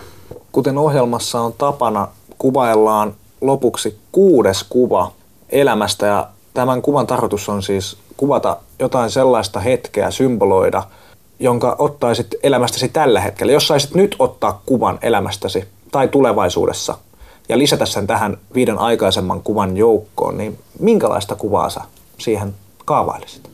Kuten 0.52 0.78
ohjelmassa 0.78 1.40
on 1.40 1.52
tapana, 1.52 2.08
kuvaillaan 2.38 3.14
lopuksi 3.40 3.98
kuudes 4.12 4.64
kuva 4.68 5.12
elämästä 5.48 6.06
ja 6.06 6.28
tämän 6.54 6.82
kuvan 6.82 7.06
tarkoitus 7.06 7.48
on 7.48 7.62
siis 7.62 7.96
kuvata 8.16 8.56
jotain 8.78 9.10
sellaista 9.10 9.60
hetkeä, 9.60 10.10
symboloida, 10.10 10.82
jonka 11.38 11.76
ottaisit 11.78 12.34
elämästäsi 12.42 12.88
tällä 12.88 13.20
hetkellä. 13.20 13.52
Jos 13.52 13.68
saisit 13.68 13.94
nyt 13.94 14.16
ottaa 14.18 14.62
kuvan 14.66 14.98
elämästäsi 15.02 15.75
tai 15.96 16.08
tulevaisuudessa 16.08 16.98
ja 17.48 17.58
lisätä 17.58 17.86
sen 17.86 18.06
tähän 18.06 18.36
viiden 18.54 18.78
aikaisemman 18.78 19.42
kuvan 19.42 19.76
joukkoon, 19.76 20.38
niin 20.38 20.58
minkälaista 20.78 21.34
kuvaa 21.34 21.70
sä 21.70 21.80
siihen 22.18 22.54
kaavailisit? 22.84 23.50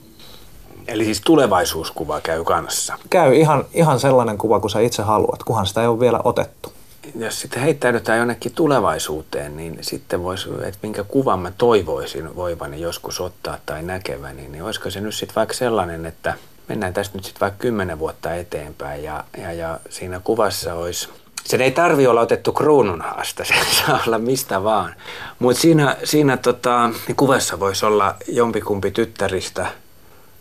Eli 0.88 1.04
siis 1.04 1.20
tulevaisuuskuva 1.20 2.20
käy 2.20 2.44
kanssa? 2.44 2.98
Käy 3.10 3.34
ihan, 3.34 3.64
ihan 3.74 4.00
sellainen 4.00 4.38
kuva 4.38 4.60
kuin 4.60 4.70
sä 4.70 4.80
itse 4.80 5.02
haluat, 5.02 5.42
kunhan 5.42 5.66
sitä 5.66 5.80
ei 5.82 5.86
ole 5.86 6.00
vielä 6.00 6.20
otettu 6.24 6.72
jos 7.14 7.40
sitten 7.40 7.62
heittäydytään 7.62 8.18
jonnekin 8.18 8.54
tulevaisuuteen, 8.54 9.56
niin 9.56 9.78
sitten 9.80 10.22
voisi, 10.22 10.48
että 10.62 10.78
minkä 10.82 11.04
kuvan 11.04 11.38
mä 11.38 11.52
toivoisin 11.58 12.36
voivani 12.36 12.80
joskus 12.80 13.20
ottaa 13.20 13.58
tai 13.66 13.82
näkeväni, 13.82 14.48
niin 14.48 14.64
olisiko 14.64 14.90
se 14.90 15.00
nyt 15.00 15.14
sitten 15.14 15.34
vaikka 15.34 15.54
sellainen, 15.54 16.06
että 16.06 16.34
mennään 16.68 16.92
tästä 16.92 17.18
nyt 17.18 17.24
sitten 17.24 17.40
vaikka 17.40 17.58
kymmenen 17.58 17.98
vuotta 17.98 18.34
eteenpäin 18.34 19.04
ja, 19.04 19.24
ja, 19.38 19.52
ja 19.52 19.80
siinä 19.88 20.20
kuvassa 20.24 20.74
olisi 20.74 21.08
se 21.44 21.56
ei 21.56 21.70
tarvi 21.70 22.06
olla 22.06 22.20
otettu 22.20 22.52
kruununhaasta, 22.52 23.44
se 23.48 23.54
saa 23.86 24.00
olla 24.06 24.18
mistä 24.18 24.64
vaan. 24.64 24.94
Mutta 25.38 25.60
siinä, 25.60 25.96
siinä 26.04 26.36
tota, 26.36 26.90
niin 27.06 27.16
kuvassa 27.16 27.60
voisi 27.60 27.86
olla 27.86 28.14
jompikumpi 28.28 28.90
tyttäristä, 28.90 29.66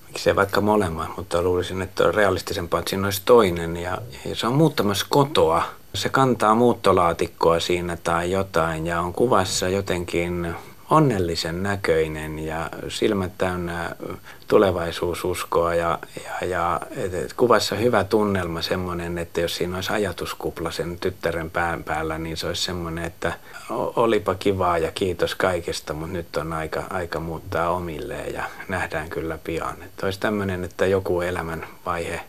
miksei 0.07 0.35
vaikka 0.35 0.61
molemmat, 0.61 1.17
mutta 1.17 1.41
luulisin, 1.41 1.81
että 1.81 2.03
on 2.03 2.13
realistisempaa, 2.13 2.79
että 2.79 2.89
siinä 2.89 3.07
olisi 3.07 3.21
toinen. 3.25 3.77
Ja, 3.77 3.97
ja 4.25 4.35
se 4.35 4.47
on 4.47 4.53
muuttamassa 4.53 5.05
kotoa 5.09 5.63
se 5.93 6.09
kantaa 6.09 6.55
muuttolaatikkoa 6.55 7.59
siinä 7.59 7.97
tai 8.03 8.31
jotain 8.31 8.87
ja 8.87 9.01
on 9.01 9.13
kuvassa 9.13 9.69
jotenkin 9.69 10.55
onnellisen 10.91 11.63
näköinen 11.63 12.39
ja 12.39 12.69
silmät 12.87 13.31
täynnä 13.37 13.95
tulevaisuususkoa 14.47 15.75
ja, 15.75 15.99
ja, 16.25 16.47
ja 16.47 16.79
et, 16.97 17.13
et 17.13 17.33
kuvassa 17.33 17.75
hyvä 17.75 18.03
tunnelma 18.03 18.61
semmoinen, 18.61 19.17
että 19.17 19.41
jos 19.41 19.55
siinä 19.55 19.75
olisi 19.75 19.93
ajatuskupla 19.93 20.71
sen 20.71 20.99
tyttären 20.99 21.51
pään 21.51 21.83
päällä, 21.83 22.17
niin 22.17 22.37
se 22.37 22.47
olisi 22.47 22.63
semmoinen, 22.63 23.05
että 23.05 23.33
olipa 23.95 24.35
kivaa 24.35 24.77
ja 24.77 24.91
kiitos 24.91 25.35
kaikesta, 25.35 25.93
mutta 25.93 26.13
nyt 26.13 26.37
on 26.37 26.53
aika, 26.53 26.83
aika 26.89 27.19
muuttaa 27.19 27.69
omilleen 27.69 28.33
ja 28.33 28.43
nähdään 28.67 29.09
kyllä 29.09 29.37
pian. 29.43 29.83
Että 29.83 30.05
olisi 30.07 30.19
tämmöinen, 30.19 30.63
että 30.63 30.85
joku 30.85 31.21
elämän 31.21 31.67
vaihe 31.85 32.21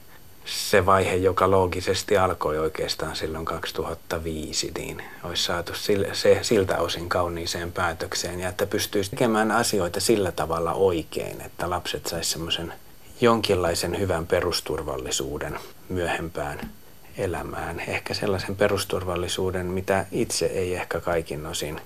se 0.45 0.87
vaihe, 0.87 1.15
joka 1.15 1.51
loogisesti 1.51 2.19
alkoi 2.19 2.59
oikeastaan 2.59 3.17
silloin 3.17 3.45
2005, 3.45 4.73
niin 4.79 5.03
olisi 5.25 5.43
saatu 5.43 5.73
se, 6.13 6.39
siltä 6.43 6.79
osin 6.79 7.09
kauniiseen 7.09 7.73
päätökseen 7.73 8.41
ja 8.41 8.49
että 8.49 8.67
pystyisi 8.67 9.11
tekemään 9.11 9.51
asioita 9.51 10.01
sillä 10.01 10.33
tavalla 10.33 10.73
oikein, 10.73 11.41
että 11.41 11.71
lapset 11.71 12.07
saisi 12.07 12.31
semmoisen 12.31 12.73
jonkinlaisen 13.21 13.99
hyvän 13.99 14.27
perusturvallisuuden 14.27 15.59
myöhempään 15.89 16.71
elämään. 17.19 17.81
Ehkä 17.81 18.15
sellaisen 18.15 18.57
perusturvallisuuden, 18.57 19.67
mitä 19.67 20.07
itse 20.13 20.47
ei 20.47 20.75
ehkä 20.75 21.01
kaikin 21.01 21.47
osin 21.47 21.81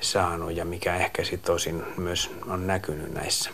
saanut 0.00 0.56
ja 0.56 0.64
mikä 0.64 0.96
ehkä 0.96 1.24
sitten 1.24 1.54
osin 1.54 1.82
myös 1.96 2.30
on 2.46 2.66
näkynyt 2.66 3.14
näissä 3.14 3.50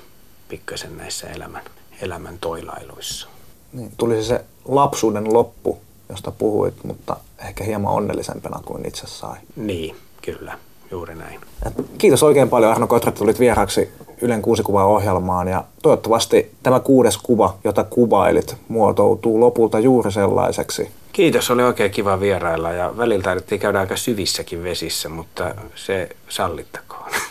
pikkasen 0.49 0.97
näissä 0.97 1.27
elämän, 1.27 1.65
elämän 2.03 2.39
toilailuissa 2.39 3.38
niin 3.73 3.93
tulisi 3.97 4.29
se 4.29 4.45
lapsuuden 4.65 5.33
loppu, 5.33 5.79
josta 6.09 6.31
puhuit, 6.31 6.75
mutta 6.85 7.17
ehkä 7.49 7.65
hieman 7.65 7.93
onnellisempana 7.93 8.61
kuin 8.65 8.87
itse 8.87 9.07
sai. 9.07 9.37
Niin, 9.57 9.97
kyllä, 10.23 10.59
juuri 10.91 11.15
näin. 11.15 11.41
Ja 11.65 11.71
kiitos 11.99 12.23
oikein 12.23 12.49
paljon 12.49 12.71
Arno 12.71 12.87
Kotra, 12.87 13.09
että 13.09 13.19
tulit 13.19 13.41
vieraaksi 13.41 13.93
Ylen 14.21 14.43
kuusi 14.43 14.63
kuvaa 14.63 14.85
ohjelmaan 14.85 15.49
ja 15.49 15.65
toivottavasti 15.83 16.51
tämä 16.63 16.81
kuudes 16.81 17.19
kuva, 17.19 17.57
jota 17.65 17.85
kuvailit, 17.85 18.57
muotoutuu 18.69 19.41
lopulta 19.41 19.79
juuri 19.79 20.13
sellaiseksi. 20.13 20.91
Kiitos, 21.13 21.51
oli 21.51 21.63
oikein 21.63 21.91
kiva 21.91 22.21
vierailla 22.21 22.73
ja 22.73 22.95
välillä 22.97 23.23
taidettiin 23.23 23.61
käydä 23.61 23.81
aika 23.81 23.97
syvissäkin 23.97 24.63
vesissä, 24.63 25.09
mutta 25.09 25.55
se 25.75 26.09
sallittakoon. 26.29 27.11